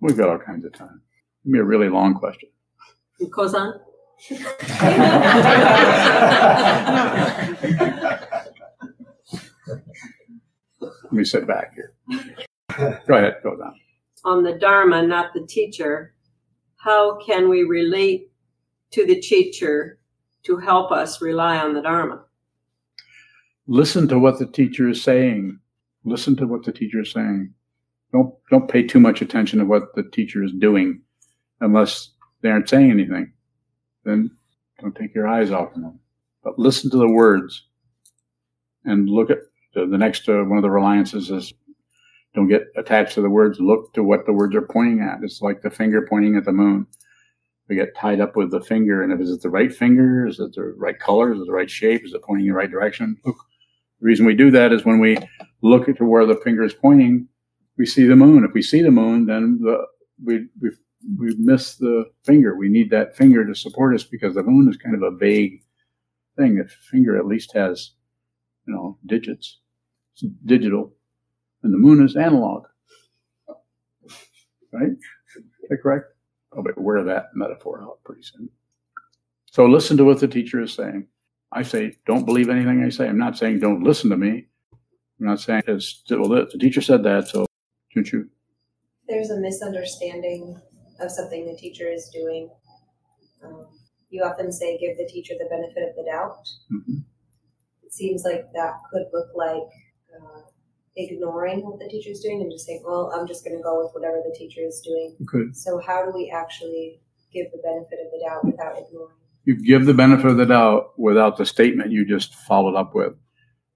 We've 0.00 0.16
got 0.16 0.28
all 0.28 0.38
kinds 0.38 0.66
of 0.66 0.74
time. 0.74 1.00
It'll 1.42 1.52
be 1.52 1.58
a 1.58 1.64
really 1.64 1.88
long 1.88 2.14
question. 2.14 2.50
On. 3.20 3.80
Let 10.80 11.12
me 11.12 11.24
sit 11.24 11.46
back 11.46 11.74
here. 11.74 11.94
Go 13.06 13.14
ahead, 13.14 13.36
go 13.42 13.56
down. 13.56 13.74
on 14.24 14.42
the 14.42 14.54
Dharma, 14.54 15.06
not 15.06 15.32
the 15.34 15.46
teacher, 15.46 16.14
how 16.76 17.18
can 17.24 17.48
we 17.48 17.62
relate 17.62 18.30
to 18.92 19.06
the 19.06 19.20
teacher 19.20 19.98
to 20.44 20.56
help 20.58 20.90
us 20.92 21.22
rely 21.22 21.58
on 21.58 21.74
the 21.74 21.82
Dharma? 21.82 22.24
Listen 23.66 24.08
to 24.08 24.18
what 24.18 24.38
the 24.38 24.46
teacher 24.46 24.88
is 24.88 25.02
saying. 25.02 25.58
Listen 26.04 26.36
to 26.36 26.46
what 26.46 26.64
the 26.64 26.72
teacher 26.72 27.00
is 27.00 27.12
saying. 27.12 27.52
Don't 28.12 28.34
don't 28.50 28.68
pay 28.68 28.82
too 28.82 29.00
much 29.00 29.22
attention 29.22 29.58
to 29.58 29.64
what 29.64 29.94
the 29.94 30.02
teacher 30.02 30.44
is 30.44 30.52
doing, 30.52 31.00
unless 31.60 32.10
they 32.44 32.50
aren't 32.50 32.68
saying 32.68 32.90
anything. 32.90 33.32
Then 34.04 34.30
don't 34.78 34.94
take 34.94 35.14
your 35.14 35.26
eyes 35.26 35.50
off 35.50 35.72
them. 35.72 35.98
But 36.42 36.58
listen 36.58 36.90
to 36.90 36.98
the 36.98 37.10
words, 37.10 37.64
and 38.84 39.08
look 39.08 39.30
at 39.30 39.38
the, 39.72 39.86
the 39.86 39.96
next 39.96 40.28
uh, 40.28 40.42
one 40.42 40.58
of 40.58 40.62
the 40.62 40.70
reliances 40.70 41.30
is 41.30 41.54
don't 42.34 42.48
get 42.48 42.66
attached 42.76 43.14
to 43.14 43.22
the 43.22 43.30
words. 43.30 43.58
Look 43.60 43.94
to 43.94 44.02
what 44.02 44.26
the 44.26 44.34
words 44.34 44.54
are 44.54 44.60
pointing 44.60 45.00
at. 45.00 45.22
It's 45.22 45.40
like 45.40 45.62
the 45.62 45.70
finger 45.70 46.06
pointing 46.06 46.36
at 46.36 46.44
the 46.44 46.52
moon. 46.52 46.86
We 47.70 47.76
get 47.76 47.96
tied 47.96 48.20
up 48.20 48.36
with 48.36 48.50
the 48.50 48.60
finger, 48.60 49.02
and 49.02 49.10
if 49.10 49.20
is 49.20 49.30
it 49.30 49.40
the 49.40 49.48
right 49.48 49.74
finger? 49.74 50.26
Is 50.26 50.38
it 50.38 50.52
the 50.54 50.74
right 50.76 50.98
color? 51.00 51.32
Is 51.32 51.40
it 51.40 51.46
the 51.46 51.52
right 51.52 51.70
shape? 51.70 52.04
Is 52.04 52.12
it 52.12 52.22
pointing 52.22 52.46
in 52.46 52.52
the 52.52 52.58
right 52.58 52.70
direction? 52.70 53.16
Look. 53.24 53.36
The 54.00 54.06
reason 54.06 54.26
we 54.26 54.34
do 54.34 54.50
that 54.50 54.70
is 54.70 54.84
when 54.84 55.00
we 55.00 55.16
look 55.62 55.88
at 55.88 55.98
where 56.02 56.26
the 56.26 56.36
finger 56.44 56.62
is 56.62 56.74
pointing, 56.74 57.26
we 57.78 57.86
see 57.86 58.04
the 58.04 58.16
moon. 58.16 58.44
If 58.44 58.52
we 58.52 58.60
see 58.60 58.82
the 58.82 58.90
moon, 58.90 59.24
then 59.24 59.60
the, 59.62 59.86
we 60.22 60.46
we 60.60 60.72
we 61.18 61.34
miss 61.38 61.76
the 61.76 62.06
finger. 62.24 62.56
We 62.56 62.68
need 62.68 62.90
that 62.90 63.16
finger 63.16 63.46
to 63.46 63.54
support 63.54 63.94
us 63.94 64.04
because 64.04 64.34
the 64.34 64.42
moon 64.42 64.68
is 64.68 64.76
kind 64.76 64.94
of 64.94 65.02
a 65.02 65.16
vague 65.16 65.62
thing. 66.36 66.56
The 66.56 66.68
finger 66.90 67.16
at 67.16 67.26
least 67.26 67.52
has, 67.54 67.92
you 68.66 68.74
know, 68.74 68.98
digits. 69.06 69.60
It's 70.14 70.24
digital 70.44 70.92
and 71.64 71.72
the 71.72 71.78
moon 71.78 72.04
is 72.04 72.14
analog. 72.14 72.66
Right? 74.72 74.90
Is 74.90 75.68
that 75.70 75.78
correct? 75.82 76.06
I'll 76.52 76.62
wear 76.76 77.02
that 77.02 77.30
metaphor 77.34 77.82
out 77.82 77.98
pretty 78.04 78.22
soon. 78.22 78.48
So 79.50 79.66
listen 79.66 79.96
to 79.96 80.04
what 80.04 80.20
the 80.20 80.28
teacher 80.28 80.60
is 80.60 80.74
saying. 80.74 81.06
I 81.52 81.62
say, 81.62 81.96
don't 82.06 82.26
believe 82.26 82.48
anything 82.48 82.84
I 82.84 82.90
say. 82.90 83.08
I'm 83.08 83.18
not 83.18 83.38
saying 83.38 83.60
don't 83.60 83.82
listen 83.82 84.10
to 84.10 84.16
me. 84.16 84.46
I'm 85.20 85.26
not 85.26 85.40
saying 85.40 85.62
well, 85.66 86.28
the, 86.28 86.48
the 86.52 86.58
teacher 86.58 86.80
said 86.80 87.02
that, 87.04 87.28
so 87.28 87.46
don't 87.94 88.12
you? 88.12 88.28
There's 89.08 89.30
a 89.30 89.38
misunderstanding 89.38 90.60
of 91.00 91.10
something 91.10 91.46
the 91.46 91.56
teacher 91.56 91.88
is 91.88 92.10
doing. 92.12 92.50
Um, 93.44 93.66
you 94.10 94.22
often 94.22 94.52
say, 94.52 94.78
give 94.78 94.96
the 94.96 95.06
teacher 95.06 95.34
the 95.38 95.48
benefit 95.50 95.88
of 95.88 95.96
the 95.96 96.04
doubt. 96.10 96.38
hmm 96.70 96.98
It 97.82 97.92
seems 97.92 98.24
like 98.24 98.44
that 98.54 98.74
could 98.90 99.06
look 99.12 99.28
like 99.34 99.68
uh, 100.14 100.40
ignoring 100.96 101.64
what 101.64 101.78
the 101.80 101.88
teacher 101.88 102.10
is 102.10 102.20
doing 102.20 102.40
and 102.40 102.50
just 102.50 102.66
saying, 102.66 102.82
well, 102.86 103.12
I'm 103.14 103.26
just 103.26 103.44
going 103.44 103.56
to 103.56 103.62
go 103.62 103.82
with 103.82 103.92
whatever 103.92 104.22
the 104.24 104.34
teacher 104.36 104.60
is 104.60 104.80
doing. 104.84 105.16
Good. 105.24 105.56
So, 105.56 105.80
how 105.84 106.04
do 106.04 106.12
we 106.14 106.32
actually 106.34 107.00
give 107.32 107.46
the 107.52 107.58
benefit 107.58 107.98
of 108.04 108.12
the 108.12 108.24
doubt 108.26 108.44
without 108.44 108.78
ignoring? 108.78 109.16
You 109.44 109.62
give 109.62 109.84
the 109.84 109.94
benefit 109.94 110.26
of 110.26 110.36
the 110.36 110.46
doubt 110.46 110.98
without 110.98 111.36
the 111.36 111.44
statement 111.44 111.90
you 111.90 112.06
just 112.06 112.34
followed 112.34 112.76
up 112.76 112.94
with. 112.94 113.14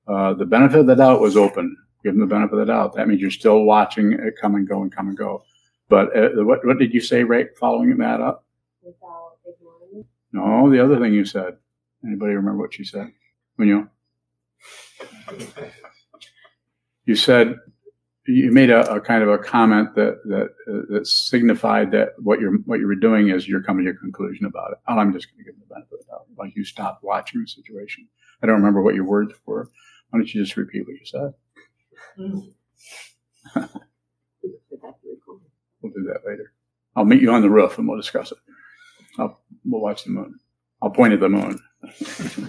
Uh, 0.07 0.33
the 0.35 0.47
benefit 0.47 0.81
of 0.81 0.87
the 0.87 0.95
doubt 0.95 1.21
was 1.21 1.37
open. 1.37 1.77
Give 2.03 2.15
them 2.15 2.21
the 2.21 2.35
benefit 2.35 2.55
of 2.55 2.61
the 2.61 2.73
doubt. 2.73 2.95
That 2.95 3.09
means 3.09 3.21
you're 3.21 3.31
still 3.31 3.65
watching 3.65 4.13
it 4.13 4.35
come 4.41 4.55
and 4.55 4.67
go 4.67 4.81
and 4.83 4.95
come 4.95 5.09
and 5.09 5.19
go. 5.19 5.43
But 5.88 6.16
uh, 6.16 6.44
what, 6.44 6.64
what 6.64 6.79
did 6.79 6.92
you 6.92 7.01
say 7.01 7.24
right 7.24 7.48
following 7.59 7.96
that 7.98 8.20
up? 8.20 8.44
Without 8.83 9.38
ignoring? 9.46 10.05
No, 10.33 10.70
the 10.70 10.83
other 10.83 10.98
thing 10.98 11.14
you 11.14 11.24
said. 11.24 11.57
Anybody 12.05 12.35
remember 12.35 12.62
what 12.62 12.74
she 12.74 12.85
said? 12.85 13.11
When 13.57 13.68
you 13.68 13.88
you 17.07 17.16
said 17.16 17.57
you 18.29 18.53
made 18.53 18.68
a, 18.70 18.88
a 18.92 19.01
kind 19.01 19.22
of 19.22 19.31
a 19.31 19.38
comment 19.38 19.94
that 19.94 20.20
that 20.27 20.51
uh, 20.70 20.83
that 20.90 21.07
signified 21.07 21.90
that 21.92 22.11
what 22.18 22.40
you're 22.40 22.59
what 22.66 22.79
you 22.79 22.87
were 22.87 22.94
doing 22.94 23.31
is 23.31 23.48
you're 23.48 23.62
coming 23.62 23.87
to 23.87 23.90
a 23.90 23.94
conclusion 23.94 24.44
about 24.44 24.72
it. 24.72 24.79
And 24.87 25.01
I'm 25.01 25.12
just 25.12 25.29
going 25.31 25.38
to 25.38 25.44
give 25.44 25.55
them 25.55 25.64
the 25.66 25.74
benefit 25.74 25.94
of 25.94 26.01
the 26.01 26.12
doubt, 26.12 26.27
like 26.37 26.55
you 26.55 26.64
stopped 26.64 27.03
watching 27.03 27.40
the 27.40 27.46
situation. 27.48 28.07
I 28.42 28.46
don't 28.46 28.57
remember 28.57 28.83
what 28.83 28.94
your 28.94 29.07
words 29.07 29.33
were. 29.46 29.70
Why 30.11 30.18
don't 30.18 30.33
you 30.33 30.44
just 30.44 30.57
repeat 30.57 30.87
what 30.87 30.96
you 31.01 31.07
said? 33.55 33.70
We'll 35.83 35.93
do 35.93 36.03
that 36.12 36.29
later. 36.29 36.53
I'll 36.97 37.05
meet 37.05 37.23
you 37.23 37.31
on 37.33 37.43
the 37.43 37.51
roof 37.51 37.79
and 37.79 37.87
we'll 37.87 37.97
discuss 37.97 38.33
it. 38.33 38.38
I'll, 39.19 39.41
we'll 39.64 39.81
watch 39.81 40.05
the 40.05 40.11
moon. 40.11 40.38
I'll 40.83 40.91
point 40.91 41.12
at 41.12 41.21
the 41.21 41.29
moon 41.29 41.59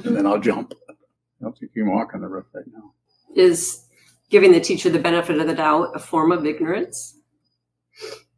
and 0.05 0.15
then 0.15 0.25
I'll 0.25 0.39
jump. 0.39 0.73
I 0.89 0.93
don't 1.43 1.57
think 1.57 1.71
you 1.75 1.83
can 1.83 1.91
walk 1.91 2.13
on 2.13 2.21
the 2.21 2.27
roof 2.27 2.45
right 2.53 2.65
now. 2.73 2.93
Is 3.35 3.85
giving 4.29 4.51
the 4.51 4.59
teacher 4.59 4.89
the 4.89 4.99
benefit 4.99 5.37
of 5.37 5.47
the 5.47 5.55
doubt 5.55 5.91
a 5.95 5.99
form 5.99 6.31
of 6.31 6.45
ignorance? 6.45 7.17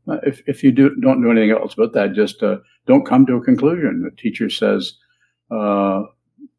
Uh, 0.08 0.18
If, 0.24 0.42
if 0.48 0.64
you 0.64 0.72
do, 0.72 0.96
don't 1.02 1.22
do 1.22 1.32
anything 1.32 1.52
else 1.52 1.76
but 1.76 1.94
that, 1.94 2.14
just 2.14 2.42
uh, 2.44 2.58
don't 2.88 3.06
come 3.06 3.26
to 3.26 3.36
a 3.36 3.42
conclusion. 3.42 4.04
The 4.04 4.22
teacher 4.22 4.50
says 4.50 4.94
uh, 5.50 6.04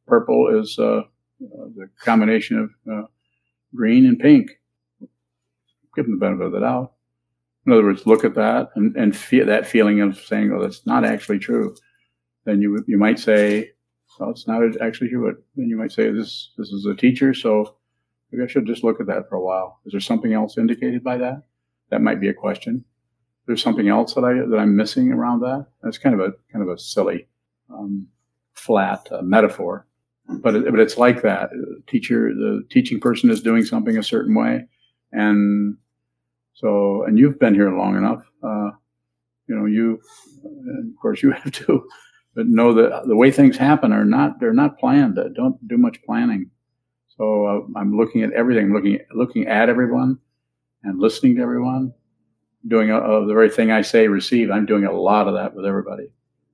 purple 0.06 0.60
is 0.60 0.78
uh, 0.78 0.98
uh, 0.98 1.02
the 1.40 1.88
combination 2.00 2.58
of 2.58 2.92
uh, 2.92 3.06
green 3.74 4.06
and 4.06 4.18
pink. 4.18 4.50
Give 5.94 6.06
them 6.06 6.18
the 6.18 6.24
benefit 6.24 6.46
of 6.46 6.52
the 6.52 6.60
doubt. 6.60 6.92
In 7.66 7.72
other 7.72 7.84
words, 7.84 8.06
look 8.06 8.24
at 8.24 8.34
that 8.34 8.70
and, 8.74 8.96
and 8.96 9.16
feel 9.16 9.46
that 9.46 9.66
feeling 9.66 10.00
of 10.00 10.18
saying, 10.18 10.52
"Oh, 10.52 10.62
that's 10.62 10.84
not 10.86 11.04
actually 11.04 11.38
true." 11.38 11.74
Then 12.44 12.60
you 12.60 12.82
you 12.86 12.98
might 12.98 13.18
say, 13.18 13.70
"Well, 14.18 14.30
it's 14.30 14.48
not 14.48 14.62
actually 14.80 15.10
true." 15.10 15.30
But 15.30 15.42
then 15.56 15.68
you 15.68 15.76
might 15.76 15.92
say, 15.92 16.10
"This 16.10 16.52
this 16.58 16.70
is 16.70 16.86
a 16.86 16.94
teacher, 16.94 17.34
so 17.34 17.76
maybe 18.30 18.44
I 18.44 18.46
should 18.48 18.66
just 18.66 18.84
look 18.84 19.00
at 19.00 19.06
that 19.06 19.28
for 19.28 19.36
a 19.36 19.40
while." 19.40 19.80
Is 19.86 19.92
there 19.92 20.00
something 20.00 20.32
else 20.32 20.58
indicated 20.58 21.04
by 21.04 21.18
that? 21.18 21.42
That 21.90 22.00
might 22.02 22.20
be 22.20 22.28
a 22.28 22.34
question 22.34 22.84
there's 23.46 23.62
something 23.62 23.88
else 23.88 24.14
that 24.14 24.24
I 24.24 24.34
that 24.34 24.58
I'm 24.58 24.76
missing 24.76 25.12
around 25.12 25.40
that. 25.40 25.66
That's 25.82 25.98
kind 25.98 26.14
of 26.14 26.20
a 26.20 26.32
kind 26.52 26.62
of 26.62 26.68
a 26.68 26.78
silly, 26.78 27.26
um, 27.72 28.06
flat 28.54 29.08
uh, 29.10 29.22
metaphor, 29.22 29.86
but 30.28 30.54
it, 30.54 30.70
but 30.70 30.80
it's 30.80 30.96
like 30.96 31.22
that. 31.22 31.50
The 31.50 31.82
teacher, 31.86 32.32
the 32.34 32.62
teaching 32.70 33.00
person 33.00 33.30
is 33.30 33.42
doing 33.42 33.64
something 33.64 33.98
a 33.98 34.02
certain 34.02 34.34
way, 34.34 34.66
and 35.12 35.76
so 36.54 37.04
and 37.04 37.18
you've 37.18 37.38
been 37.38 37.54
here 37.54 37.70
long 37.70 37.96
enough. 37.96 38.22
Uh, 38.42 38.70
You 39.48 39.56
know, 39.58 39.66
you, 39.66 40.00
of 40.44 40.96
course, 41.00 41.22
you 41.22 41.30
have 41.40 41.52
to, 41.52 41.88
but 42.34 42.46
know 42.46 42.72
that 42.74 43.06
the 43.06 43.16
way 43.16 43.30
things 43.30 43.56
happen 43.58 43.92
are 43.92 44.04
not 44.04 44.38
they're 44.40 44.54
not 44.54 44.78
planned. 44.78 45.18
Uh, 45.18 45.28
Don't 45.34 45.56
do 45.68 45.76
much 45.76 46.02
planning. 46.04 46.50
So 47.16 47.24
uh, 47.46 47.78
I'm 47.78 47.96
looking 47.96 48.22
at 48.22 48.32
everything, 48.32 48.72
looking 48.72 48.98
looking 49.14 49.46
at 49.46 49.68
everyone, 49.68 50.18
and 50.84 51.00
listening 51.00 51.36
to 51.36 51.42
everyone. 51.42 51.92
Doing 52.68 52.90
uh, 52.92 52.98
uh, 52.98 53.26
the 53.26 53.34
very 53.34 53.50
thing 53.50 53.70
I 53.72 53.82
say, 53.82 54.06
receive. 54.08 54.50
I'm 54.50 54.66
doing 54.66 54.84
a 54.84 54.92
lot 54.92 55.26
of 55.28 55.34
that 55.34 55.52
with 55.54 55.66
everybody, 55.66 56.06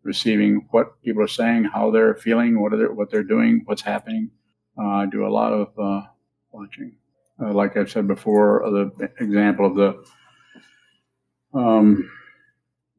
receiving 0.03 0.67
what 0.71 1.01
people 1.03 1.23
are 1.23 1.29
saying, 1.29 1.65
how 1.65 1.91
they're 1.91 2.15
feeling, 2.15 2.61
what 2.61 2.73
are 2.73 2.79
they, 2.79 2.87
what 2.87 3.11
they're 3.11 3.23
doing, 3.37 3.63
what's 3.67 3.83
happening. 3.83 4.31
Uh, 4.79 5.05
I 5.05 5.07
do 5.07 5.27
a 5.27 5.35
lot 5.41 5.53
of 5.53 5.69
uh, 5.79 6.07
watching. 6.51 6.97
Uh, 7.41 7.53
like 7.53 7.77
I've 7.77 7.91
said 7.91 8.09
before, 8.09 8.63
the 8.65 9.11
example 9.21 9.67
of 9.67 9.77
the 9.77 11.59
um, 11.59 12.11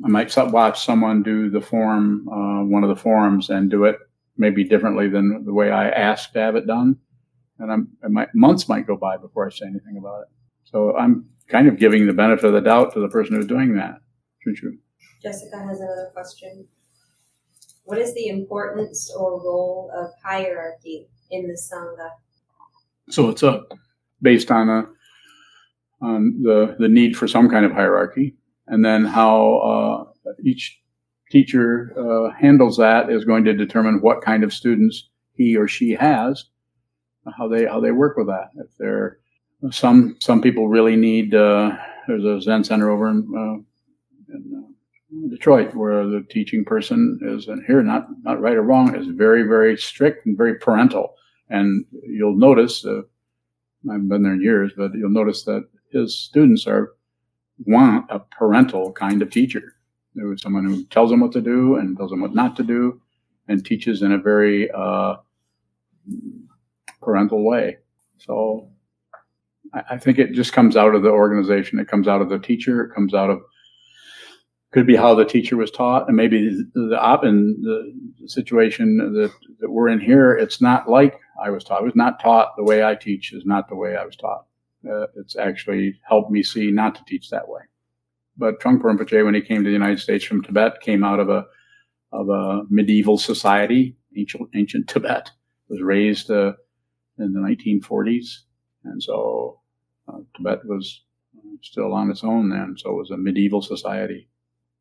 I 0.03 0.07
might 0.07 0.33
watch 0.51 0.85
someone 0.85 1.23
do 1.23 1.49
the 1.49 1.61
form, 1.61 2.27
uh, 2.29 2.63
one 2.63 2.83
of 2.83 2.89
the 2.89 2.95
forms, 2.95 3.49
and 3.49 3.69
do 3.69 3.83
it 3.83 3.97
maybe 4.37 4.63
differently 4.63 5.09
than 5.09 5.43
the 5.45 5.53
way 5.53 5.71
I 5.71 5.89
asked 5.89 6.33
to 6.33 6.39
have 6.39 6.55
it 6.55 6.67
done, 6.67 6.97
and 7.59 7.71
I'm 7.71 7.89
I 8.03 8.07
might, 8.07 8.33
months 8.33 8.69
might 8.69 8.87
go 8.87 8.95
by 8.95 9.17
before 9.17 9.47
I 9.47 9.49
say 9.49 9.65
anything 9.67 9.97
about 9.97 10.21
it. 10.21 10.27
So 10.63 10.95
I'm 10.95 11.25
kind 11.49 11.67
of 11.67 11.77
giving 11.77 12.07
the 12.07 12.13
benefit 12.13 12.45
of 12.45 12.53
the 12.53 12.61
doubt 12.61 12.93
to 12.93 13.01
the 13.01 13.09
person 13.09 13.35
who's 13.35 13.47
doing 13.47 13.75
that. 13.75 13.99
Shouldn't 14.39 14.61
you? 14.61 14.77
Jessica 15.21 15.57
has 15.57 15.81
another 15.81 16.11
question. 16.13 16.65
What 17.83 17.97
is 17.97 18.13
the 18.13 18.27
importance 18.27 19.11
or 19.17 19.43
role 19.43 19.91
of 19.93 20.11
hierarchy 20.23 21.07
in 21.31 21.47
the 21.47 21.53
Sangha? 21.53 22.09
So 23.09 23.29
it's 23.29 23.43
a 23.43 23.63
based 24.22 24.51
on 24.51 24.70
a 24.70 24.86
on 26.01 26.41
the 26.41 26.76
the 26.80 26.88
need 26.88 27.15
for 27.17 27.28
some 27.28 27.49
kind 27.49 27.65
of 27.65 27.72
hierarchy, 27.72 28.36
and 28.67 28.84
then 28.84 29.05
how 29.05 29.57
uh, 30.26 30.32
each 30.43 30.80
teacher 31.32 31.93
uh, 31.97 32.32
handles 32.39 32.78
that 32.78 33.09
is 33.09 33.26
going 33.26 33.43
to 33.45 33.53
determine 33.53 34.01
what 34.01 34.22
kind 34.22 34.43
of 34.43 34.53
students 34.53 35.09
he 35.34 35.55
or 35.55 35.67
she 35.67 35.91
has, 35.91 36.45
how 37.38 37.47
they 37.47 37.65
how 37.65 37.80
they 37.80 37.91
work 37.91 38.17
with 38.17 38.28
that. 38.28 38.49
If 38.55 38.67
they're 38.78 39.20
some 39.72 40.15
some 40.20 40.41
people 40.41 40.70
really 40.70 40.95
need. 40.95 41.36
Uh, 41.36 41.78
there's 42.07 42.26
a 42.26 42.41
Zen 42.41 42.63
center 42.63 42.89
over 42.89 43.07
in, 43.09 43.17
uh, 43.38 44.34
in 44.34 44.53
uh, 44.57 45.30
Detroit 45.30 45.76
where 45.76 46.07
the 46.07 46.26
teaching 46.30 46.65
person 46.65 47.20
is, 47.22 47.47
and 47.47 47.63
here 47.67 47.84
not 47.84 48.07
not 48.24 48.41
right 48.41 48.55
or 48.55 48.63
wrong, 48.63 48.95
is 48.95 49.07
very 49.07 49.43
very 49.43 49.78
strict 49.78 50.26
and 50.26 50.38
very 50.38 50.55
parental. 50.55 51.13
And 51.49 51.86
you'll 52.03 52.38
notice, 52.38 52.86
uh, 52.86 53.01
I 53.88 53.93
haven't 53.93 54.09
been 54.09 54.23
there 54.23 54.34
in 54.34 54.41
years, 54.41 54.71
but 54.75 54.93
you'll 54.93 55.09
notice 55.09 55.43
that 55.43 55.67
his 55.91 56.17
students 56.17 56.67
are 56.67 56.93
want 57.65 58.05
a 58.09 58.19
parental 58.19 58.91
kind 58.91 59.21
of 59.21 59.30
teacher. 59.30 59.75
There 60.15 60.27
was 60.27 60.41
someone 60.41 60.65
who 60.65 60.84
tells 60.86 61.09
them 61.09 61.19
what 61.21 61.32
to 61.34 61.41
do 61.41 61.75
and 61.75 61.95
tells 61.95 62.11
them 62.11 62.21
what 62.21 62.34
not 62.34 62.55
to 62.57 62.63
do, 62.63 63.01
and 63.47 63.65
teaches 63.65 64.01
in 64.01 64.11
a 64.11 64.17
very 64.17 64.69
uh, 64.71 65.15
parental 67.01 67.43
way. 67.43 67.77
So 68.17 68.69
I, 69.73 69.84
I 69.91 69.97
think 69.97 70.19
it 70.19 70.34
just 70.34 70.53
comes 70.53 70.75
out 70.75 70.95
of 70.95 71.03
the 71.03 71.09
organization. 71.09 71.80
It 71.80 71.88
comes 71.88 72.07
out 72.07 72.21
of 72.21 72.30
the 72.30 72.39
teacher. 72.39 72.84
It 72.84 72.93
comes 72.93 73.13
out 73.13 73.30
of 73.30 73.41
could 74.71 74.86
be 74.86 74.95
how 74.95 75.15
the 75.15 75.25
teacher 75.25 75.57
was 75.57 75.71
taught, 75.71 76.07
and 76.07 76.15
maybe 76.15 76.55
the, 76.75 76.99
op 77.01 77.23
in 77.23 77.59
the 77.61 78.27
situation 78.27 78.97
that, 78.97 79.32
that 79.59 79.71
we're 79.71 79.89
in 79.89 79.99
here. 79.99 80.34
It's 80.34 80.61
not 80.61 80.88
like 80.88 81.19
I 81.43 81.49
was 81.49 81.63
taught. 81.63 81.81
I 81.81 81.83
was 81.83 81.95
not 81.95 82.19
taught 82.19 82.55
the 82.57 82.63
way 82.63 82.83
I 82.83 82.95
teach 82.95 83.33
is 83.33 83.45
not 83.45 83.69
the 83.69 83.75
way 83.75 83.95
I 83.95 84.05
was 84.05 84.15
taught. 84.15 84.45
Uh, 84.89 85.07
it's 85.15 85.35
actually 85.35 85.99
helped 86.07 86.31
me 86.31 86.43
see 86.43 86.71
not 86.71 86.95
to 86.95 87.03
teach 87.05 87.29
that 87.29 87.47
way. 87.47 87.61
But 88.37 88.61
Trungpa 88.61 88.83
Rinpoche, 88.83 89.25
when 89.25 89.35
he 89.35 89.41
came 89.41 89.63
to 89.63 89.69
the 89.69 89.73
United 89.73 89.99
States 89.99 90.23
from 90.23 90.41
Tibet, 90.41 90.81
came 90.81 91.03
out 91.03 91.19
of 91.19 91.29
a 91.29 91.45
of 92.11 92.29
a 92.29 92.63
medieval 92.69 93.17
society, 93.17 93.95
ancient 94.17 94.49
ancient 94.55 94.87
Tibet, 94.87 95.29
was 95.67 95.81
raised 95.81 96.31
uh, 96.31 96.53
in 97.17 97.33
the 97.33 97.39
1940s, 97.39 98.39
and 98.85 99.03
so 99.03 99.59
uh, 100.07 100.19
Tibet 100.35 100.65
was 100.65 101.03
still 101.61 101.93
on 101.93 102.09
its 102.09 102.23
own 102.23 102.49
then. 102.49 102.75
So 102.77 102.91
it 102.91 102.97
was 102.97 103.11
a 103.11 103.17
medieval 103.17 103.61
society, 103.61 104.29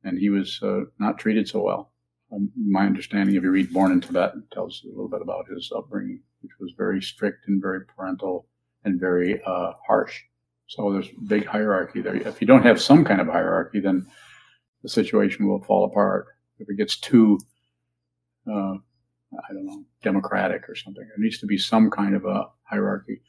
and 0.05 0.19
he 0.19 0.31
was 0.31 0.61
uh, 0.63 0.83
not 0.99 1.19
treated 1.19 1.49
so 1.49 1.63
well. 1.63 1.93
Um, 2.33 2.51
my 2.57 2.85
understanding, 2.85 3.35
if 3.35 3.43
you 3.43 3.51
read 3.51 3.73
Born 3.73 3.93
in 3.93 4.01
Tibet, 4.01 4.33
it 4.37 4.51
tells 4.53 4.83
a 4.85 4.89
little 4.89 5.09
bit 5.09 5.23
about 5.23 5.49
his 5.49 5.73
upbringing, 5.75 6.21
which 6.43 6.53
was 6.61 6.73
very 6.77 7.01
strict 7.01 7.49
and 7.49 7.61
very 7.61 7.87
parental 7.87 8.47
and 8.85 9.01
very 9.01 9.41
uh, 9.47 9.73
harsh. 9.87 10.21
So 10.67 10.93
there's 10.93 11.09
big 11.27 11.47
hierarchy 11.47 12.03
there. 12.03 12.17
If 12.17 12.41
you 12.41 12.47
don't 12.47 12.65
have 12.65 12.81
some 12.81 13.05
kind 13.05 13.21
of 13.21 13.29
hierarchy, 13.29 13.81
then 13.81 14.07
the 14.83 14.89
situation 14.89 15.49
will 15.49 15.63
fall 15.63 15.87
apart. 15.87 16.27
If 16.59 16.69
it 16.69 16.77
gets 16.77 16.99
too, 16.99 17.39
uh, 18.47 18.75
I 19.33 19.53
don't 19.53 19.67
know, 19.67 19.85
democratic 20.03 20.69
or 20.69 20.75
something, 20.75 21.07
there 21.07 21.25
needs 21.25 21.39
to 21.39 21.47
be 21.47 21.57
some 21.57 21.91
kind 21.91 22.15
of 22.15 22.27
a 22.27 22.49
hierarchy. 22.65 23.23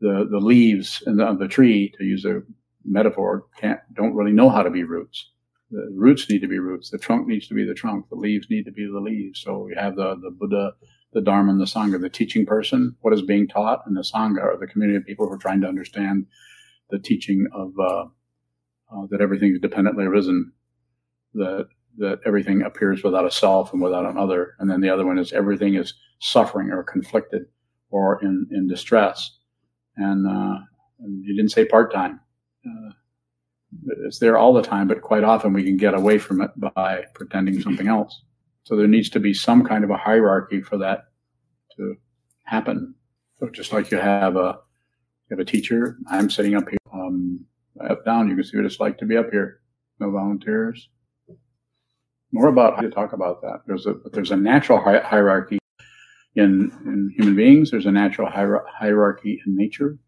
The 0.00 0.28
the 0.30 0.38
leaves 0.38 1.02
the, 1.04 1.36
the 1.38 1.48
tree, 1.48 1.92
to 1.98 2.04
use 2.04 2.24
a 2.24 2.42
metaphor, 2.84 3.46
can't 3.56 3.80
don't 3.94 4.14
really 4.14 4.32
know 4.32 4.48
how 4.48 4.62
to 4.62 4.70
be 4.70 4.84
roots. 4.84 5.32
The 5.70 5.88
roots 5.94 6.28
need 6.30 6.40
to 6.40 6.48
be 6.48 6.58
roots. 6.58 6.90
The 6.90 6.98
trunk 6.98 7.26
needs 7.26 7.46
to 7.48 7.54
be 7.54 7.64
the 7.64 7.74
trunk. 7.74 8.08
The 8.08 8.16
leaves 8.16 8.48
need 8.48 8.64
to 8.64 8.72
be 8.72 8.86
the 8.86 9.00
leaves. 9.00 9.40
So 9.40 9.58
we 9.58 9.74
have 9.74 9.96
the 9.96 10.16
the 10.16 10.30
Buddha 10.30 10.72
the 11.12 11.20
Dharma 11.20 11.52
and 11.52 11.60
the 11.60 11.64
Sangha, 11.64 12.00
the 12.00 12.10
teaching 12.10 12.44
person, 12.44 12.94
what 13.00 13.14
is 13.14 13.22
being 13.22 13.48
taught, 13.48 13.82
and 13.86 13.96
the 13.96 14.02
Sangha 14.02 14.42
are 14.42 14.58
the 14.58 14.66
community 14.66 14.98
of 14.98 15.06
people 15.06 15.26
who 15.26 15.34
are 15.34 15.38
trying 15.38 15.60
to 15.62 15.68
understand 15.68 16.26
the 16.90 16.98
teaching 16.98 17.46
of 17.54 17.72
uh, 17.78 18.04
uh, 18.92 19.06
that 19.10 19.20
everything 19.20 19.52
is 19.52 19.60
dependently 19.60 20.04
arisen, 20.04 20.52
that 21.34 21.68
that 21.96 22.20
everything 22.24 22.62
appears 22.62 23.02
without 23.02 23.26
a 23.26 23.30
self 23.30 23.72
and 23.72 23.82
without 23.82 24.06
an 24.06 24.16
other, 24.16 24.54
and 24.58 24.70
then 24.70 24.80
the 24.80 24.90
other 24.90 25.04
one 25.04 25.18
is 25.18 25.32
everything 25.32 25.74
is 25.74 25.94
suffering 26.20 26.70
or 26.70 26.82
conflicted 26.82 27.42
or 27.90 28.22
in, 28.22 28.46
in 28.52 28.68
distress, 28.68 29.38
and, 29.96 30.26
uh, 30.26 30.58
and 31.00 31.24
you 31.24 31.34
didn't 31.34 31.50
say 31.50 31.64
part 31.64 31.92
time. 31.92 32.20
Uh, 32.64 32.90
it's 34.04 34.18
there 34.18 34.38
all 34.38 34.52
the 34.52 34.62
time, 34.62 34.88
but 34.88 35.02
quite 35.02 35.24
often 35.24 35.52
we 35.52 35.64
can 35.64 35.76
get 35.76 35.94
away 35.94 36.18
from 36.18 36.40
it 36.40 36.50
by 36.56 37.04
pretending 37.14 37.60
something 37.60 37.88
else. 37.88 38.22
So 38.64 38.76
there 38.76 38.86
needs 38.86 39.10
to 39.10 39.20
be 39.20 39.32
some 39.32 39.64
kind 39.64 39.84
of 39.84 39.90
a 39.90 39.96
hierarchy 39.96 40.60
for 40.62 40.78
that 40.78 41.04
to 41.76 41.94
happen. 42.44 42.94
So 43.38 43.48
just 43.50 43.72
like 43.72 43.90
you 43.90 43.98
have 43.98 44.36
a 44.36 44.58
you 45.28 45.36
have 45.36 45.40
a 45.40 45.44
teacher, 45.44 45.98
I'm 46.10 46.30
sitting 46.30 46.54
up 46.54 46.68
here, 46.68 46.78
um, 46.92 47.44
up 47.88 48.04
down. 48.04 48.28
You 48.28 48.34
can 48.34 48.44
see 48.44 48.56
what 48.56 48.66
it's 48.66 48.80
like 48.80 48.98
to 48.98 49.06
be 49.06 49.16
up 49.16 49.30
here. 49.30 49.60
No 50.00 50.10
volunteers. 50.10 50.88
More 52.32 52.48
about 52.48 52.76
how 52.76 52.82
to 52.82 52.90
talk 52.90 53.12
about 53.12 53.40
that. 53.42 53.60
There's 53.66 53.86
a 53.86 53.94
there's 54.12 54.30
a 54.30 54.36
natural 54.36 54.80
hi- 54.80 55.00
hierarchy 55.00 55.58
in 56.34 56.70
in 56.84 57.12
human 57.16 57.36
beings. 57.36 57.70
There's 57.70 57.86
a 57.86 57.92
natural 57.92 58.30
hier- 58.30 58.64
hierarchy 58.70 59.40
in 59.46 59.56
nature. 59.56 59.98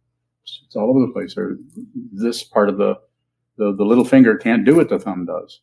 It's, 0.42 0.62
it's 0.66 0.76
all 0.76 0.90
over 0.90 1.00
the 1.00 1.12
place. 1.12 1.34
There, 1.34 1.56
this 2.12 2.42
part 2.42 2.68
of 2.68 2.78
the, 2.78 2.94
the 3.60 3.74
the 3.76 3.84
little 3.84 4.06
finger 4.06 4.36
can't 4.36 4.64
do 4.64 4.74
what 4.74 4.88
the 4.88 4.98
thumb 4.98 5.26
does. 5.26 5.60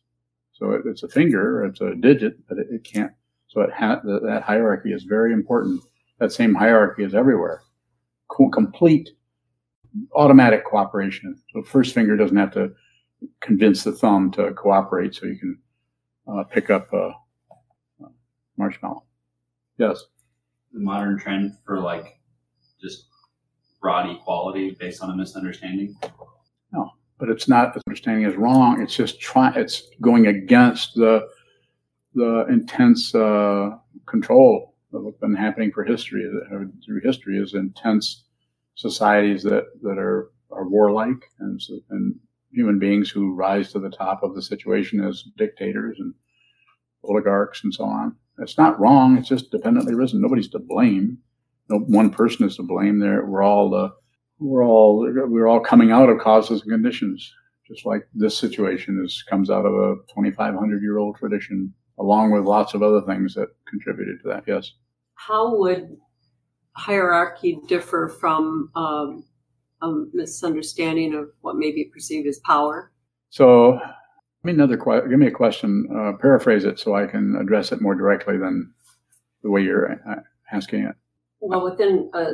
So 0.52 0.70
it, 0.70 0.82
it's 0.86 1.02
a 1.02 1.08
finger, 1.08 1.64
it's 1.64 1.80
a 1.80 1.96
digit, 1.96 2.38
but 2.48 2.58
it, 2.58 2.68
it 2.70 2.84
can't. 2.84 3.12
So 3.48 3.60
it 3.62 3.70
ha- 3.72 4.00
that 4.04 4.42
hierarchy 4.46 4.92
is 4.92 5.02
very 5.02 5.32
important. 5.32 5.82
That 6.20 6.32
same 6.32 6.54
hierarchy 6.54 7.02
is 7.02 7.14
everywhere. 7.14 7.62
Co- 8.28 8.50
complete 8.50 9.10
automatic 10.14 10.64
cooperation. 10.64 11.36
So 11.52 11.62
first 11.62 11.92
finger 11.92 12.16
doesn't 12.16 12.36
have 12.36 12.52
to 12.52 12.72
convince 13.40 13.82
the 13.82 13.92
thumb 13.92 14.30
to 14.32 14.52
cooperate, 14.52 15.14
so 15.14 15.26
you 15.26 15.36
can 15.36 15.58
uh, 16.28 16.44
pick 16.44 16.70
up 16.70 16.92
a, 16.92 17.10
a 18.04 18.08
marshmallow. 18.56 19.02
Yes. 19.76 20.04
The 20.72 20.80
modern 20.80 21.18
trend 21.18 21.56
for 21.66 21.80
like 21.80 22.20
just 22.80 23.06
broad 23.80 24.08
equality 24.10 24.76
based 24.78 25.02
on 25.02 25.10
a 25.10 25.16
misunderstanding. 25.16 25.96
But 27.18 27.28
it's 27.28 27.48
not 27.48 27.76
understanding 27.86 28.24
is 28.24 28.36
wrong. 28.36 28.80
It's 28.80 28.96
just 28.96 29.20
try. 29.20 29.52
It's 29.54 29.82
going 30.00 30.26
against 30.26 30.94
the 30.94 31.28
the 32.14 32.46
intense 32.48 33.14
uh, 33.14 33.70
control 34.06 34.74
of 34.92 35.04
what's 35.04 35.18
been 35.18 35.34
happening 35.34 35.70
for 35.70 35.84
history 35.84 36.24
uh, 36.26 36.64
through 36.84 37.00
history 37.02 37.38
is 37.38 37.54
intense 37.54 38.24
societies 38.74 39.42
that 39.42 39.64
that 39.82 39.98
are 39.98 40.30
are 40.50 40.68
warlike 40.68 41.30
and 41.40 41.60
and 41.90 42.14
human 42.50 42.78
beings 42.78 43.10
who 43.10 43.34
rise 43.34 43.72
to 43.72 43.78
the 43.78 43.90
top 43.90 44.22
of 44.22 44.34
the 44.34 44.42
situation 44.42 45.04
as 45.04 45.24
dictators 45.36 45.98
and 46.00 46.14
oligarchs 47.04 47.62
and 47.62 47.74
so 47.74 47.84
on. 47.84 48.16
It's 48.38 48.56
not 48.56 48.78
wrong. 48.80 49.18
It's 49.18 49.28
just 49.28 49.50
dependently 49.50 49.94
risen. 49.94 50.20
Nobody's 50.20 50.48
to 50.50 50.58
blame. 50.58 51.18
No 51.68 51.78
one 51.80 52.10
person 52.10 52.46
is 52.46 52.56
to 52.56 52.62
blame. 52.62 52.98
There, 52.98 53.26
we're 53.26 53.42
all 53.42 53.68
the 53.68 53.92
we're 54.40 54.64
all 54.64 54.98
we're 55.28 55.48
all 55.48 55.60
coming 55.60 55.90
out 55.90 56.08
of 56.08 56.18
causes 56.18 56.62
and 56.62 56.70
conditions, 56.70 57.32
just 57.66 57.84
like 57.84 58.02
this 58.14 58.36
situation 58.36 59.02
is 59.04 59.24
comes 59.28 59.50
out 59.50 59.66
of 59.66 59.74
a 59.74 59.96
2,500 60.14 60.82
year 60.82 60.98
old 60.98 61.16
tradition, 61.16 61.72
along 61.98 62.32
with 62.32 62.44
lots 62.44 62.74
of 62.74 62.82
other 62.82 63.02
things 63.02 63.34
that 63.34 63.48
contributed 63.68 64.20
to 64.22 64.28
that. 64.28 64.44
Yes. 64.46 64.72
How 65.14 65.56
would 65.56 65.96
hierarchy 66.72 67.58
differ 67.66 68.08
from 68.20 68.70
um, 68.76 69.24
a 69.82 69.92
misunderstanding 70.12 71.14
of 71.14 71.28
what 71.40 71.56
may 71.56 71.72
be 71.72 71.84
perceived 71.92 72.28
as 72.28 72.38
power? 72.40 72.92
So 73.30 73.80
me 74.44 74.52
another 74.52 74.76
que- 74.76 75.08
give 75.08 75.18
me 75.18 75.26
a 75.26 75.32
question. 75.32 75.88
Uh, 75.94 76.12
paraphrase 76.20 76.64
it 76.64 76.78
so 76.78 76.94
I 76.94 77.06
can 77.06 77.36
address 77.40 77.72
it 77.72 77.80
more 77.80 77.94
directly 77.94 78.38
than 78.38 78.72
the 79.42 79.50
way 79.50 79.62
you're 79.62 79.92
uh, 79.92 80.20
asking 80.52 80.84
it. 80.84 80.94
Well, 81.40 81.64
within 81.64 82.10
a, 82.14 82.24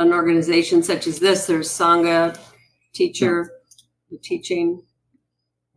an 0.00 0.12
organization 0.14 0.82
such 0.82 1.06
as 1.06 1.20
this, 1.20 1.46
there's 1.46 1.68
Sangha, 1.68 2.36
teacher, 2.94 3.52
the 4.10 4.18
teaching. 4.18 4.82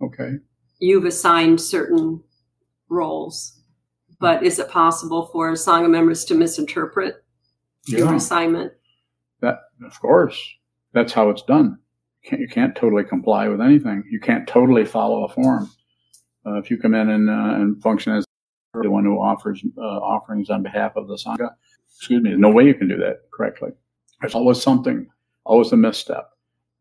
Okay. 0.01 0.35
You've 0.79 1.05
assigned 1.05 1.59
certain 1.59 2.23
roles, 2.89 3.61
but 4.19 4.41
is 4.43 4.59
it 4.59 4.69
possible 4.69 5.27
for 5.31 5.51
Sangha 5.51 5.89
members 5.89 6.23
to 6.25 6.35
misinterpret 6.35 7.23
your 7.85 8.07
Yeah. 8.07 8.15
assignment? 8.15 8.71
That 9.41 9.59
of 9.85 9.99
course. 9.99 10.41
That's 10.93 11.11
how 11.11 11.29
it's 11.29 11.41
done. 11.43 11.77
You 12.23 12.29
can't, 12.29 12.41
you 12.41 12.47
can't 12.47 12.75
totally 12.75 13.03
comply 13.03 13.49
with 13.49 13.59
anything. 13.59 14.03
You 14.09 14.21
can't 14.21 14.47
totally 14.47 14.85
follow 14.85 15.25
a 15.25 15.29
form. 15.29 15.69
Uh, 16.45 16.55
if 16.59 16.71
you 16.71 16.77
come 16.77 16.93
in 16.93 17.09
and, 17.09 17.29
uh, 17.29 17.55
and 17.55 17.81
function 17.81 18.13
as 18.13 18.25
the 18.81 18.89
one 18.89 19.03
who 19.03 19.17
offers 19.19 19.61
uh, 19.77 19.81
offerings 19.81 20.49
on 20.49 20.63
behalf 20.63 20.95
of 20.95 21.07
the 21.07 21.15
sangha, 21.15 21.49
excuse 21.97 22.21
me, 22.23 22.29
there's 22.29 22.39
no 22.39 22.51
way 22.51 22.65
you 22.65 22.73
can 22.73 22.87
do 22.87 22.97
that 22.97 23.29
correctly. 23.33 23.71
There's 24.23 24.35
always 24.35 24.61
something, 24.61 25.05
always 25.43 25.73
a 25.73 25.75
misstep. 25.75 26.29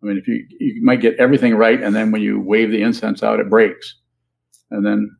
I 0.01 0.07
mean, 0.07 0.16
if 0.16 0.28
you 0.28 0.47
you 0.61 0.80
might 0.80 1.01
get 1.01 1.16
everything 1.16 1.57
right, 1.57 1.82
and 1.82 1.93
then 1.93 2.12
when 2.12 2.22
you 2.22 2.40
wave 2.40 2.70
the 2.70 2.82
incense 2.82 3.24
out, 3.24 3.40
it 3.40 3.51
breaks, 3.51 3.97
and 4.70 4.86
then, 4.86 5.16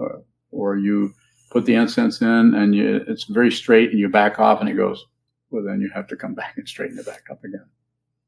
uh, 0.00 0.18
or 0.52 0.76
you 0.76 1.12
put 1.50 1.64
the 1.64 1.74
incense 1.74 2.20
in 2.20 2.54
and 2.54 2.76
you, 2.76 3.04
it's 3.08 3.24
very 3.24 3.50
straight, 3.50 3.90
and 3.90 3.98
you 3.98 4.08
back 4.08 4.38
off, 4.38 4.60
and 4.60 4.68
it 4.68 4.74
goes. 4.74 5.04
Well, 5.50 5.64
then 5.64 5.80
you 5.80 5.90
have 5.92 6.06
to 6.08 6.16
come 6.16 6.34
back 6.42 6.54
and 6.56 6.68
straighten 6.68 6.96
it 6.96 7.06
back 7.06 7.24
up 7.28 7.42
again, 7.42 7.66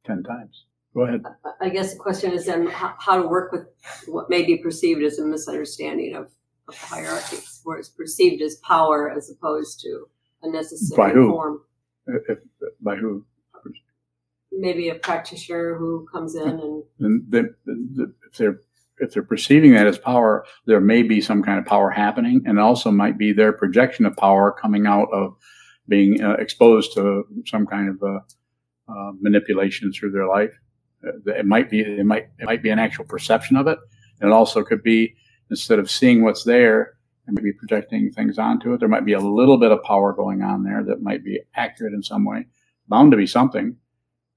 ten 0.05 0.25
times. 0.25 0.65
Go 0.93 1.03
ahead. 1.03 1.23
I 1.61 1.69
guess 1.69 1.93
the 1.93 2.01
question 2.01 2.33
is 2.33 2.47
then 2.47 2.67
how, 2.67 2.95
how 2.99 3.23
to 3.23 3.29
work 3.29 3.53
with 3.53 3.67
what 4.07 4.29
may 4.29 4.45
be 4.45 4.57
perceived 4.57 5.05
as 5.05 5.21
a 5.21 5.25
misunderstanding 5.25 6.17
of, 6.17 6.33
of 6.67 6.75
the 6.81 6.87
hierarchy, 6.87 7.39
where 7.63 7.79
it's 7.79 7.89
perceived 7.89 8.43
as 8.43 8.57
power 8.57 9.09
as 9.09 9.31
opposed 9.31 9.81
to 9.83 10.07
a 10.43 10.51
necessary 10.51 10.97
By 10.97 11.15
who? 11.15 11.31
form. 11.31 11.61
If, 12.07 12.39
by 12.81 12.97
who? 12.97 13.25
Maybe 14.53 14.89
a 14.89 14.95
practitioner 14.95 15.77
who 15.77 16.07
comes 16.13 16.37
in 16.37 16.49
and 16.49 16.83
And 17.01 17.25
the, 17.29 17.55
the, 17.65 18.15
if 18.31 18.37
they're 18.37 18.61
if 18.99 19.13
they're 19.13 19.25
perceiving 19.25 19.73
that 19.73 19.89
as 19.89 19.99
power, 19.99 20.45
there 20.67 20.81
may 20.81 21.03
be 21.03 21.21
some 21.21 21.43
kind 21.43 21.59
of 21.59 21.67
power 21.67 21.91
happening, 21.91 22.43
and 22.47 22.61
also 22.61 22.91
might 22.91 23.19
be 23.19 23.33
their 23.33 23.53
projection 23.53 24.07
of 24.07 24.17
power 24.17 24.53
coming 24.53 24.87
out 24.87 25.09
of 25.13 25.35
being 25.89 26.23
uh, 26.23 26.35
exposed 26.35 26.95
to 26.95 27.25
some 27.47 27.67
kind 27.67 27.89
of 27.89 28.03
uh, 28.03 28.21
uh, 28.89 29.13
manipulation 29.21 29.93
through 29.93 30.13
their 30.13 30.29
life. 30.29 30.53
Uh, 31.05 31.33
it 31.33 31.47
might 31.47 31.69
be 31.69 31.81
it 31.81 32.07
might 32.07 32.29
it 32.39 32.47
might 32.47 32.63
be 32.63 32.71
an 32.71 32.79
actual 32.79 33.05
perception 33.05 33.57
of 33.57 33.67
it, 33.67 33.79
and 34.21 34.31
it 34.31 34.33
also 34.33 34.63
could 34.63 34.83
be 34.83 35.15
instead 35.51 35.79
of 35.79 35.91
seeing 35.91 36.23
what's 36.23 36.45
there 36.45 36.95
and 37.27 37.37
maybe 37.37 37.53
projecting 37.53 38.11
things 38.11 38.39
onto 38.39 38.73
it, 38.73 38.81
there 38.81 38.89
might 38.89 39.05
be 39.05 39.13
a 39.13 39.21
little 39.21 39.59
bit 39.59 39.73
of 39.73 39.83
power 39.83 40.13
going 40.13 40.43
on 40.43 40.63
there 40.63 40.85
that 40.85 41.03
might 41.03 41.25
be 41.25 41.41
accurate 41.55 41.95
in 41.95 42.03
some 42.03 42.25
way. 42.25 42.47
Bound 42.89 43.11
to 43.13 43.17
be 43.17 43.27
something. 43.27 43.77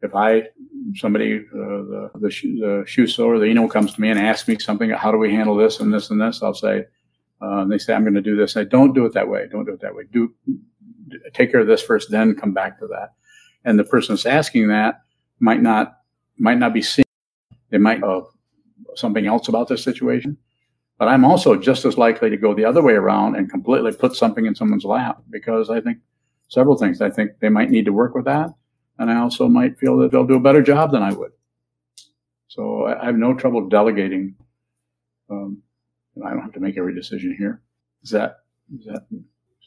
If 0.01 0.15
I 0.15 0.43
somebody 0.95 1.37
uh, 1.37 1.57
the 1.57 2.09
the, 2.15 2.29
shoe, 2.29 2.83
the 2.85 3.07
sewer, 3.07 3.39
the 3.39 3.45
Ino 3.45 3.67
comes 3.67 3.93
to 3.93 4.01
me 4.01 4.09
and 4.09 4.19
asks 4.19 4.47
me 4.47 4.57
something, 4.59 4.89
how 4.91 5.11
do 5.11 5.17
we 5.17 5.33
handle 5.33 5.55
this 5.55 5.79
and 5.79 5.93
this 5.93 6.09
and 6.09 6.21
this? 6.21 6.41
I'll 6.43 6.53
say, 6.53 6.85
uh, 7.41 7.61
and 7.61 7.71
they 7.71 7.77
say 7.77 7.93
I'm 7.93 8.03
going 8.03 8.13
to 8.13 8.21
do 8.21 8.35
this. 8.35 8.55
I 8.55 8.63
don't 8.63 8.93
do 8.93 9.05
it 9.05 9.13
that 9.13 9.27
way. 9.27 9.47
Don't 9.51 9.65
do 9.65 9.73
it 9.73 9.81
that 9.81 9.95
way. 9.95 10.03
Do 10.11 10.33
take 11.33 11.51
care 11.51 11.61
of 11.61 11.67
this 11.67 11.81
first, 11.81 12.11
then 12.11 12.35
come 12.35 12.53
back 12.53 12.79
to 12.79 12.87
that. 12.87 13.13
And 13.63 13.77
the 13.77 13.83
person 13.83 14.15
that's 14.15 14.25
asking 14.25 14.69
that 14.69 15.01
might 15.39 15.61
not 15.61 15.97
might 16.37 16.57
not 16.57 16.73
be 16.73 16.81
seeing. 16.81 17.05
They 17.69 17.77
might 17.77 17.99
know 17.99 18.29
something 18.95 19.25
else 19.25 19.47
about 19.47 19.67
this 19.67 19.83
situation. 19.83 20.37
But 20.97 21.09
I'm 21.09 21.25
also 21.25 21.55
just 21.55 21.85
as 21.85 21.97
likely 21.97 22.29
to 22.29 22.37
go 22.37 22.53
the 22.53 22.65
other 22.65 22.81
way 22.81 22.93
around 22.93 23.35
and 23.35 23.49
completely 23.49 23.91
put 23.91 24.15
something 24.15 24.45
in 24.45 24.55
someone's 24.55 24.85
lap 24.85 25.21
because 25.29 25.69
I 25.69 25.79
think 25.79 25.99
several 26.47 26.77
things. 26.77 27.01
I 27.01 27.09
think 27.09 27.39
they 27.39 27.49
might 27.49 27.69
need 27.69 27.85
to 27.85 27.93
work 27.93 28.15
with 28.15 28.25
that. 28.25 28.49
And 28.97 29.11
I 29.11 29.17
also 29.17 29.47
might 29.47 29.77
feel 29.77 29.97
that 29.97 30.11
they'll 30.11 30.25
do 30.25 30.35
a 30.35 30.39
better 30.39 30.63
job 30.63 30.91
than 30.91 31.03
I 31.03 31.13
would. 31.13 31.31
So 32.47 32.87
I, 32.87 33.05
have 33.05 33.15
no 33.15 33.35
trouble 33.35 33.67
delegating. 33.69 34.35
Um, 35.29 35.61
I 36.25 36.31
don't 36.31 36.41
have 36.41 36.53
to 36.53 36.59
make 36.59 36.77
every 36.77 36.95
decision 36.95 37.35
here. 37.37 37.61
Is 38.03 38.09
that, 38.11 38.39
is 38.75 38.85
that, 38.85 39.05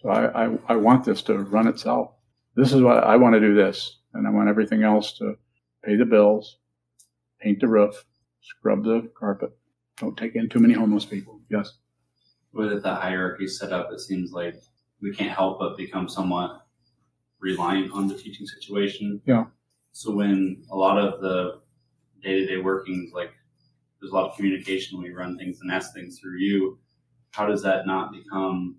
so 0.02 0.08
I, 0.08 0.46
I, 0.46 0.58
I 0.70 0.76
want 0.76 1.04
this 1.04 1.22
to 1.22 1.38
run 1.38 1.68
itself. 1.68 2.12
This 2.56 2.72
is 2.72 2.82
what 2.82 3.04
I 3.04 3.16
want 3.16 3.34
to 3.34 3.40
do 3.40 3.54
this. 3.54 3.98
And 4.14 4.26
I 4.26 4.30
want 4.30 4.48
everything 4.48 4.82
else 4.82 5.16
to 5.18 5.36
pay 5.84 5.94
the 5.94 6.04
bills, 6.04 6.56
paint 7.40 7.60
the 7.60 7.68
roof, 7.68 8.04
scrub 8.42 8.82
the 8.82 9.08
carpet. 9.16 9.56
Don't 10.00 10.16
take 10.16 10.34
in 10.34 10.48
too 10.48 10.60
many 10.60 10.72
homeless 10.72 11.04
people. 11.04 11.40
Yes. 11.50 11.74
With 12.54 12.82
the 12.82 12.94
hierarchy 12.94 13.46
set 13.46 13.70
up, 13.70 13.92
it 13.92 14.00
seems 14.00 14.32
like 14.32 14.54
we 15.02 15.14
can't 15.14 15.30
help 15.30 15.58
but 15.58 15.76
become 15.76 16.08
somewhat 16.08 16.66
reliant 17.38 17.92
on 17.92 18.08
the 18.08 18.14
teaching 18.14 18.46
situation. 18.46 19.20
Yeah. 19.26 19.44
So 19.92 20.10
when 20.10 20.64
a 20.70 20.76
lot 20.76 20.96
of 20.98 21.20
the 21.20 21.60
day-to-day 22.22 22.62
workings, 22.62 23.12
like 23.12 23.30
there's 24.00 24.10
a 24.10 24.14
lot 24.14 24.30
of 24.30 24.36
communication 24.36 25.02
we 25.02 25.10
run 25.10 25.36
things 25.36 25.60
and 25.60 25.70
ask 25.70 25.92
things 25.92 26.18
through 26.18 26.38
you, 26.38 26.78
how 27.32 27.46
does 27.46 27.62
that 27.62 27.86
not 27.86 28.10
become 28.10 28.76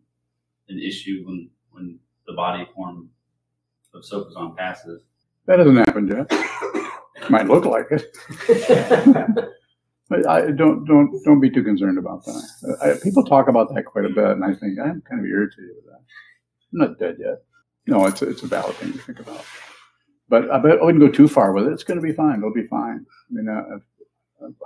an 0.70 0.80
issue 0.80 1.24
when 1.26 1.50
when 1.70 2.00
the 2.26 2.34
body 2.34 2.68
form 2.74 3.10
of 3.94 4.04
Sokuzan 4.04 4.58
passes? 4.58 5.04
That 5.46 5.60
hasn't 5.60 5.78
happened 5.78 6.10
yet. 6.10 7.30
Might 7.30 7.48
look 7.48 7.66
like 7.66 7.88
it. 7.92 9.48
But 10.12 10.28
I 10.28 10.52
don't 10.52 10.84
don't 10.86 11.10
don't 11.24 11.40
be 11.40 11.50
too 11.50 11.64
concerned 11.64 11.98
about 11.98 12.26
that. 12.26 12.44
I, 12.84 13.02
people 13.02 13.24
talk 13.24 13.48
about 13.48 13.74
that 13.74 13.86
quite 13.86 14.04
a 14.04 14.10
bit, 14.10 14.26
and 14.26 14.44
I 14.44 14.54
think 14.54 14.78
I'm 14.78 15.02
kind 15.10 15.22
of 15.22 15.26
irritated 15.26 15.70
with 15.78 15.86
that. 15.86 16.02
I'm 16.74 16.80
not 16.90 17.00
dead 17.00 17.16
yet. 17.18 17.44
No, 17.88 18.06
it's 18.06 18.22
a, 18.22 18.30
it's 18.30 18.44
a 18.44 18.48
valid 18.48 18.76
thing 18.76 18.92
to 18.92 19.00
think 19.00 19.20
about. 19.22 19.44
But 20.28 20.52
I 20.52 20.60
bet 20.60 20.80
I 20.80 20.84
wouldn't 20.84 21.00
go 21.04 21.10
too 21.10 21.30
far 21.30 21.54
with 21.54 21.66
it. 21.68 21.72
It's 21.72 21.84
going 21.86 22.00
to 22.00 22.06
be 22.06 22.12
fine. 22.14 22.40
It'll 22.40 22.54
be 22.54 22.68
fine. 22.68 23.06
I 23.08 23.30
mean, 23.32 23.48
uh, 23.50 23.78
if- 23.78 23.84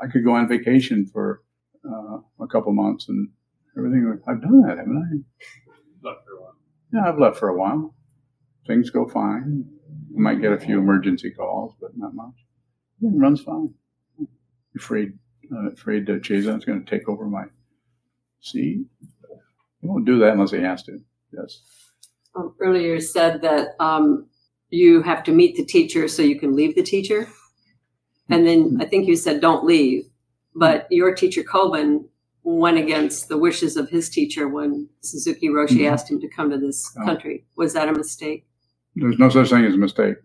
I 0.02 0.08
could 0.08 0.24
go 0.24 0.34
on 0.36 0.48
vacation 0.48 1.06
for 1.06 1.43
uh, 1.88 2.18
a 2.39 2.48
couple 2.48 2.72
months 2.74 3.10
and 3.10 3.30
everything. 3.78 4.20
I've 4.28 4.41
done 4.41 4.62
that, 4.62 4.78
haven't 4.78 4.98
I? 4.98 6.08
Left 6.08 6.26
for 6.26 6.32
a 6.38 6.41
while. 6.41 6.56
Yeah, 6.93 7.10
I've 7.10 7.20
left 7.20 7.38
for 7.38 7.50
a 7.50 7.58
while. 7.58 7.93
Things 8.68 8.89
go 8.89 9.06
fine. 9.08 9.66
I 10.18 10.20
might 10.20 10.41
get 10.41 10.54
a 10.54 10.60
few 10.60 10.80
emergency 10.80 11.30
calls, 11.32 11.74
but 11.82 11.91
not 11.98 12.16
much. 12.16 12.36
Everything 13.00 13.20
runs 13.20 13.41
fine. 13.41 13.74
Afraid, 14.78 15.14
uh, 15.54 15.70
afraid 15.70 16.06
that 16.08 16.22
Chazon's 16.24 16.66
going 16.66 16.84
to 16.84 16.89
take 16.89 17.08
over 17.10 17.26
my 17.26 17.46
seat. 18.41 18.86
He 19.82 19.88
won't 19.88 20.06
do 20.06 20.20
that 20.20 20.34
unless 20.34 20.52
he 20.52 20.60
has 20.62 20.84
to. 20.84 21.00
Yes. 21.32 21.62
um, 22.36 22.56
earlier 22.60 23.00
said 23.00 23.41
that 23.41 23.70
um, 23.80 24.28
you 24.70 25.02
have 25.02 25.24
to 25.24 25.32
meet 25.32 25.56
the 25.56 25.66
teacher 25.66 26.08
so 26.08 26.22
you 26.22 26.39
can 26.39 26.56
leave 26.56 26.76
the 26.76 26.84
teacher. 26.84 27.28
And 28.30 28.46
then 28.48 28.78
I 28.82 28.86
think 28.86 29.08
you 29.08 29.16
said 29.16 29.41
don't 29.41 29.66
leave. 29.66 30.06
But 30.56 30.88
your 30.89 31.14
teacher, 31.14 31.43
Kobun, 31.43 32.06
went 32.43 32.78
against 32.78 33.28
the 33.28 33.38
wishes 33.38 33.76
of 33.76 33.89
his 33.89 34.10
teacher 34.10 34.48
when 34.48 34.88
Suzuki 35.02 35.50
Roshi 35.50 35.80
Mhm. 35.82 35.91
asked 35.91 36.10
him 36.10 36.20
to 36.22 36.28
come 36.30 36.50
to 36.52 36.58
this 36.58 36.96
Oh. 36.98 37.06
country. 37.06 37.46
Was 37.56 37.74
that 37.74 37.89
a 37.89 37.93
mistake? 37.93 38.46
There's 38.96 39.20
no 39.20 39.30
such 39.30 39.50
thing 39.50 39.66
as 39.66 39.74
a 39.74 39.78
mistake 39.78 40.16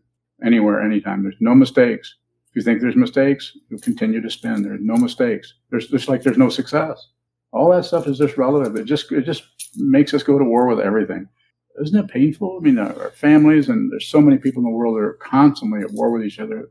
anywhere, 0.45 0.81
anytime. 0.81 1.23
There's 1.23 1.41
no 1.41 1.55
mistakes. 1.55 2.17
If 2.51 2.57
you 2.57 2.63
think 2.63 2.81
there's 2.81 2.97
mistakes, 2.97 3.57
you 3.69 3.79
continue 3.79 4.21
to 4.21 4.31
spin. 4.31 4.63
There's 4.63 4.81
no 4.83 4.97
mistakes. 4.97 5.55
There's 5.71 5.87
just 5.87 6.09
like 6.09 6.23
there's 6.23 6.39
no 6.39 6.49
success. 6.49 7.09
All 7.53 7.71
that 7.71 7.85
stuff 7.85 8.09
is 8.09 8.19
just 8.19 8.37
relative. 8.37 8.75
It 8.77 8.85
just 8.85 9.13
it 9.13 9.23
just 9.23 9.45
makes 9.77 10.13
us 10.15 10.25
go 10.25 10.37
to 10.37 10.45
war 10.45 10.67
with 10.67 10.81
everything. 10.81 11.29
Isn't 11.81 11.99
it 11.99 12.09
painful? 12.09 12.59
I 12.61 12.65
mean, 12.65 12.79
our 12.79 13.03
our 13.03 13.11
families 13.11 13.69
and 13.69 13.93
there's 13.93 14.09
so 14.09 14.21
many 14.21 14.37
people 14.37 14.61
in 14.61 14.65
the 14.65 14.77
world 14.77 14.97
that 14.97 15.03
are 15.05 15.19
constantly 15.23 15.81
at 15.81 15.93
war 15.93 16.11
with 16.11 16.25
each 16.25 16.41
other. 16.41 16.69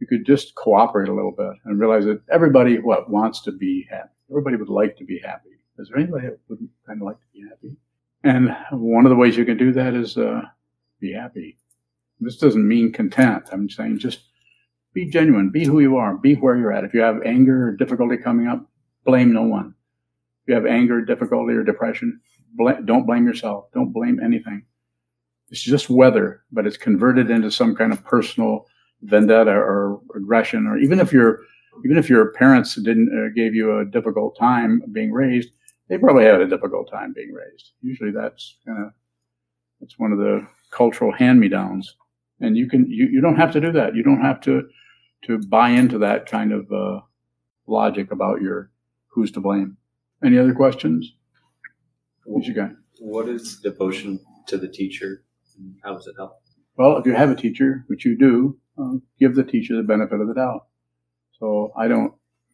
You 0.00 0.06
could 0.08 0.26
just 0.26 0.56
cooperate 0.56 1.08
a 1.08 1.14
little 1.14 1.32
bit 1.32 1.52
and 1.64 1.78
realize 1.78 2.04
that 2.06 2.20
everybody 2.30 2.78
what 2.78 3.08
wants 3.08 3.40
to 3.42 3.52
be 3.52 3.86
happy. 3.88 4.10
Everybody 4.28 4.56
would 4.56 4.68
like 4.68 4.96
to 4.96 5.04
be 5.04 5.20
happy. 5.24 5.50
Is 5.78 5.88
there 5.88 5.98
anybody 5.98 6.26
that 6.26 6.38
wouldn't 6.48 6.70
kind 6.84 7.00
of 7.00 7.06
like 7.06 7.20
to 7.20 7.26
be 7.32 7.44
happy? 7.48 7.76
And 8.24 8.56
one 8.72 9.06
of 9.06 9.10
the 9.10 9.16
ways 9.16 9.36
you 9.36 9.44
can 9.44 9.56
do 9.56 9.72
that 9.72 9.94
is 9.94 10.16
uh, 10.18 10.42
be 11.00 11.12
happy. 11.12 11.58
This 12.18 12.38
doesn't 12.38 12.66
mean 12.66 12.92
content. 12.92 13.50
I'm 13.52 13.70
saying 13.70 14.00
just 14.00 14.24
be 14.96 15.04
genuine, 15.04 15.50
be 15.50 15.62
who 15.62 15.80
you 15.80 15.98
are, 15.98 16.16
be 16.16 16.36
where 16.36 16.56
you're 16.56 16.72
at. 16.72 16.82
If 16.82 16.94
you 16.94 17.02
have 17.02 17.22
anger 17.22 17.68
or 17.68 17.76
difficulty 17.76 18.16
coming 18.16 18.46
up, 18.46 18.66
blame 19.04 19.30
no 19.30 19.42
one. 19.42 19.74
If 20.42 20.48
you 20.48 20.54
have 20.54 20.64
anger, 20.64 21.04
difficulty, 21.04 21.52
or 21.52 21.62
depression, 21.62 22.18
bl- 22.54 22.82
don't 22.86 23.04
blame 23.04 23.26
yourself. 23.26 23.66
Don't 23.74 23.92
blame 23.92 24.18
anything. 24.24 24.64
It's 25.50 25.62
just 25.62 25.90
weather, 25.90 26.40
but 26.50 26.66
it's 26.66 26.78
converted 26.78 27.30
into 27.30 27.50
some 27.50 27.76
kind 27.76 27.92
of 27.92 28.02
personal 28.04 28.66
vendetta 29.02 29.50
or 29.50 30.00
aggression, 30.16 30.66
or 30.66 30.78
even 30.78 30.98
if 30.98 31.12
your 31.12 31.40
even 31.84 31.98
if 31.98 32.08
your 32.08 32.32
parents 32.32 32.74
didn't 32.76 33.10
uh, 33.12 33.28
gave 33.36 33.54
you 33.54 33.78
a 33.78 33.84
difficult 33.84 34.34
time 34.38 34.80
being 34.92 35.12
raised, 35.12 35.50
they 35.88 35.98
probably 35.98 36.24
had 36.24 36.40
a 36.40 36.48
difficult 36.48 36.90
time 36.90 37.12
being 37.14 37.32
raised. 37.34 37.72
Usually, 37.82 38.12
that's 38.12 38.56
kind 38.66 38.82
of 38.82 38.92
that's 39.78 39.98
one 39.98 40.10
of 40.10 40.18
the 40.18 40.46
cultural 40.70 41.12
hand-me-downs, 41.12 41.96
and 42.40 42.56
you 42.56 42.66
can 42.66 42.90
you, 42.90 43.08
you 43.12 43.20
don't 43.20 43.36
have 43.36 43.52
to 43.52 43.60
do 43.60 43.72
that. 43.72 43.94
You 43.94 44.02
don't 44.02 44.22
have 44.22 44.40
to 44.40 44.66
to 45.26 45.38
buy 45.38 45.70
into 45.70 45.98
that 45.98 46.26
kind 46.26 46.52
of 46.52 46.70
uh, 46.72 47.00
logic 47.66 48.10
about 48.12 48.40
your 48.40 48.70
who's 49.08 49.30
to 49.32 49.40
blame. 49.40 49.76
Any 50.24 50.38
other 50.38 50.54
questions? 50.54 51.12
What 52.24 52.44
you 52.44 52.54
got? 52.54 52.70
What 53.00 53.28
is 53.28 53.60
devotion 53.60 54.20
to 54.46 54.56
the 54.56 54.68
teacher? 54.68 55.24
and 55.58 55.74
How 55.82 55.94
does 55.94 56.06
it 56.06 56.14
help? 56.16 56.40
Well, 56.76 56.98
if 56.98 57.06
you 57.06 57.14
have 57.14 57.30
a 57.30 57.34
teacher, 57.34 57.84
which 57.88 58.04
you 58.04 58.16
do, 58.18 58.58
uh, 58.78 58.98
give 59.18 59.34
the 59.34 59.44
teacher 59.44 59.76
the 59.76 59.82
benefit 59.82 60.20
of 60.20 60.28
the 60.28 60.34
doubt. 60.34 60.66
So 61.38 61.72
I 61.76 61.88
don't, 61.88 62.12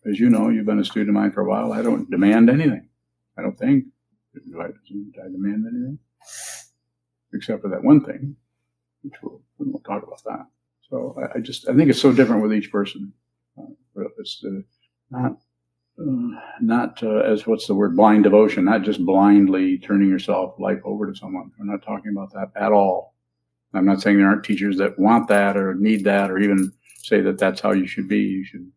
as 0.08 0.18
you 0.18 0.30
know, 0.30 0.48
you've 0.48 0.66
been 0.66 0.78
a 0.78 0.84
student 0.84 1.10
of 1.10 1.14
mine 1.14 1.32
for 1.32 1.42
a 1.42 1.48
while. 1.48 1.72
I 1.72 1.82
don't 1.82 2.10
demand 2.10 2.50
anything. 2.50 2.88
I 3.38 3.42
don't 3.42 3.58
think. 3.58 3.84
Do 4.34 4.60
I, 4.60 4.68
do 4.88 5.12
I 5.20 5.28
demand 5.30 5.66
anything? 5.68 5.98
Except 7.34 7.62
for 7.62 7.68
that 7.68 7.84
one 7.84 8.04
thing, 8.04 8.36
which 9.02 9.14
we'll, 9.22 9.42
we 9.58 9.66
won't 9.70 9.84
talk 9.84 10.02
about 10.02 10.22
that. 10.24 10.46
So 10.92 11.16
I, 11.18 11.38
I 11.38 11.40
just, 11.40 11.66
I 11.70 11.74
think 11.74 11.88
it's 11.88 12.00
so 12.00 12.12
different 12.12 12.42
with 12.42 12.52
each 12.52 12.70
person. 12.70 13.14
Uh, 13.58 14.02
it's 14.18 14.44
uh, 14.46 14.60
not, 15.10 15.38
uh, 15.98 16.38
not 16.60 17.02
as 17.02 17.46
what's 17.46 17.66
the 17.66 17.74
word, 17.74 17.96
blind 17.96 18.24
devotion, 18.24 18.66
not 18.66 18.82
just 18.82 19.04
blindly 19.04 19.78
turning 19.78 20.10
yourself 20.10 20.54
life 20.58 20.80
over 20.84 21.10
to 21.10 21.18
someone. 21.18 21.50
We're 21.58 21.64
not 21.64 21.82
talking 21.82 22.12
about 22.14 22.34
that 22.34 22.52
at 22.62 22.72
all. 22.72 23.14
I'm 23.72 23.86
not 23.86 24.02
saying 24.02 24.18
there 24.18 24.28
aren't 24.28 24.44
teachers 24.44 24.76
that 24.76 24.98
want 24.98 25.28
that 25.28 25.56
or 25.56 25.74
need 25.74 26.04
that 26.04 26.30
or 26.30 26.38
even 26.38 26.70
say 26.98 27.22
that 27.22 27.38
that's 27.38 27.62
how 27.62 27.72
you 27.72 27.86
should 27.86 28.06
be. 28.06 28.18
You 28.18 28.44
should 28.44 28.70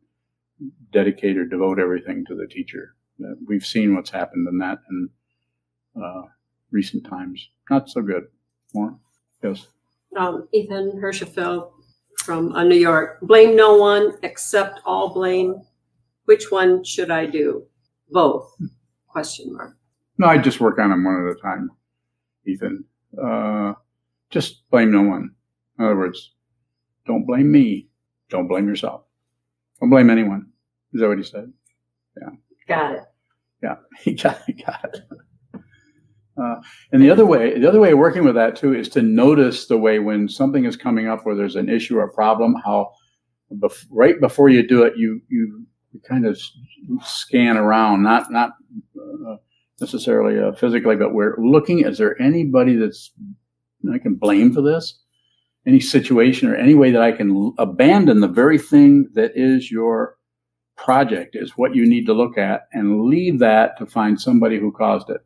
dedicate 0.93 1.38
or 1.38 1.45
devote 1.45 1.80
everything 1.80 2.24
to 2.28 2.36
the 2.36 2.47
teacher. 2.47 2.95
Uh, 3.22 3.34
We've 3.45 3.66
seen 3.66 3.93
what's 3.93 4.09
happened 4.09 4.47
in 4.47 4.57
that 4.59 4.78
in 4.89 5.09
uh, 6.01 6.22
recent 6.72 7.05
times. 7.05 7.49
Not 7.70 7.89
so 7.89 8.01
good. 8.01 8.24
More? 8.74 8.97
Yes. 9.43 9.68
Um, 10.18 10.47
Ethan 10.53 10.93
Hirschfeld 11.03 11.72
from 12.26 12.51
uh, 12.53 12.63
New 12.63 12.76
York. 12.76 13.19
Blame 13.21 13.55
no 13.55 13.76
one, 13.78 14.17
accept 14.23 14.82
all 14.86 15.13
blame. 15.13 15.61
Which 16.26 16.51
one 16.51 16.84
should 16.84 17.11
I 17.11 17.28
do? 17.28 17.65
Both? 18.09 18.51
Question 19.07 19.53
mark. 19.53 19.78
No, 20.17 20.28
I 20.28 20.38
just 20.38 20.59
work 20.59 20.80
on 20.80 20.89
them 20.89 21.03
one 21.03 21.28
at 21.28 21.38
a 21.38 21.41
time, 21.41 21.69
Ethan. 22.45 22.84
Uh, 23.21 23.73
just 24.30 24.69
blame 24.69 24.91
no 24.91 25.03
one. 25.03 25.36
In 25.78 25.86
other 25.86 25.95
words, 25.95 26.34
don't 27.05 27.26
blame 27.26 27.51
me. 27.51 27.88
Don't 28.30 28.47
blame 28.47 28.67
yourself. 28.67 29.03
Don't 29.80 29.89
blame 29.89 30.09
anyone. 30.09 30.47
Is 30.93 31.01
that 31.01 31.07
what 31.07 31.17
he 31.17 31.23
said? 31.23 31.51
Yeah. 32.19 32.30
Got 32.67 32.95
it. 32.95 33.03
Yeah, 33.61 33.76
he 33.99 34.13
got, 34.13 34.41
got 34.65 34.86
it. 34.86 35.01
Uh, 36.42 36.56
and 36.92 37.02
the 37.02 37.10
other 37.10 37.26
way, 37.26 37.58
the 37.58 37.68
other 37.68 37.80
way 37.80 37.92
of 37.92 37.98
working 37.98 38.26
with 38.26 38.36
that 38.36 38.56
too 38.56 38.74
is 38.74 38.90
to 38.90 39.02
notice 39.02 39.68
the 39.68 39.78
way 39.78 40.00
when 40.00 40.28
something 40.28 40.66
is 40.66 40.76
coming 40.76 41.08
up 41.08 41.26
where 41.26 41.36
there's 41.36 41.56
an 41.56 41.70
issue 41.70 41.98
or 41.98 42.04
a 42.04 42.14
problem, 42.14 42.56
how 42.66 42.92
bef- 43.54 43.86
right 43.90 44.20
before 44.20 44.50
you 44.50 44.68
do 44.68 44.84
it, 44.84 44.94
you 44.98 45.22
you, 45.30 45.66
kind 46.06 46.26
of 46.26 46.38
scan 47.04 47.56
around, 47.56 48.04
not 48.04 48.30
not 48.30 48.52
uh, 49.00 49.38
necessarily 49.80 50.38
uh, 50.38 50.52
physically, 50.54 50.98
but 50.98 51.14
we're 51.14 51.38
looking. 51.38 51.80
Is 51.80 51.98
there 51.98 52.22
anybody 52.22 52.76
that's 52.76 53.12
I 53.94 53.98
can 53.98 54.16
blame 54.16 54.54
for 54.54 54.62
this? 54.62 55.00
Any 55.66 55.80
situation 55.80 56.50
or 56.50 56.56
any 56.56 56.76
way 56.76 56.92
that 56.92 57.02
I 57.02 57.12
can 57.12 57.32
l- 57.32 57.54
abandon 57.58 58.20
the 58.20 58.28
very 58.28 58.60
thing 58.60 59.08
that 59.14 59.32
is 59.36 59.72
your 59.72 60.18
project 60.78 61.36
is 61.36 61.58
what 61.58 61.76
you 61.76 61.86
need 61.86 62.06
to 62.06 62.14
look 62.14 62.38
at 62.38 62.68
and 62.74 63.06
leave 63.06 63.40
that 63.40 63.78
to 63.78 63.86
find 63.86 64.20
somebody 64.20 64.60
who 64.60 64.72
caused 64.72 65.10
it. 65.10 65.24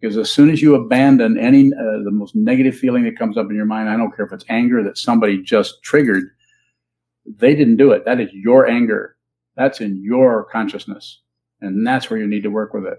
Because 0.00 0.16
as 0.16 0.30
soon 0.30 0.50
as 0.50 0.62
you 0.62 0.74
abandon 0.74 1.38
any 1.38 1.72
uh, 1.72 2.02
the 2.04 2.10
most 2.12 2.36
negative 2.36 2.76
feeling 2.76 3.04
that 3.04 3.18
comes 3.18 3.36
up 3.36 3.50
in 3.50 3.56
your 3.56 3.64
mind, 3.64 3.88
I 3.88 3.96
don't 3.96 4.14
care 4.14 4.26
if 4.26 4.32
it's 4.32 4.44
anger 4.48 4.82
that 4.84 4.96
somebody 4.96 5.42
just 5.42 5.82
triggered, 5.82 6.24
they 7.26 7.54
didn't 7.54 7.76
do 7.76 7.90
it. 7.90 8.04
That 8.04 8.20
is 8.20 8.32
your 8.32 8.68
anger. 8.68 9.16
That's 9.56 9.80
in 9.80 10.00
your 10.02 10.44
consciousness, 10.44 11.20
and 11.60 11.84
that's 11.84 12.08
where 12.08 12.18
you 12.18 12.28
need 12.28 12.44
to 12.44 12.48
work 12.48 12.72
with 12.72 12.84
it. 12.86 12.98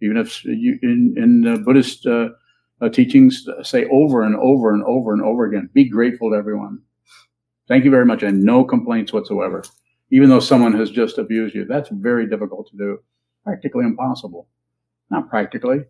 Even 0.00 0.16
if 0.16 0.44
you 0.44 0.78
in 0.82 1.14
in 1.16 1.40
the 1.40 1.58
Buddhist 1.58 2.06
uh, 2.06 2.28
uh, 2.80 2.88
teachings 2.88 3.44
say 3.62 3.86
over 3.86 4.22
and 4.22 4.36
over 4.36 4.72
and 4.72 4.84
over 4.84 5.12
and 5.12 5.22
over 5.22 5.44
again, 5.44 5.68
be 5.74 5.88
grateful 5.88 6.30
to 6.30 6.36
everyone. 6.36 6.78
Thank 7.66 7.84
you 7.84 7.90
very 7.90 8.06
much, 8.06 8.22
and 8.22 8.44
no 8.44 8.64
complaints 8.64 9.12
whatsoever. 9.12 9.64
Even 10.10 10.30
though 10.30 10.40
someone 10.40 10.72
has 10.72 10.90
just 10.90 11.18
abused 11.18 11.54
you, 11.54 11.64
that's 11.64 11.90
very 11.90 12.28
difficult 12.28 12.70
to 12.70 12.76
do. 12.76 12.98
Practically 13.44 13.84
impossible. 13.84 14.48
Not 15.10 15.28
practically. 15.28 15.80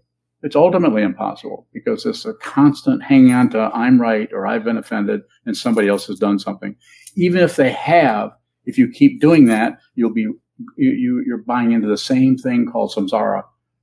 It's 0.42 0.56
ultimately 0.56 1.02
impossible 1.02 1.66
because 1.72 2.06
it's 2.06 2.24
a 2.24 2.34
constant 2.34 3.02
hanging 3.02 3.32
on 3.32 3.50
to 3.50 3.70
I'm 3.74 4.00
right 4.00 4.28
or 4.32 4.46
I've 4.46 4.64
been 4.64 4.76
offended 4.76 5.22
and 5.46 5.56
somebody 5.56 5.88
else 5.88 6.06
has 6.06 6.18
done 6.18 6.38
something. 6.38 6.76
Even 7.16 7.42
if 7.42 7.56
they 7.56 7.72
have, 7.72 8.30
if 8.64 8.78
you 8.78 8.88
keep 8.88 9.20
doing 9.20 9.46
that, 9.46 9.78
you'll 9.96 10.12
be 10.12 10.28
you, 10.76 10.90
you 10.90 11.24
you're 11.26 11.38
buying 11.38 11.72
into 11.72 11.88
the 11.88 11.98
same 11.98 12.36
thing 12.36 12.66
called 12.66 12.92
samsara, 12.92 13.42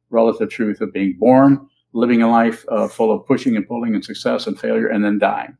relative 0.09 0.49
truth 0.49 0.79
of 0.79 0.93
being 0.93 1.17
born, 1.19 1.67
living 1.93 2.21
a 2.21 2.29
life 2.29 2.65
uh, 2.69 2.87
full 2.87 3.11
of 3.11 3.25
pushing 3.25 3.55
and 3.55 3.67
pulling 3.67 3.93
and 3.93 4.05
success 4.05 4.47
and 4.47 4.59
failure, 4.59 4.87
and 4.87 5.03
then 5.03 5.19
dying. 5.19 5.57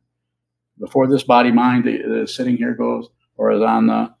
Before 0.78 1.06
this 1.06 1.22
body 1.22 1.50
mind 1.50 1.84
sitting 2.28 2.56
here 2.56 2.74
goes 2.74 3.08
or 3.36 3.50
is 3.50 3.62
on 3.62 3.86
the 3.86 4.14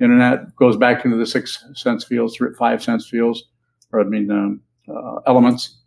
internet 0.00 0.54
goes 0.56 0.76
back 0.76 1.04
into 1.04 1.16
the 1.16 1.26
six 1.26 1.64
sense 1.74 2.04
fields, 2.04 2.38
five 2.58 2.82
sense 2.82 3.08
fields, 3.08 3.44
or 3.92 4.00
I 4.00 4.04
mean 4.04 4.30
um, 4.30 4.60
uh, 4.88 5.16
elements, 5.26 5.78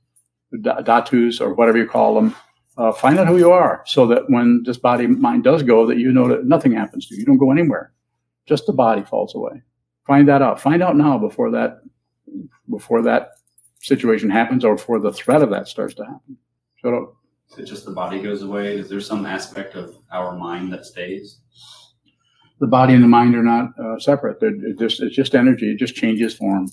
da- 0.62 0.82
dhatus 0.82 1.42
or 1.42 1.54
whatever 1.54 1.78
you 1.78 1.88
call 1.88 2.16
them. 2.16 2.36
Uh, 2.78 2.94
find 2.94 3.20
out 3.20 3.28
who 3.28 3.38
you 3.38 3.52
are, 3.52 3.84
so 3.86 4.08
that 4.08 4.30
when 4.30 4.64
this 4.66 4.78
body 4.78 5.06
mind 5.06 5.44
does 5.44 5.64
go, 5.64 5.86
that 5.86 5.98
you 5.98 6.12
know 6.14 6.30
that 6.30 6.46
nothing 6.46 6.72
happens 6.72 7.08
to 7.08 7.14
you. 7.14 7.20
You 7.20 7.26
don't 7.26 7.38
go 7.38 7.52
anywhere. 7.52 7.92
Just 8.48 8.66
the 8.66 8.74
body 8.74 9.04
falls 9.04 9.36
away. 9.36 9.62
Find 10.08 10.28
that 10.30 10.42
out. 10.42 10.62
Find 10.62 10.82
out 10.82 10.96
now 10.96 11.18
before 11.18 11.52
that 11.52 11.82
before 12.70 13.02
that 13.02 13.32
situation 13.82 14.30
happens, 14.30 14.64
or 14.64 14.76
before 14.76 15.00
the 15.00 15.12
threat 15.12 15.42
of 15.42 15.50
that 15.50 15.68
starts 15.68 15.94
to 15.96 16.06
happen. 16.06 16.38
So 16.82 17.18
Is 17.52 17.60
it 17.60 17.66
just 17.66 17.86
the 17.86 17.92
body 17.92 18.22
goes 18.22 18.44
away? 18.44 18.78
Is 18.78 18.88
there 18.88 19.02
some 19.02 19.26
aspect 19.26 19.76
of 19.76 19.98
our 20.12 20.38
mind 20.38 20.72
that 20.72 20.86
stays? 20.86 21.40
the 22.60 22.68
body 22.68 22.94
and 22.94 23.04
the 23.04 23.08
mind 23.08 23.36
are 23.36 23.44
not 23.44 23.70
uh, 23.80 23.98
separate. 24.00 24.40
They're 24.40 24.52
just 24.78 25.02
it's 25.02 25.16
just 25.16 25.36
energy. 25.36 25.72
It 25.72 25.80
just 25.80 25.96
changes 25.96 26.36
form. 26.36 26.68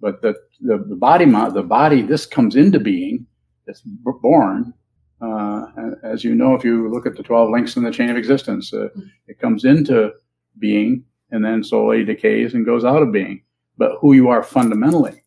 But 0.00 0.22
the 0.22 0.34
the, 0.60 0.84
the 0.88 0.96
body 0.96 1.24
the 1.24 1.62
body 1.62 2.02
this 2.02 2.26
comes 2.26 2.56
into 2.56 2.80
being. 2.80 3.26
It's 3.66 3.82
b- 3.82 4.12
born. 4.22 4.74
Uh, 5.20 5.66
as 6.02 6.24
you 6.24 6.34
know, 6.34 6.54
if 6.54 6.64
you 6.64 6.90
look 6.90 7.06
at 7.06 7.16
the 7.16 7.22
twelve 7.22 7.50
links 7.50 7.76
in 7.76 7.84
the 7.84 7.90
chain 7.90 8.10
of 8.10 8.16
existence, 8.16 8.72
uh, 8.72 8.88
it 9.26 9.38
comes 9.38 9.64
into 9.64 10.12
being 10.58 11.04
and 11.30 11.44
then 11.44 11.62
slowly 11.62 12.04
decays 12.04 12.54
and 12.54 12.66
goes 12.66 12.84
out 12.84 13.02
of 13.02 13.12
being. 13.12 13.42
But 13.76 13.92
who 14.00 14.14
you 14.14 14.28
are 14.28 14.42
fundamentally 14.42 15.22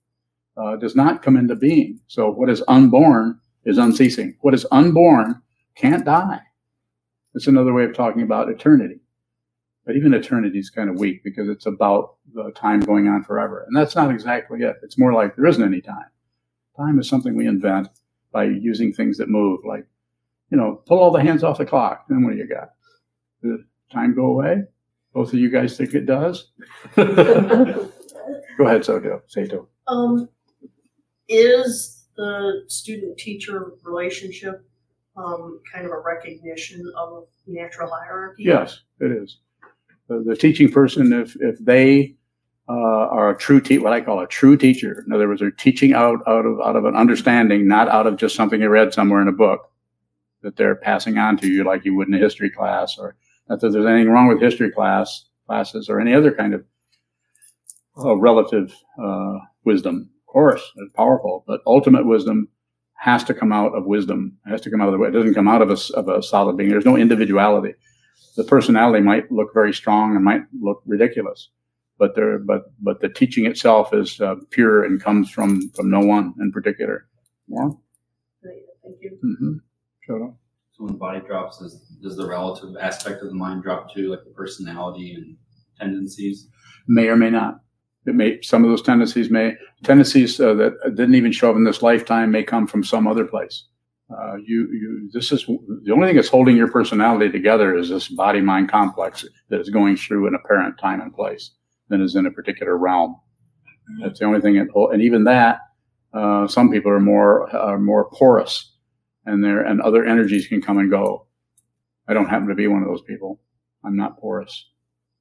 uh, 0.57 0.76
does 0.76 0.95
not 0.95 1.21
come 1.21 1.38
into 1.38 1.55
being. 1.55 1.99
So 2.07 2.30
what 2.30 2.49
is 2.49 2.63
unborn 2.67 3.39
is 3.65 3.78
unceasing. 3.78 4.38
What 4.41 4.53
is 4.53 4.65
unborn 4.71 5.41
can't 5.76 6.05
die. 6.05 6.41
It's 7.34 7.47
another 7.47 7.74
way 7.74 7.86
of 7.86 7.95
talking 7.95 8.21
about 8.21 8.49
eternity. 8.49 8.99
But 9.86 9.98
even 9.98 10.14
eternity 10.14 10.60
is 10.60 10.70
kind 10.70 10.90
of 10.90 10.98
weak 10.98 11.24
because 11.24 11.50
it's 11.50 11.66
about 11.66 12.16
the 12.34 12.52
time 12.52 12.80
going 12.80 13.08
on 13.08 13.24
forever. 13.24 13.66
And 13.68 13.76
that's 13.76 13.96
not 13.96 14.12
exactly 14.12 14.62
it. 14.62 14.78
It's 14.82 14.98
more 14.98 15.14
like 15.14 15.36
there 15.36 15.46
isn't 15.46 15.64
any 15.64 15.82
time. 15.82 16.06
Time 16.78 17.00
is 17.00 17.10
something 17.10 17.36
we 17.36 17.48
invent 17.48 17.90
by 18.32 18.46
using 18.46 18.94
things 18.94 19.18
that 19.18 19.30
move, 19.30 19.60
like, 19.68 19.86
you 20.50 20.58
know, 20.58 20.82
pull 20.88 21.00
all 21.00 21.12
the 21.12 21.22
hands 21.22 21.44
off 21.44 21.58
the 21.58 21.66
clock. 21.66 22.06
Then 22.08 22.24
what 22.24 22.32
do 22.32 22.38
you 22.38 22.48
got? 22.48 22.70
Does 23.44 23.60
time 23.92 24.16
go 24.16 24.26
away? 24.28 24.64
Both 25.14 25.34
of 25.34 25.40
you 25.40 25.50
guys 25.50 25.78
think 25.78 25.94
it 25.94 26.06
does? 26.06 26.52
go 26.96 28.66
ahead, 28.66 28.86
Sato. 28.86 29.22
Sato. 29.28 29.68
Um, 29.88 30.30
is 31.28 32.08
the 32.16 32.64
student 32.68 33.18
teacher 33.18 33.74
relationship 33.84 34.66
um, 35.16 35.60
kind 35.72 35.86
of 35.86 35.92
a 35.92 36.00
recognition 36.00 36.92
of 36.98 37.28
natural 37.46 37.92
hierarchy? 37.92 38.44
Yes, 38.44 38.82
it 39.00 39.12
is. 39.12 39.40
The, 40.10 40.36
teaching 40.36 40.72
person, 40.72 41.14
if, 41.14 41.36
if 41.39 41.58
they 41.60 42.16
uh, 42.70 42.74
are 42.74 43.32
a 43.32 43.38
true 43.38 43.62
te- 43.62 43.80
what 43.80 43.93
I 43.93 44.01
call 44.01 44.20
a 44.20 44.28
true 44.28 44.58
teacher, 44.58 45.04
in 45.06 45.14
other 45.14 45.28
words, 45.28 45.41
they're 45.41 45.51
teaching 45.51 45.93
out, 45.93 46.20
out 46.28 46.45
of 46.45 46.60
out 46.62 46.76
of 46.76 46.86
an 46.86 46.95
understanding, 46.95 47.68
not 47.68 47.89
out 47.89 48.06
of 48.06 48.18
just 48.18 48.36
something 48.36 48.62
you 48.62 48.70
read 48.70 48.93
somewhere 48.93 49.22
in 49.22 49.28
a 49.28 49.34
book 49.34 49.72
that 50.41 50.56
they're 50.56 50.76
passing 50.76 51.18
on 51.18 51.38
to 51.38 51.47
you 51.47 51.64
like 51.64 51.86
you 51.86 51.95
would 51.95 52.08
in 52.08 52.14
a 52.14 52.18
history 52.18 52.49
class, 52.49 52.97
or 52.97 53.16
not 53.49 53.62
that 53.62 53.70
there's 53.70 53.86
anything 53.86 54.12
wrong 54.12 54.28
with 54.28 54.41
history 54.41 54.72
class 54.72 55.26
classes 55.47 55.89
or 55.89 55.99
any 55.99 56.14
other 56.14 56.34
kind 56.34 56.54
of 56.54 56.64
uh, 57.97 58.16
relative 58.16 58.76
uh, 59.01 59.38
wisdom. 59.64 60.10
Of 60.28 60.32
course, 60.32 60.72
it's 60.78 60.93
powerful, 60.95 61.43
but 61.47 61.62
ultimate 61.66 62.06
wisdom 62.06 62.47
has 62.95 63.24
to 63.26 63.34
come 63.34 63.51
out 63.51 63.76
of 63.76 63.86
wisdom. 63.86 64.38
It 64.45 64.51
has 64.51 64.62
to 64.62 64.72
come 64.72 64.82
out 64.82 64.88
of 64.88 64.93
the 64.93 64.97
way. 64.97 65.10
It 65.10 65.12
doesn't 65.12 65.34
come 65.34 65.47
out 65.47 65.62
of 65.62 65.70
a, 65.70 65.78
of 65.95 66.08
a 66.08 66.24
solid 66.24 66.58
being. 66.58 66.70
There's 66.70 66.86
no 66.86 66.95
individuality. 66.95 67.74
The 68.36 68.43
personality 68.43 69.03
might 69.03 69.32
look 69.32 69.53
very 69.53 69.74
strong 69.74 70.16
and 70.16 70.26
might 70.26 70.41
look 70.59 70.82
ridiculous, 70.86 71.49
but 71.99 72.16
there, 72.16 72.39
but 72.39 72.64
but 72.82 72.99
the 72.99 73.09
teaching 73.09 73.45
itself 73.45 73.93
is 73.93 74.20
uh, 74.20 74.36
pure 74.49 74.84
and 74.84 75.01
comes 75.01 75.30
from 75.30 75.70
from 75.72 75.89
no 75.89 75.99
one 75.99 76.34
in 76.39 76.51
particular. 76.51 77.07
Yeah. 77.47 77.70
Thank 78.84 78.97
you. 79.01 79.18
Mm-hmm. 79.24 79.53
Shut. 80.01 80.34
So 80.72 80.84
when 80.84 80.93
the 80.93 80.97
body 80.97 81.22
drops, 81.22 81.59
does, 81.59 81.76
does 82.01 82.18
the 82.18 82.28
relative 82.28 82.76
aspect 82.82 83.22
of 83.22 83.30
the 83.30 83.36
mind 83.36 83.61
drop 83.61 83.93
too, 83.93 84.09
like 84.09 84.24
the 84.24 84.32
personality 84.32 85.14
and 85.14 85.38
tendencies? 85.80 86.49
May 86.88 87.07
or 87.07 87.16
may 87.16 87.30
not. 87.30 87.59
It 88.05 88.16
may 88.16 88.41
some 88.41 88.64
of 88.64 88.70
those 88.70 88.82
tendencies 88.82 89.30
may 89.30 89.55
tendencies 89.84 90.39
uh, 90.39 90.53
that 90.55 90.74
didn't 90.95 91.16
even 91.16 91.32
show 91.32 91.51
up 91.51 91.55
in 91.55 91.64
this 91.64 91.82
lifetime 91.82 92.32
may 92.32 92.43
come 92.43 92.68
from 92.68 92.84
some 92.84 93.07
other 93.07 93.26
place. 93.26 93.66
Uh, 94.14 94.36
you, 94.36 94.68
you, 94.72 95.09
this 95.14 95.32
is 95.32 95.45
the 95.45 95.91
only 95.91 96.07
thing 96.07 96.16
that's 96.16 96.28
holding 96.28 96.55
your 96.55 96.70
personality 96.70 97.32
together 97.32 97.76
is 97.76 97.89
this 97.89 98.07
body 98.09 98.41
mind 98.41 98.70
complex 98.70 99.26
that 99.49 99.59
is 99.59 99.70
going 99.70 99.95
through 99.97 100.28
an 100.28 100.36
apparent 100.36 100.78
time 100.78 101.01
and 101.01 101.14
place 101.14 101.51
that 101.89 101.99
is 101.99 102.16
in 102.16 102.26
a 102.26 102.32
particular 102.32 102.78
realm. 102.78 103.16
That's 104.01 104.20
the 104.20 104.26
only 104.26 104.41
thing 104.41 104.55
that, 104.55 104.68
and 104.91 105.01
even 105.01 105.24
that, 105.26 105.59
uh, 106.14 106.47
some 106.47 106.70
people 106.72 106.91
are 106.91 106.99
more 106.99 107.49
are 107.55 107.80
more 107.80 108.09
porous, 108.11 108.72
and 109.26 109.43
there 109.43 109.61
and 109.61 109.82
other 109.82 110.05
energies 110.05 110.47
can 110.47 110.61
come 110.61 110.78
and 110.78 110.89
go. 110.89 111.28
I 112.07 112.14
don't 112.14 112.28
happen 112.30 112.47
to 112.49 112.55
be 112.55 112.68
one 112.68 112.84
of 112.84 112.88
those 112.88 113.01
people. 113.01 113.41
I'm 113.84 113.95
not 113.97 114.20
porous. 114.20 114.70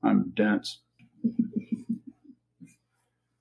I'm 0.03 0.33
dense. 0.35 0.81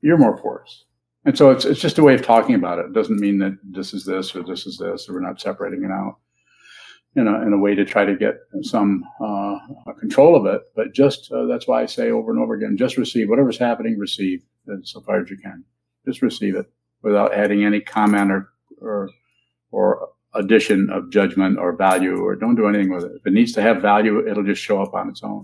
You're 0.01 0.17
more 0.17 0.37
porous. 0.37 0.85
And 1.25 1.37
so 1.37 1.51
it's, 1.51 1.65
it's 1.65 1.79
just 1.79 1.99
a 1.99 2.03
way 2.03 2.15
of 2.15 2.23
talking 2.23 2.55
about 2.55 2.79
it. 2.79 2.85
It 2.87 2.93
doesn't 2.93 3.19
mean 3.19 3.37
that 3.39 3.57
this 3.63 3.93
is 3.93 4.05
this 4.05 4.35
or 4.35 4.43
this 4.43 4.65
is 4.65 4.77
this, 4.77 5.07
or 5.07 5.13
we're 5.13 5.21
not 5.21 5.39
separating 5.39 5.83
it 5.83 5.91
out 5.91 6.17
in 7.15 7.27
a, 7.27 7.41
in 7.41 7.53
a 7.53 7.57
way 7.57 7.75
to 7.75 7.85
try 7.85 8.05
to 8.05 8.15
get 8.15 8.35
some 8.61 9.03
uh, 9.23 9.57
control 9.99 10.35
of 10.35 10.45
it. 10.47 10.61
But 10.75 10.93
just 10.93 11.31
uh, 11.31 11.45
that's 11.45 11.67
why 11.67 11.83
I 11.83 11.85
say 11.85 12.09
over 12.09 12.31
and 12.31 12.39
over 12.39 12.55
again 12.55 12.75
just 12.77 12.97
receive 12.97 13.29
whatever's 13.29 13.59
happening, 13.59 13.99
receive 13.99 14.41
so 14.83 15.01
far 15.01 15.21
as 15.21 15.29
you 15.29 15.37
can. 15.37 15.63
Just 16.05 16.21
receive 16.21 16.55
it 16.55 16.65
without 17.03 17.33
adding 17.33 17.63
any 17.63 17.81
comment 17.81 18.31
or, 18.31 18.49
or, 18.79 19.09
or 19.71 20.09
addition 20.33 20.89
of 20.89 21.11
judgment 21.11 21.59
or 21.59 21.75
value, 21.75 22.17
or 22.23 22.35
don't 22.35 22.55
do 22.55 22.67
anything 22.67 22.91
with 22.91 23.03
it. 23.03 23.11
If 23.15 23.27
it 23.27 23.33
needs 23.33 23.51
to 23.53 23.61
have 23.61 23.81
value, 23.81 24.27
it'll 24.27 24.43
just 24.43 24.61
show 24.61 24.81
up 24.81 24.93
on 24.93 25.09
its 25.09 25.21
own. 25.23 25.43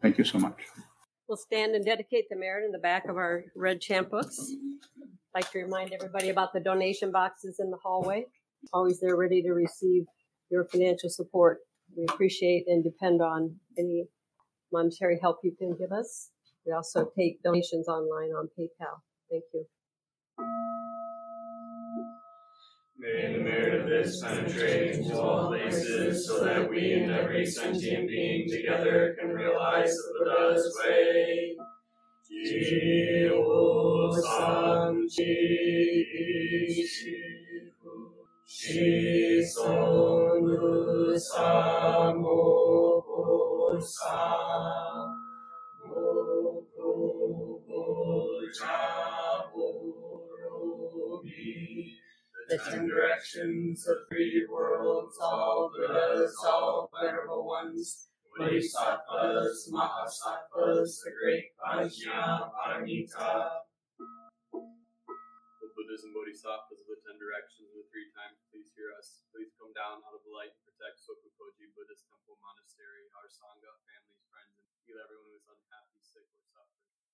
Thank 0.00 0.16
you 0.16 0.24
so 0.24 0.38
much. 0.38 0.62
We'll 1.28 1.36
stand 1.36 1.74
and 1.74 1.84
dedicate 1.84 2.30
the 2.30 2.36
merit 2.36 2.64
in 2.64 2.72
the 2.72 2.78
back 2.78 3.08
of 3.08 3.16
our 3.16 3.44
red 3.54 3.80
champ 3.80 4.10
books. 4.10 4.54
Like 5.34 5.50
to 5.52 5.58
remind 5.58 5.92
everybody 5.92 6.30
about 6.30 6.52
the 6.52 6.60
donation 6.60 7.12
boxes 7.12 7.56
in 7.60 7.70
the 7.70 7.76
hallway. 7.82 8.24
Always 8.72 8.98
there 9.00 9.16
ready 9.16 9.42
to 9.42 9.50
receive 9.50 10.04
your 10.50 10.64
financial 10.64 11.10
support. 11.10 11.58
We 11.96 12.04
appreciate 12.08 12.64
and 12.66 12.82
depend 12.82 13.20
on 13.20 13.56
any 13.78 14.06
monetary 14.72 15.18
help 15.20 15.38
you 15.42 15.54
can 15.56 15.76
give 15.78 15.92
us. 15.92 16.30
We 16.66 16.72
also 16.72 17.10
take 17.16 17.42
donations 17.42 17.88
online 17.88 18.30
on 18.30 18.48
PayPal. 18.58 19.00
Thank 19.30 19.44
you. 19.54 19.64
May 22.98 23.32
the 23.32 23.38
merit 23.38 23.80
of 23.80 23.88
this 23.88 24.20
penetrate 24.20 24.96
into 24.96 25.20
all 25.20 25.48
places 25.48 26.26
so 26.26 26.44
that 26.44 26.68
we 26.68 26.94
and 26.94 27.12
every 27.12 27.46
sentient 27.46 28.08
being 28.08 28.48
together 28.50 29.16
can 29.20 29.30
realize 29.30 29.94
the 29.94 30.24
Buddha's 30.24 30.76
way. 30.84 31.56
The 52.48 52.56
ten 52.56 52.88
directions 52.88 53.86
of 53.88 53.96
three 54.08 54.46
worlds, 54.50 55.18
all 55.20 55.70
Buddhas, 55.76 56.34
all 56.46 56.90
venerable 56.98 57.46
ones, 57.46 58.08
Bodhisattvas, 58.38 59.66
Mahasattvas, 59.74 61.02
the 61.02 61.10
great 61.10 61.50
Vajraparamita. 61.58 63.66
The 64.54 65.68
Buddhas 65.74 66.06
and 66.06 66.14
Bodhisattvas 66.14 66.78
of 66.78 66.86
the 66.86 67.02
ten 67.02 67.18
directions 67.18 67.74
of 67.74 67.82
the 67.82 67.90
three 67.90 68.06
times, 68.14 68.38
please 68.54 68.70
hear 68.78 68.94
us. 68.94 69.26
Please 69.34 69.50
come 69.58 69.74
down 69.74 70.06
out 70.06 70.14
of 70.14 70.22
the 70.22 70.30
light 70.30 70.54
and 70.54 70.62
protect 70.70 71.02
Sokukoji 71.02 71.74
Buddhist 71.74 72.06
Temple 72.06 72.38
Monastery, 72.38 73.10
our 73.18 73.26
Sangha, 73.26 73.74
families, 73.90 74.22
friends, 74.30 74.54
and 74.54 74.70
heal 74.86 75.02
everyone 75.02 75.34
who 75.34 75.36
is 75.42 75.50
unhappy, 75.50 75.98
sick, 75.98 76.30
or 76.30 76.46
suffering. 76.46 76.87